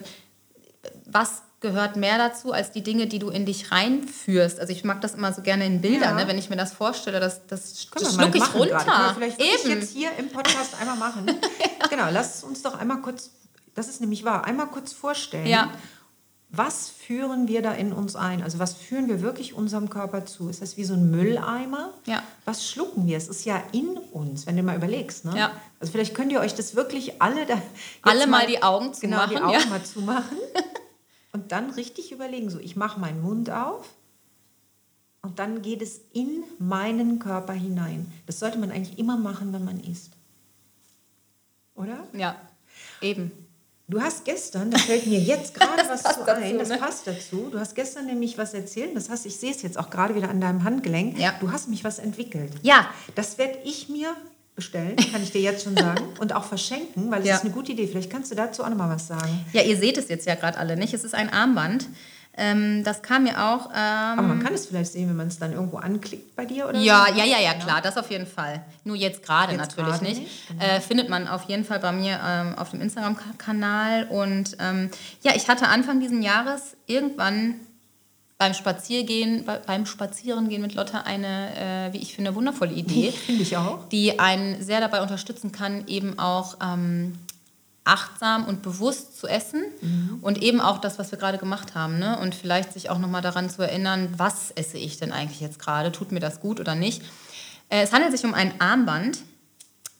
was 1.06 1.42
gehört 1.64 1.96
mehr 1.96 2.18
dazu 2.18 2.52
als 2.52 2.72
die 2.72 2.82
Dinge, 2.82 3.06
die 3.06 3.18
du 3.18 3.30
in 3.30 3.46
dich 3.46 3.72
reinführst? 3.72 4.60
Also 4.60 4.70
ich 4.70 4.84
mag 4.84 5.00
das 5.00 5.14
immer 5.14 5.32
so 5.32 5.40
gerne 5.40 5.64
in 5.64 5.80
Bildern, 5.80 6.18
Ja. 6.18 6.24
ne? 6.24 6.28
wenn 6.28 6.36
ich 6.36 6.50
mir 6.50 6.56
das 6.56 6.74
vorstelle, 6.74 7.20
das, 7.20 7.46
das, 7.46 7.88
Können 7.90 8.04
das 8.04 8.16
mal 8.16 8.24
schluck 8.24 8.34
ich 8.34 8.40
machen 8.42 8.60
runter. 8.60 9.14
Vielleicht 9.16 9.40
Eben. 9.40 9.70
jetzt 9.80 9.90
hier 9.92 10.10
im 10.18 10.28
Podcast 10.28 10.78
einmal 10.80 10.96
machen. 10.96 11.26
Genau, 11.90 12.06
lass 12.10 12.42
uns 12.42 12.62
doch 12.62 12.78
einmal 12.78 13.00
kurz, 13.02 13.30
das 13.74 13.88
ist 13.88 14.00
nämlich 14.00 14.24
wahr, 14.24 14.44
einmal 14.46 14.66
kurz 14.66 14.92
vorstellen. 14.92 15.46
Ja. 15.46 15.70
Was 16.50 16.88
führen 16.88 17.46
wir 17.48 17.62
da 17.62 17.72
in 17.72 17.92
uns 17.92 18.16
ein? 18.16 18.42
Also 18.42 18.58
was 18.58 18.74
führen 18.74 19.06
wir 19.08 19.20
wirklich 19.22 19.54
unserem 19.54 19.90
Körper 19.90 20.24
zu? 20.24 20.48
Ist 20.48 20.60
das 20.62 20.76
wie 20.76 20.84
so 20.84 20.94
ein 20.94 21.10
Mülleimer? 21.10 21.90
Ja. 22.06 22.22
Was 22.44 22.66
schlucken 22.68 23.06
wir? 23.06 23.16
Es 23.16 23.28
ist 23.28 23.44
ja 23.44 23.62
in 23.72 23.96
uns, 24.12 24.46
wenn 24.46 24.56
du 24.56 24.62
mal 24.62 24.76
überlegst. 24.76 25.24
Ne? 25.24 25.36
Ja. 25.36 25.50
Also 25.80 25.92
vielleicht 25.92 26.14
könnt 26.14 26.32
ihr 26.32 26.40
euch 26.40 26.54
das 26.54 26.74
wirklich 26.74 27.20
alle 27.22 27.44
da 27.46 27.60
Alle 28.02 28.26
mal 28.26 28.46
die 28.46 28.62
Augen 28.62 28.92
genau, 29.00 29.26
die 29.26 29.34
zumachen, 29.34 29.44
Augen 29.44 29.60
ja. 29.60 29.66
mal 29.66 29.82
zumachen 29.82 30.38
und 31.34 31.52
dann 31.52 31.70
richtig 31.70 32.12
überlegen. 32.12 32.48
So, 32.48 32.58
ich 32.58 32.76
mache 32.76 32.98
meinen 32.98 33.20
Mund 33.20 33.50
auf 33.50 33.92
und 35.20 35.38
dann 35.38 35.60
geht 35.60 35.82
es 35.82 36.00
in 36.12 36.44
meinen 36.58 37.18
Körper 37.18 37.52
hinein. 37.52 38.10
Das 38.26 38.38
sollte 38.38 38.56
man 38.56 38.70
eigentlich 38.70 38.98
immer 38.98 39.18
machen, 39.18 39.52
wenn 39.52 39.64
man 39.64 39.80
isst. 39.80 40.12
Oder? 41.74 42.06
Ja, 42.12 42.36
eben. 43.00 43.32
Du 43.88 44.00
hast 44.00 44.24
gestern, 44.24 44.70
da 44.70 44.78
fällt 44.78 45.06
mir 45.06 45.18
jetzt 45.18 45.54
gerade 45.54 45.82
was 45.88 46.04
zu 46.04 46.24
dazu, 46.24 46.40
ein, 46.40 46.56
das 46.56 46.68
ne? 46.68 46.78
passt 46.78 47.06
dazu. 47.06 47.48
Du 47.50 47.58
hast 47.58 47.74
gestern 47.74 48.06
nämlich 48.06 48.38
was 48.38 48.54
erzählt, 48.54 48.96
das 48.96 49.10
heißt, 49.10 49.26
ich 49.26 49.36
sehe 49.36 49.50
es 49.50 49.60
jetzt 49.60 49.76
auch 49.76 49.90
gerade 49.90 50.14
wieder 50.14 50.30
an 50.30 50.40
deinem 50.40 50.62
Handgelenk. 50.62 51.18
Ja. 51.18 51.34
Du 51.40 51.50
hast 51.50 51.68
mich 51.68 51.84
was 51.84 51.98
entwickelt. 51.98 52.52
Ja. 52.62 52.88
Das 53.16 53.36
werde 53.38 53.58
ich 53.64 53.88
mir 53.88 54.14
bestellen, 54.54 54.96
kann 55.12 55.22
ich 55.22 55.32
dir 55.32 55.40
jetzt 55.40 55.64
schon 55.64 55.76
sagen. 55.76 56.04
Und 56.20 56.32
auch 56.32 56.44
verschenken, 56.44 57.10
weil 57.10 57.22
es 57.22 57.28
Ja. 57.28 57.36
ist 57.36 57.42
eine 57.42 57.50
gute 57.52 57.72
Idee. 57.72 57.86
Vielleicht 57.86 58.10
kannst 58.10 58.30
du 58.30 58.34
dazu 58.36 58.62
auch 58.64 58.68
noch 58.68 58.76
mal 58.76 58.88
was 58.94 59.06
sagen. 59.08 59.44
Ja, 59.52 59.62
ihr 59.62 59.76
seht 59.76 59.96
es 59.98 60.08
jetzt 60.08 60.26
ja 60.26 60.34
gerade 60.36 60.58
alle 60.58 60.76
nicht. 60.76 60.94
Es 60.94 61.04
ist 61.04 61.14
ein 61.14 61.32
Armband. 61.32 61.86
Ähm, 62.36 62.82
das 62.82 63.02
kam 63.02 63.22
mir 63.24 63.44
auch. 63.44 63.66
Ähm, 63.70 64.18
Aber 64.18 64.22
man 64.22 64.42
kann 64.42 64.52
es 64.54 64.66
vielleicht 64.66 64.90
sehen, 64.92 65.08
wenn 65.08 65.14
man 65.14 65.28
es 65.28 65.38
dann 65.38 65.52
irgendwo 65.52 65.76
anklickt 65.76 66.34
bei 66.34 66.44
dir 66.44 66.68
oder 66.68 66.78
Ja, 66.80 67.06
so. 67.08 67.14
ja, 67.18 67.24
ja, 67.24 67.38
ja, 67.40 67.54
klar, 67.54 67.80
das 67.80 67.96
auf 67.96 68.10
jeden 68.10 68.26
Fall. 68.26 68.64
Nur 68.82 68.96
jetzt 68.96 69.22
gerade 69.24 69.56
natürlich 69.56 70.00
nicht. 70.00 70.20
nicht, 70.20 70.48
genau. 70.48 70.64
äh, 70.64 70.80
findet 70.80 71.08
man 71.08 71.28
auf 71.28 71.44
jeden 71.44 71.64
Fall 71.64 71.78
bei 71.78 71.92
mir 71.92 72.18
ähm, 72.26 72.58
auf 72.58 72.70
dem 72.70 72.80
Instagram-Kanal. 72.80 74.08
Und 74.10 74.56
ähm, 74.58 74.90
ja, 75.22 75.32
ich 75.36 75.46
hatte 75.48 75.68
Anfang 75.68 76.00
diesen 76.00 76.22
Jahres 76.22 76.76
irgendwann 76.86 77.54
beim 78.38 78.54
Spaziergehen, 78.54 79.44
bei, 79.44 79.58
beim 79.58 79.86
Spazierengehen 79.86 80.60
mit 80.60 80.74
Lotte 80.74 81.06
eine, 81.06 81.88
äh, 81.88 81.92
wie 81.92 81.98
ich 81.98 82.14
finde, 82.14 82.34
wundervolle 82.34 82.72
Idee, 82.72 83.12
Finde 83.26 83.42
ich 83.42 83.56
auch. 83.56 83.88
die 83.88 84.18
einen 84.18 84.62
sehr 84.62 84.80
dabei 84.80 85.02
unterstützen 85.02 85.52
kann, 85.52 85.86
eben 85.86 86.18
auch 86.18 86.56
ähm, 86.62 87.14
achtsam 87.84 88.46
und 88.46 88.62
bewusst 88.62 89.18
zu 89.18 89.26
essen 89.26 89.62
und 90.22 90.42
eben 90.42 90.60
auch 90.60 90.78
das, 90.78 90.98
was 90.98 91.10
wir 91.10 91.18
gerade 91.18 91.36
gemacht 91.36 91.74
haben. 91.74 91.98
Ne? 91.98 92.18
Und 92.18 92.34
vielleicht 92.34 92.72
sich 92.72 92.88
auch 92.88 92.98
nochmal 92.98 93.20
daran 93.20 93.50
zu 93.50 93.60
erinnern, 93.60 94.08
was 94.16 94.50
esse 94.52 94.78
ich 94.78 94.96
denn 94.96 95.12
eigentlich 95.12 95.40
jetzt 95.40 95.58
gerade? 95.58 95.92
Tut 95.92 96.10
mir 96.10 96.20
das 96.20 96.40
gut 96.40 96.60
oder 96.60 96.74
nicht? 96.74 97.02
Äh, 97.68 97.82
es 97.82 97.92
handelt 97.92 98.12
sich 98.12 98.24
um 98.24 98.32
ein 98.32 98.58
Armband. 98.58 99.18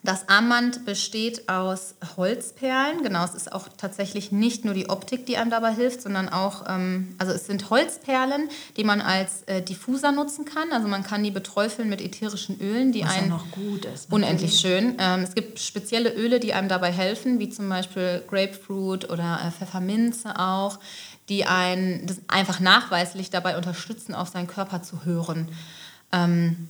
Das 0.05 0.29
Armband 0.29 0.85
besteht 0.85 1.49
aus 1.49 1.95
Holzperlen. 2.15 3.01
Genau, 3.01 3.25
es 3.25 3.33
ist 3.33 3.51
auch 3.51 3.67
tatsächlich 3.75 4.31
nicht 4.31 4.63
nur 4.63 4.75
die 4.75 4.87
Optik, 4.87 5.25
die 5.25 5.35
einem 5.35 5.49
dabei 5.49 5.73
hilft, 5.73 6.03
sondern 6.03 6.29
auch, 6.29 6.65
ähm, 6.69 7.15
also 7.17 7.33
es 7.33 7.47
sind 7.47 7.71
Holzperlen, 7.71 8.49
die 8.77 8.83
man 8.83 9.01
als 9.01 9.41
äh, 9.47 9.63
Diffuser 9.63 10.11
nutzen 10.11 10.45
kann. 10.45 10.71
Also 10.71 10.87
man 10.87 11.01
kann 11.01 11.23
die 11.23 11.31
beträufeln 11.31 11.89
mit 11.89 12.01
ätherischen 12.01 12.61
Ölen, 12.61 12.91
die 12.91 13.03
Was 13.03 13.15
ja 13.15 13.21
einen 13.21 13.29
noch 13.29 13.49
gut 13.49 13.85
ist. 13.85 14.13
Unendlich 14.13 14.59
schön. 14.59 14.95
Ähm, 14.99 15.21
es 15.21 15.33
gibt 15.33 15.59
spezielle 15.59 16.13
Öle, 16.13 16.39
die 16.39 16.53
einem 16.53 16.69
dabei 16.69 16.91
helfen, 16.91 17.39
wie 17.39 17.49
zum 17.49 17.67
Beispiel 17.67 18.23
Grapefruit 18.29 19.09
oder 19.09 19.39
äh, 19.43 19.49
Pfefferminze 19.49 20.39
auch, 20.39 20.77
die 21.29 21.45
einen 21.45 22.05
einfach 22.27 22.59
nachweislich 22.59 23.31
dabei 23.31 23.57
unterstützen, 23.57 24.13
auf 24.13 24.29
seinen 24.29 24.47
Körper 24.47 24.83
zu 24.83 25.03
hören. 25.03 25.49
Ähm, 26.11 26.69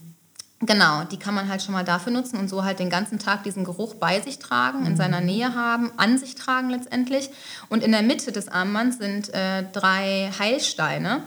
genau, 0.59 1.03
die 1.03 1.17
kann 1.17 1.33
man 1.33 1.49
halt 1.49 1.61
schon 1.61 1.73
mal 1.73 1.83
dafür 1.83 2.11
nutzen 2.11 2.37
und 2.37 2.49
so 2.49 2.63
halt 2.63 2.79
den 2.79 2.89
ganzen 2.89 3.19
Tag 3.19 3.43
diesen 3.43 3.63
Geruch 3.63 3.95
bei 3.95 4.21
sich 4.21 4.39
tragen, 4.39 4.85
in 4.85 4.95
seiner 4.95 5.21
Nähe 5.21 5.55
haben, 5.55 5.91
an 5.97 6.17
sich 6.17 6.35
tragen 6.35 6.69
letztendlich. 6.69 7.29
Und 7.69 7.83
in 7.83 7.91
der 7.91 8.01
Mitte 8.01 8.31
des 8.31 8.47
Armbands 8.47 8.97
sind 8.97 9.33
äh, 9.33 9.63
drei 9.71 10.31
Heilsteine. 10.37 11.23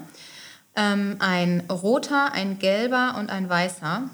Ähm, 0.77 1.17
ein 1.19 1.65
roter, 1.71 2.33
ein 2.33 2.59
gelber 2.59 3.17
und 3.19 3.31
ein 3.31 3.49
weißer. 3.49 4.09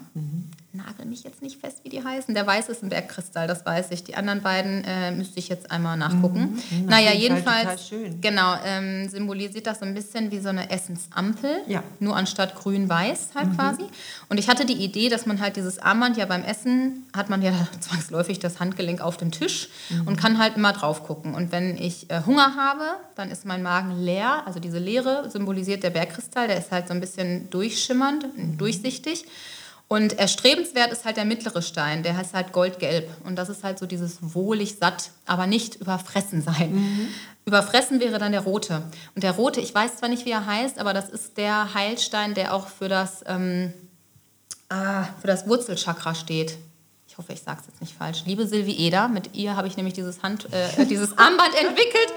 Nagel 0.73 1.05
mich 1.05 1.23
jetzt 1.23 1.41
nicht 1.41 1.59
fest, 1.59 1.74
heißen. 2.05 2.33
Der 2.33 2.45
weiße 2.47 2.71
ist 2.71 2.83
ein 2.83 2.89
Bergkristall, 2.89 3.47
das 3.47 3.65
weiß 3.65 3.87
ich. 3.91 4.03
Die 4.03 4.15
anderen 4.15 4.41
beiden 4.41 4.83
äh, 4.85 5.11
müsste 5.11 5.39
ich 5.39 5.49
jetzt 5.49 5.71
einmal 5.71 5.97
nachgucken. 5.97 6.61
Mhm, 6.71 6.85
naja, 6.85 7.11
jeden 7.11 7.43
Fall 7.43 7.63
jedenfalls 7.65 8.21
genau 8.21 8.55
ähm, 8.65 9.09
symbolisiert 9.09 9.67
das 9.67 9.79
so 9.79 9.85
ein 9.85 9.93
bisschen 9.93 10.31
wie 10.31 10.39
so 10.39 10.49
eine 10.49 10.69
Essensampel, 10.69 11.61
Ja. 11.67 11.83
nur 11.99 12.15
anstatt 12.15 12.55
grün-weiß 12.55 13.29
halt 13.35 13.55
quasi. 13.55 13.83
Und 14.29 14.37
ich 14.39 14.47
hatte 14.49 14.65
die 14.65 14.73
Idee, 14.83 15.09
dass 15.09 15.25
man 15.25 15.39
halt 15.41 15.55
dieses 15.55 15.79
Armband 15.79 16.17
ja 16.17 16.25
beim 16.25 16.43
Essen 16.43 17.05
hat 17.15 17.29
man 17.29 17.41
ja 17.41 17.51
zwangsläufig 17.79 18.39
das 18.39 18.59
Handgelenk 18.59 19.01
auf 19.01 19.17
dem 19.17 19.31
Tisch 19.31 19.69
und 20.05 20.17
kann 20.17 20.37
halt 20.37 20.55
immer 20.57 20.73
drauf 20.73 21.03
gucken. 21.03 21.33
Und 21.33 21.51
wenn 21.51 21.77
ich 21.77 22.09
äh, 22.09 22.21
Hunger 22.25 22.55
habe, 22.55 22.83
dann 23.15 23.31
ist 23.31 23.45
mein 23.45 23.63
Magen 23.63 24.03
leer. 24.03 24.43
Also 24.45 24.59
diese 24.59 24.79
Leere 24.79 25.29
symbolisiert 25.29 25.83
der 25.83 25.89
Bergkristall, 25.89 26.47
der 26.47 26.57
ist 26.57 26.71
halt 26.71 26.87
so 26.87 26.93
ein 26.93 26.99
bisschen 27.01 27.49
durchschimmernd, 27.49 28.25
durchsichtig. 28.57 29.25
Und 29.87 30.17
erstrebenswert 30.17 30.91
ist 30.91 31.05
halt 31.05 31.17
der 31.17 31.25
mittlere 31.25 31.61
Stein, 31.61 32.01
der 32.01 32.17
heißt 32.17 32.33
halt 32.33 32.51
goldgelb. 32.51 33.07
Und 33.23 33.35
das 33.35 33.49
ist 33.49 33.63
halt 33.63 33.77
so 33.77 33.85
dieses 33.85 34.17
wohlig 34.21 34.77
satt, 34.79 35.11
aber 35.25 35.45
nicht 35.45 35.75
überfressen 35.75 36.41
sein. 36.41 37.09
Überfressen 37.45 37.99
wäre 37.99 38.17
dann 38.17 38.31
der 38.31 38.41
rote. 38.41 38.81
Und 39.13 39.23
der 39.23 39.33
rote, 39.33 39.61
ich 39.61 39.73
weiß 39.73 39.97
zwar 39.97 40.09
nicht, 40.09 40.25
wie 40.25 40.31
er 40.31 40.47
heißt, 40.47 40.79
aber 40.79 40.93
das 40.93 41.09
ist 41.09 41.37
der 41.37 41.75
Heilstein, 41.75 42.33
der 42.33 42.55
auch 42.55 42.67
für 42.67 42.89
das, 42.89 43.23
ähm, 43.27 43.73
ah, 44.69 45.03
für 45.21 45.27
das 45.27 45.47
Wurzelchakra 45.47 46.15
steht. 46.15 46.57
Ich 47.07 47.19
hoffe, 47.19 47.33
ich 47.33 47.43
sage 47.43 47.61
es 47.61 47.67
jetzt 47.67 47.81
nicht 47.81 47.95
falsch. 47.95 48.23
Liebe 48.25 48.47
Silvi 48.47 48.73
Eder, 48.73 49.07
mit 49.07 49.35
ihr 49.35 49.55
habe 49.55 49.67
ich 49.67 49.77
nämlich 49.77 49.93
dieses, 49.93 50.23
Hand, 50.23 50.51
äh, 50.51 50.85
dieses 50.87 51.15
Armband 51.17 51.53
entwickelt. 51.61 52.13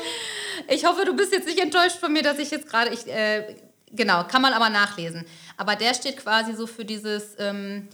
Ich 0.69 0.87
hoffe, 0.87 1.05
du 1.05 1.15
bist 1.15 1.33
jetzt 1.33 1.47
nicht 1.47 1.61
enttäuscht 1.61 1.99
von 1.99 2.13
mir, 2.13 2.23
dass 2.23 2.39
ich 2.39 2.51
jetzt 2.51 2.69
gerade... 2.69 2.91
Äh, 2.91 3.57
genau, 3.93 4.25
kann 4.25 4.43
man 4.43 4.55
aber 4.55 4.71
nachlesen. 4.71 5.25
Aber 5.59 5.77
der 5.77 5.93
steht 5.93 6.17
quasi 6.17 6.55
so 6.55 6.67
für 6.67 6.85
dieses... 6.87 7.37
Ähm, 7.39 7.89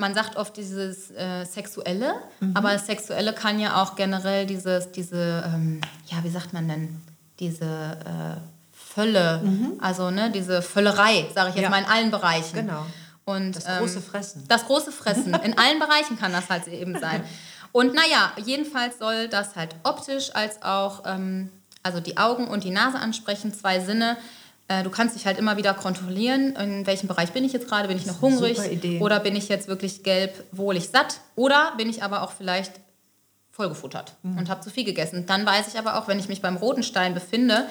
man 0.00 0.14
sagt 0.14 0.36
oft 0.36 0.56
dieses 0.56 1.10
äh, 1.10 1.44
Sexuelle, 1.44 2.14
aber 2.54 2.72
das 2.72 2.86
Sexuelle 2.86 3.32
kann 3.32 3.58
ja 3.58 3.82
auch 3.82 3.96
generell 3.96 4.46
dieses, 4.46 4.92
diese, 4.92 5.42
ähm, 5.44 5.80
ja, 6.06 6.22
wie 6.22 6.28
sagt 6.28 6.52
man 6.52 6.68
denn, 6.68 7.00
diese 7.40 7.64
äh, 7.64 8.40
Völle, 8.72 9.42
also 9.80 10.10
ne, 10.12 10.30
diese 10.30 10.62
Völlerei, 10.62 11.28
sage 11.34 11.48
ich 11.50 11.56
jetzt 11.56 11.64
Ja. 11.64 11.70
mal 11.70 11.80
in 11.80 11.84
allen 11.86 12.10
Bereichen. 12.12 12.54
Genau. 12.54 12.86
Und, 13.24 13.56
Das 13.56 13.64
große 13.78 14.00
Fressen. 14.00 14.44
Das 14.46 14.66
große 14.66 14.92
Fressen. 14.92 15.34
In 15.44 15.58
allen 15.58 15.80
Bereichen 15.80 16.16
kann 16.16 16.32
das 16.32 16.48
halt 16.48 16.68
eben 16.68 16.96
sein. 16.98 17.24
Und 17.72 17.92
naja, 17.92 18.32
jedenfalls 18.42 18.98
soll 19.00 19.26
das 19.28 19.56
halt 19.56 19.74
optisch 19.82 20.30
als 20.32 20.62
auch, 20.62 21.02
ähm, 21.06 21.50
also 21.82 21.98
die 21.98 22.16
Augen 22.18 22.46
und 22.46 22.62
die 22.62 22.70
Nase 22.70 22.98
ansprechen, 23.00 23.52
zwei 23.52 23.80
Sinne. 23.80 24.16
Äh, 24.68 24.82
du 24.82 24.90
kannst 24.90 25.16
dich 25.16 25.24
halt 25.26 25.38
immer 25.38 25.56
wieder 25.56 25.72
kontrollieren, 25.74 26.54
in 26.56 26.86
welchem 26.86 27.08
Bereich 27.08 27.32
bin 27.32 27.42
ich 27.44 27.52
jetzt 27.54 27.68
gerade, 27.68 27.88
bin 27.88 27.96
ich 27.96 28.04
noch 28.06 28.20
hungrig 28.20 28.58
oder 29.00 29.18
bin 29.20 29.34
ich 29.34 29.48
jetzt 29.48 29.66
wirklich 29.66 30.02
gelb, 30.02 30.44
wohlig 30.52 30.90
satt 30.90 31.20
oder 31.36 31.72
bin 31.78 31.88
ich 31.88 32.02
aber 32.02 32.22
auch 32.22 32.32
vielleicht 32.32 32.72
vollgefuttert 33.50 34.14
Mhm. 34.22 34.38
und 34.38 34.48
habe 34.50 34.60
zu 34.60 34.70
viel 34.70 34.84
gegessen. 34.84 35.26
Dann 35.26 35.44
weiß 35.46 35.68
ich 35.68 35.78
aber 35.78 35.96
auch, 35.98 36.06
wenn 36.06 36.18
ich 36.18 36.28
mich 36.28 36.42
beim 36.42 36.56
roten 36.56 36.82
Stein 36.82 37.14
befinde, 37.14 37.64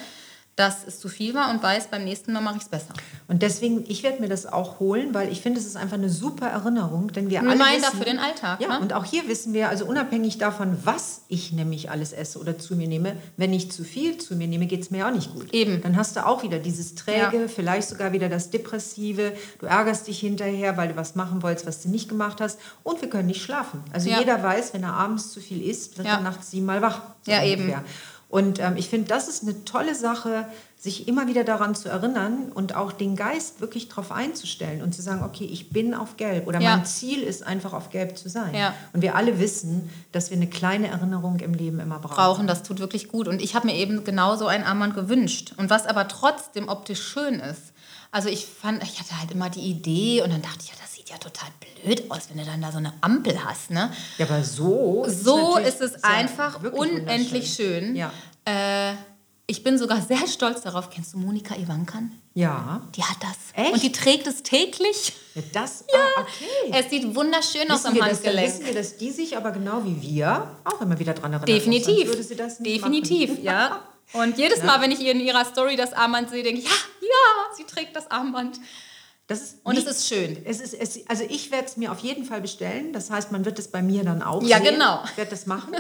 dass 0.58 0.86
es 0.88 1.00
zu 1.00 1.08
viel 1.08 1.36
war 1.36 1.52
und 1.52 1.62
weiß, 1.62 1.88
beim 1.88 2.04
nächsten 2.04 2.34
Mal 2.34 2.42
mache 2.42 2.58
ich 2.58 2.64
es 2.64 2.68
besser. 2.70 2.92
Und 3.28 3.44
deswegen, 3.44 3.86
ich 3.88 4.02
werde 4.02 4.20
mir 4.22 4.28
das 4.28 4.48
auch 4.48 4.80
holen, 4.80 5.14
weil 5.14 5.32
ich 5.32 5.42
finde, 5.42 5.60
es 5.60 5.68
ist 5.68 5.78
einfach 5.78 5.98
eine 5.98 6.10
super 6.10 6.48
Erinnerung, 6.48 7.12
denn 7.14 7.30
wir 7.30 7.42
alle 7.42 7.60
wissen, 7.60 7.96
für 7.98 8.06
den 8.06 8.18
Alltag, 8.18 8.60
Ja, 8.60 8.70
ne? 8.70 8.80
und 8.80 8.92
auch 8.92 9.06
hier 9.06 9.28
wissen 9.28 9.54
wir, 9.54 9.70
also 9.70 9.86
unabhängig 9.86 10.40
davon, 10.40 10.76
was 10.84 11.22
ich 11.28 11.52
nämlich 11.54 11.92
alles 11.92 12.12
esse 12.12 12.40
oder 12.40 12.58
zu 12.58 12.76
mir 12.76 12.88
nehme, 12.88 13.16
wenn 13.38 13.54
ich 13.54 13.72
zu 13.72 13.84
viel 13.84 14.18
zu 14.18 14.36
mir 14.36 14.48
nehme, 14.48 14.66
geht 14.66 14.82
es 14.82 14.90
mir 14.90 15.08
auch 15.08 15.12
nicht 15.12 15.32
gut. 15.32 15.54
Eben. 15.54 15.80
Dann 15.84 15.96
hast 15.96 16.16
du 16.16 16.26
auch 16.26 16.42
wieder 16.42 16.58
dieses 16.58 16.96
Träge, 16.96 17.42
Ja. 17.42 17.48
vielleicht 17.48 17.88
sogar 17.88 18.12
wieder 18.12 18.28
das 18.28 18.50
Depressive. 18.50 19.34
Du 19.60 19.68
ärgerst 19.68 20.08
dich 20.08 20.20
hinterher, 20.20 20.76
weil 20.76 20.88
du 20.88 20.96
was 20.96 21.14
machen 21.14 21.44
wolltest, 21.44 21.68
was 21.68 21.84
du 21.84 21.90
nicht 21.90 22.10
gemacht 22.10 22.42
hast. 22.42 22.58
Und 22.82 23.00
wir 23.02 23.10
können 23.12 23.28
nicht 23.28 23.44
schlafen. 23.44 23.84
Also 23.94 24.10
Ja. 24.10 24.18
jeder 24.20 24.42
weiß, 24.42 24.74
wenn 24.74 24.82
er 24.82 24.94
abends 24.94 25.32
zu 25.32 25.40
viel 25.40 25.62
isst, 25.62 26.00
wird 26.00 26.08
Ja. 26.08 26.16
er 26.16 26.22
nachts 26.22 26.50
siebenmal 26.50 26.82
wach. 26.82 27.02
so 27.24 27.32
Ja, 27.32 27.44
eben. 27.44 27.72
Und 28.30 28.60
ähm, 28.60 28.76
ich 28.76 28.90
finde, 28.90 29.08
das 29.08 29.28
ist 29.30 29.44
eine 29.44 29.64
tolle 29.64 29.96
Sache, 29.96 30.46
sich 30.78 31.08
immer 31.08 31.28
wieder 31.28 31.44
daran 31.44 31.76
zu 31.76 31.90
erinnern 31.90 32.52
und 32.54 32.76
auch 32.76 32.92
den 32.92 33.16
Geist 33.16 33.62
wirklich 33.62 33.88
darauf 33.90 34.12
einzustellen 34.12 34.84
und 34.84 34.94
zu 34.94 35.02
sagen, 35.02 35.24
okay, 35.24 35.46
ich 35.46 35.70
bin 35.70 35.94
auf 35.94 36.18
Gelb 36.18 36.46
oder 36.46 36.60
Ja. 36.60 36.76
mein 36.76 36.86
Ziel 36.86 37.24
ist 37.24 37.42
einfach 37.42 37.74
auf 37.74 37.90
Gelb 37.90 38.18
zu 38.18 38.30
sein. 38.30 38.54
Ja. 38.54 38.74
Und 38.94 39.02
wir 39.02 39.16
alle 39.16 39.40
wissen, 39.40 39.90
dass 40.12 40.30
wir 40.30 40.38
eine 40.38 40.48
kleine 40.48 40.90
Erinnerung 40.90 41.40
im 41.40 41.54
Leben 41.54 41.80
immer 41.80 42.00
brauchen. 42.00 42.16
brauchen. 42.16 42.48
Das 42.48 42.64
tut 42.64 42.80
wirklich 42.80 43.08
gut. 43.08 43.28
Und 43.28 43.42
ich 43.42 43.56
habe 43.56 43.66
mir 43.66 43.76
eben 43.76 44.04
genau 44.04 44.36
so 44.36 44.46
ein 44.46 44.64
Armband 44.64 44.94
gewünscht. 44.94 45.54
Und 45.58 45.70
was 45.70 45.88
aber 45.88 46.08
trotzdem 46.08 46.68
optisch 46.68 47.02
schön 47.02 47.36
ist. 47.36 47.74
Also 48.12 48.30
ich 48.30 48.46
fand, 48.46 48.82
ich 48.84 49.00
hatte 49.00 49.20
halt 49.20 49.32
immer 49.32 49.50
die 49.50 49.62
Idee 49.62 50.22
und 50.22 50.32
dann 50.32 50.42
dachte 50.42 50.60
ich, 50.62 50.70
ja, 50.70 50.76
das 50.82 50.94
sieht 50.96 51.10
ja 51.10 51.18
total 51.18 51.50
blöd 51.84 52.10
aus, 52.10 52.30
wenn 52.30 52.38
du 52.38 52.46
dann 52.46 52.62
da 52.62 52.72
so 52.72 52.78
eine 52.78 52.94
Ampel 53.02 53.44
hast. 53.44 53.70
Ne? 53.72 53.92
Ja, 54.18 54.26
aber 54.26 54.44
so 54.44 55.06
So 55.08 55.56
natürlich 55.56 55.68
ist 55.68 55.82
es 55.82 56.04
einfach 56.04 56.62
unendlich 56.64 57.54
schön. 57.54 57.96
Ja. 57.96 58.12
Äh, 58.46 58.94
ich 59.50 59.64
bin 59.64 59.78
sogar 59.78 60.02
sehr 60.02 60.28
stolz 60.28 60.62
darauf. 60.62 60.90
Kennst 60.90 61.14
du 61.14 61.20
Monika 61.20 61.56
Ivankan? 61.56 62.12
Ja. 62.34 62.82
Die 62.96 63.04
hat 63.04 63.18
das. 63.22 63.38
Echt? 63.54 63.74
Und 63.74 63.84
die 63.84 63.92
trägt 63.94 64.28
es 64.28 64.44
täglich. 64.44 65.14
ja 65.36 65.42
das, 65.54 65.86
ah, 65.94 66.22
okay. 66.22 66.80
Es 66.84 66.90
sieht 66.90 67.16
wunderschön 67.16 67.70
aus 67.72 67.80
Wissen 67.80 67.88
am 67.88 67.94
wir, 67.96 68.02
dass, 68.02 68.12
Handgelenk. 68.12 68.48
wissen 68.48 68.66
wir, 68.66 68.74
dass 68.74 68.98
die 68.98 69.12
sich 69.12 69.38
aber 69.38 69.52
genau 69.52 69.84
wie 69.86 70.02
wir 70.02 70.56
auch 70.66 70.82
immer 70.82 71.00
wieder 71.00 71.14
dran 71.14 71.32
erinnern. 71.34 71.46
Definitiv. 71.46 72.08
Würde 72.08 72.24
sie 72.24 72.36
das 72.36 72.60
nicht 72.60 72.76
Definitiv, 72.76 73.30
machen. 73.32 73.44
ja. 73.44 73.80
Und 74.14 74.38
jedes 74.38 74.64
Mal, 74.64 74.80
wenn 74.82 74.92
ich 74.92 75.02
ihr 75.02 75.12
in 75.12 75.20
ihrer 75.20 75.44
Story 75.44 75.76
das 75.76 75.92
Armband 75.92 76.30
sehe, 76.30 76.42
denke 76.42 76.62
ich, 76.62 76.66
ja, 76.66 76.72
ja, 77.08 77.56
sie 77.56 77.64
trägt 77.66 77.96
das 77.96 78.10
Armband. 78.12 78.60
Das 79.30 79.42
ist 79.42 79.58
Und 79.66 79.74
es 79.78 79.84
nicht- 79.84 79.92
ist 79.92 80.08
schön. 80.08 80.38
Es 80.46 80.62
ist, 80.62 80.74
es, 80.74 81.06
also 81.10 81.26
ich 81.28 81.52
werde 81.52 81.68
es 81.68 81.76
mir 81.76 81.92
auf 81.92 82.00
jeden 82.00 82.24
Fall 82.24 82.40
bestellen. 82.40 82.94
Das 82.94 83.10
heißt, 83.12 83.30
man 83.34 83.44
wird 83.44 83.60
es 83.60 83.68
bei 83.68 83.82
mir 83.82 84.06
dann 84.06 84.22
auch 84.22 84.42
Ja, 84.42 84.58
sehen. 84.60 84.76
genau. 84.76 85.02
Ich 85.04 85.18
werde 85.18 85.32
das 85.32 85.46
machen. 85.46 85.76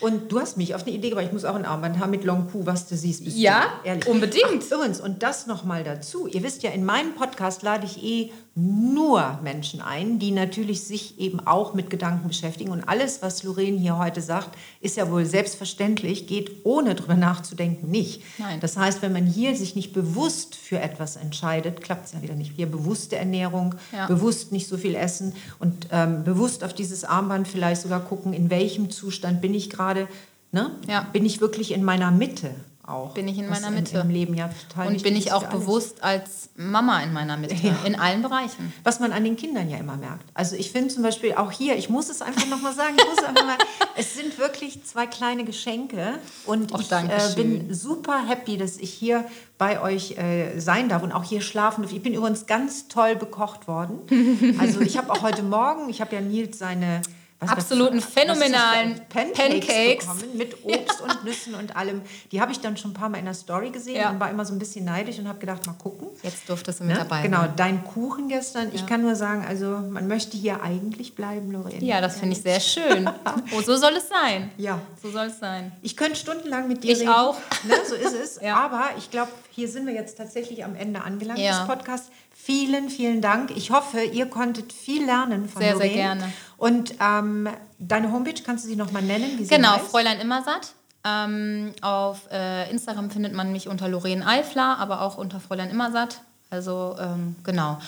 Und 0.00 0.30
du 0.30 0.38
hast 0.40 0.56
mich 0.56 0.76
auf 0.76 0.82
eine 0.82 0.92
Idee 0.92 1.08
gebracht. 1.08 1.26
Ich 1.26 1.32
muss 1.32 1.44
auch 1.44 1.56
ein 1.56 1.64
Armband 1.64 1.98
haben 1.98 2.10
mit 2.12 2.22
Long 2.22 2.46
Poo, 2.46 2.66
was 2.66 2.86
du 2.86 2.96
siehst. 2.96 3.24
Bist 3.24 3.36
Ja, 3.36 3.64
du, 3.82 3.88
ehrlich. 3.88 4.06
unbedingt. 4.06 4.62
Ach, 4.64 4.70
übrigens, 4.76 5.00
und 5.00 5.24
das 5.24 5.48
nochmal 5.48 5.82
dazu. 5.82 6.28
Ihr 6.28 6.44
wisst 6.44 6.62
ja, 6.62 6.70
in 6.70 6.84
meinem 6.84 7.16
Podcast 7.16 7.62
lade 7.62 7.84
ich 7.84 8.00
eh 8.00 8.32
nur 8.56 9.40
Menschen 9.42 9.80
ein, 9.80 10.20
die 10.20 10.30
natürlich 10.30 10.82
sich 10.82 11.18
eben 11.18 11.40
auch 11.44 11.74
mit 11.74 11.90
Gedanken 11.90 12.28
beschäftigen. 12.28 12.70
Und 12.70 12.84
alles, 12.84 13.20
was 13.20 13.42
Lorraine 13.42 13.78
hier 13.78 13.98
heute 13.98 14.20
sagt, 14.20 14.56
ist 14.80 14.96
ja 14.96 15.10
wohl 15.10 15.26
selbstverständlich, 15.26 16.28
geht 16.28 16.64
ohne 16.64 16.94
drüber 16.94 17.16
nachzudenken 17.16 17.90
nicht. 17.90 18.22
Nein. 18.38 18.60
Das 18.60 18.76
heißt, 18.76 19.02
wenn 19.02 19.12
man 19.12 19.26
hier 19.26 19.56
sich 19.56 19.74
nicht 19.74 19.92
bewusst 19.92 20.54
für 20.54 20.78
etwas 20.78 21.16
entscheidet, 21.16 21.80
klappt 21.80 22.06
es 22.06 22.12
ja 22.12 22.22
wieder 22.22 22.34
nicht. 22.36 22.52
Hier 22.54 22.66
bewusste 22.66 23.16
Ernährung, 23.16 23.74
Ja. 23.92 24.06
bewusst 24.06 24.52
nicht 24.52 24.68
so 24.68 24.76
viel 24.76 24.94
essen 24.94 25.34
und 25.58 25.88
ähm, 25.90 26.22
bewusst 26.22 26.62
auf 26.62 26.72
dieses 26.72 27.02
Armband 27.04 27.48
vielleicht 27.48 27.82
sogar 27.82 28.00
gucken, 28.00 28.32
in 28.32 28.50
welchem 28.50 28.88
Zustand 28.90 29.40
bin 29.40 29.52
ich 29.52 29.68
gerade. 29.68 30.06
Ne? 30.52 30.70
Ja. 30.86 31.08
Bin 31.12 31.26
ich 31.26 31.40
wirklich 31.40 31.72
in 31.72 31.82
meiner 31.82 32.12
Mitte 32.12 32.54
auch? 32.86 33.14
Bin 33.14 33.28
ich 33.28 33.38
in 33.38 33.48
meiner 33.48 33.70
Mitte. 33.70 33.98
Im 33.98 34.10
Leben 34.10 34.34
ja 34.34 34.50
total 34.68 34.88
Und 34.88 35.02
bin 35.02 35.16
ich 35.16 35.32
auch 35.32 35.44
bewusst 35.44 36.02
als 36.02 36.50
Mama 36.56 37.02
in 37.02 37.12
meiner 37.12 37.36
Mitte, 37.36 37.54
Ja. 37.54 37.76
in 37.84 37.94
allen 37.94 38.22
Bereichen. 38.22 38.72
Was 38.82 39.00
man 39.00 39.12
an 39.12 39.24
den 39.24 39.36
Kindern 39.36 39.68
ja 39.68 39.78
immer 39.78 39.96
merkt. 39.96 40.24
Also 40.34 40.56
ich 40.56 40.70
finde 40.72 40.88
zum 40.94 41.02
Beispiel 41.02 41.34
auch 41.34 41.50
hier, 41.50 41.76
ich 41.76 41.88
muss 41.88 42.08
es 42.08 42.22
einfach 42.22 42.46
nochmal 42.46 42.74
sagen, 42.74 42.94
ich 42.98 43.04
muss 43.04 43.18
es 43.18 43.24
einfach 43.24 43.44
mal, 43.44 43.56
es 43.96 44.14
sind 44.14 44.38
wirklich 44.38 44.84
zwei 44.84 45.06
kleine 45.06 45.44
Geschenke 45.44 46.18
und 46.46 46.72
Och, 46.72 46.80
ich 46.80 46.92
äh, 46.92 47.34
bin 47.36 47.72
super 47.74 48.26
happy, 48.26 48.56
dass 48.56 48.76
ich 48.76 48.92
hier 48.92 49.24
bei 49.58 49.80
euch 49.80 50.18
äh, 50.18 50.58
sein 50.60 50.88
darf 50.88 51.02
und 51.02 51.12
auch 51.12 51.24
hier 51.24 51.40
schlafen 51.40 51.82
darf. 51.82 51.92
Ich 51.92 52.02
bin 52.02 52.14
übrigens 52.14 52.46
ganz 52.46 52.88
toll 52.88 53.16
bekocht 53.16 53.68
worden. 53.68 53.98
Also 54.58 54.80
ich 54.80 54.96
habe 54.98 55.10
auch 55.10 55.22
heute 55.22 55.42
Morgen, 55.42 55.88
ich 55.88 56.00
habe 56.00 56.14
ja 56.14 56.20
Nils 56.20 56.58
seine 56.58 57.02
was- 57.46 57.58
Absoluten 57.58 57.98
was 57.98 58.04
phänomenalen 58.06 59.00
Pancakes, 59.08 59.66
Pancakes. 59.66 60.06
bekommen 60.06 60.36
mit 60.36 60.64
Obst 60.64 61.00
und 61.00 61.24
Nüssen 61.24 61.54
und 61.54 61.76
allem. 61.76 62.02
Die 62.32 62.40
habe 62.40 62.52
ich 62.52 62.60
dann 62.60 62.76
schon 62.76 62.90
ein 62.90 62.94
paar 62.94 63.08
Mal 63.08 63.18
in 63.18 63.24
der 63.24 63.34
Story 63.34 63.70
gesehen 63.70 63.96
Ja. 63.96 64.10
und 64.10 64.20
war 64.20 64.30
immer 64.30 64.44
so 64.44 64.52
ein 64.52 64.58
bisschen 64.58 64.84
neidisch 64.84 65.18
und 65.18 65.28
habe 65.28 65.38
gedacht, 65.38 65.66
mal 65.66 65.72
gucken. 65.74 66.08
Jetzt 66.22 66.48
durftest 66.48 66.80
du 66.80 66.84
mit 66.84 66.94
Ne? 66.96 67.02
dabei 67.02 67.22
Genau, 67.22 67.40
sein. 67.40 67.52
dein 67.56 67.84
Kuchen 67.84 68.28
gestern. 68.28 68.70
Ich 68.74 68.86
kann 68.86 69.02
nur 69.02 69.14
sagen, 69.16 69.44
also 69.46 69.66
man 69.88 70.06
möchte 70.08 70.36
hier 70.36 70.62
eigentlich 70.62 71.14
bleiben, 71.14 71.50
Lorraine. 71.52 71.84
Ja, 71.84 72.00
das 72.00 72.18
finde 72.18 72.36
ich 72.36 72.42
sehr 72.42 72.60
schön. 72.60 73.08
Oh, 73.56 73.60
so 73.62 73.76
soll 73.76 73.92
es 73.96 74.08
sein. 74.08 74.50
Ja. 74.56 74.80
So 75.02 75.10
soll 75.10 75.26
es 75.26 75.38
sein. 75.38 75.72
Ich 75.82 75.96
könnte 75.96 76.16
stundenlang 76.16 76.68
mit 76.68 76.82
dir 76.84 76.92
Ich 76.92 77.00
reden. 77.00 77.10
auch. 77.10 77.36
Ne, 77.64 77.74
so 77.88 77.94
ist 77.94 78.14
es. 78.14 78.40
Ja. 78.44 78.56
Aber 78.56 78.90
ich 78.98 79.10
glaube, 79.10 79.30
hier 79.50 79.68
sind 79.68 79.86
wir 79.86 79.94
jetzt 79.94 80.18
tatsächlich 80.18 80.64
am 80.64 80.74
Ende 80.76 81.02
angelangt 81.02 81.38
Ja. 81.38 81.58
des 81.60 81.66
Podcasts. 81.66 82.10
Vielen, 82.46 82.90
vielen 82.90 83.22
Dank. 83.22 83.52
Ich 83.56 83.70
hoffe, 83.70 84.02
ihr 84.02 84.26
konntet 84.26 84.70
viel 84.70 85.06
lernen 85.06 85.48
von 85.48 85.62
Sehr, 85.62 85.76
sehr 85.78 85.86
Lorraine. 85.86 85.94
gerne. 85.94 86.32
Und 86.58 86.94
ähm, 87.00 87.48
deine 87.78 88.12
Homepage, 88.12 88.42
kannst 88.44 88.64
du 88.64 88.68
sie 88.68 88.76
nochmal 88.76 89.00
nennen? 89.02 89.38
Wie 89.38 89.44
sie 89.44 89.54
Genau, 89.54 89.76
heißt? 89.76 89.86
Fräulein 89.86 90.20
Immersatt. 90.20 90.74
Ähm, 91.04 91.72
auf 91.80 92.30
äh, 92.30 92.70
Instagram 92.70 93.10
findet 93.10 93.32
man 93.32 93.50
mich 93.50 93.66
unter 93.66 93.88
Lorraine 93.88 94.26
Eifler, 94.26 94.76
aber 94.78 95.00
auch 95.00 95.16
unter 95.16 95.40
Fräulein 95.40 95.70
Immersatt. 95.70 96.20
Also 96.50 96.96
ähm, 97.00 97.34
genau. 97.44 97.78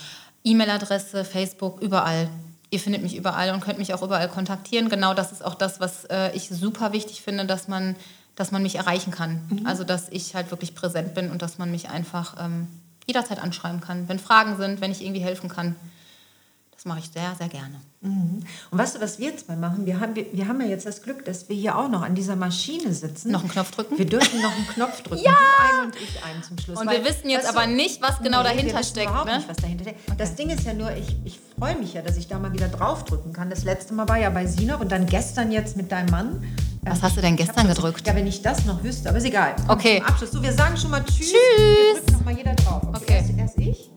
E-Mail-Adresse, 0.43 1.27
Facebook, 1.27 1.83
überall. 1.83 2.29
Ihr 2.71 2.81
findet 2.81 3.03
mich 3.03 3.15
überall 3.15 3.53
und 3.53 3.61
könnt 3.61 3.77
mich 3.79 3.93
auch 3.93 4.01
überall 4.03 4.29
kontaktieren. 4.29 4.89
Genau 4.89 5.13
das 5.13 5.33
ist 5.33 5.45
auch 5.45 5.55
das, 5.55 5.81
was 5.81 6.07
äh, 6.07 6.35
ich 6.35 6.49
super 6.49 6.95
wichtig 6.95 7.21
finde, 7.21 7.45
dass 7.45 7.69
man, 7.69 7.95
dass 8.37 8.53
man 8.53 8.63
mich 8.63 8.77
erreichen 8.77 9.11
kann. 9.11 9.63
Also 9.67 9.85
dass 9.85 10.09
ich 10.09 10.35
halt 10.35 10.51
wirklich 10.51 10.75
präsent 10.75 11.13
bin 11.13 11.31
und 11.31 11.43
dass 11.43 11.59
man 11.59 11.71
mich 11.71 11.91
einfach 11.91 12.37
ähm, 12.43 12.69
jederzeit 13.07 13.43
anschreiben 13.43 13.81
kann. 13.81 14.09
Wenn 14.09 14.19
Fragen 14.19 14.57
sind, 14.57 14.81
wenn 14.81 14.91
ich 14.91 15.03
irgendwie 15.03 15.23
helfen 15.23 15.49
kann. 15.49 15.77
Das 16.73 16.85
mache 16.85 16.99
ich 16.99 17.11
sehr, 17.11 17.35
sehr 17.39 17.49
gerne. 17.49 17.81
Und 18.03 18.45
weißt 18.71 18.97
du, 18.97 19.01
was 19.01 19.19
wir 19.19 19.31
jetzt 19.31 19.49
mal 19.49 19.57
machen? 19.57 19.87
Wir 19.87 19.99
haben, 19.99 20.15
wir, 20.15 20.27
wir 20.33 20.47
haben 20.47 20.61
ja 20.61 20.67
jetzt 20.67 20.87
das 20.87 21.03
Glück, 21.03 21.25
dass 21.25 21.49
wir 21.49 21.57
hier 21.57 21.77
auch 21.77 21.89
noch 21.89 22.03
an 22.03 22.15
dieser 22.15 22.37
Maschine 22.37 22.93
sitzen. 22.93 23.33
Noch 23.33 23.41
einen 23.41 23.49
Knopf 23.49 23.71
drücken? 23.71 23.99
Wir 23.99 24.05
dürfen 24.05 24.41
noch 24.43 24.55
einen 24.55 24.67
Knopf 24.69 25.03
drücken. 25.03 25.25
Ja! 25.25 25.33
Du 25.33 25.79
ein 25.79 25.87
und 25.87 25.97
ich 25.97 26.23
ein 26.23 26.43
zum 26.43 26.59
Schluss. 26.59 26.79
Und 26.79 26.87
Weil, 26.87 26.99
wir 26.99 27.05
wissen 27.11 27.31
jetzt 27.31 27.49
weißt 27.49 27.57
aber 27.57 27.67
nicht, 27.67 28.03
was 28.03 28.19
genau 28.19 28.43
Nee, 28.43 28.51
dahinter 28.51 28.83
steckt, 28.85 29.09
Überhaupt 29.09 29.31
ne? 29.31 29.39
nicht, 29.39 29.49
was 29.49 29.57
dahinter 29.57 29.85
steckt. 29.85 30.21
Das 30.21 30.35
Ding 30.35 30.51
ist 30.51 30.65
ja 30.65 30.75
nur, 30.75 30.95
ich, 30.95 31.17
ich 31.25 31.41
freue 31.59 31.77
mich 31.77 31.95
ja, 31.95 32.03
dass 32.03 32.17
ich 32.17 32.29
da 32.29 32.39
mal 32.39 32.53
wieder 32.53 32.69
draufdrücken 32.69 33.33
kann. 33.33 33.51
Das 33.51 33.65
letzte 33.65 33.95
Mal 33.95 34.09
war 34.09 34.19
ja 34.19 34.31
bei 34.31 34.47
Sinop 34.47 34.81
und 34.81 34.93
dann 34.93 35.07
gestern 35.07 35.51
jetzt 35.51 35.77
mit 35.77 35.91
deinem 35.91 36.11
Mann. 36.11 36.45
Was 36.89 37.03
hast 37.03 37.17
du 37.17 37.21
denn 37.21 37.35
gestern 37.35 37.67
gedrückt? 37.67 38.07
Ja, 38.07 38.15
wenn 38.15 38.27
ich 38.27 38.43
das 38.43 38.65
noch 38.65 38.83
wüsste, 38.83 39.09
aber 39.09 39.19
ist 39.19 39.25
egal. 39.25 39.57
Okay. 39.67 40.01
Abschluss. 40.07 40.31
So, 40.31 40.43
wir 40.43 40.53
sagen 40.53 40.77
schon 40.77 40.91
mal 40.91 41.03
Tschüss. 41.05 41.33
Tschüss. 41.33 41.37
Wir 41.37 41.95
drücken 41.95 42.13
noch 42.13 42.25
mal 42.25 42.37
jeder 42.37 42.55
drauf. 42.55 42.83
Okay. 42.95 43.15
Erst, 43.15 43.31
erst 43.37 43.59
ich. 43.59 43.91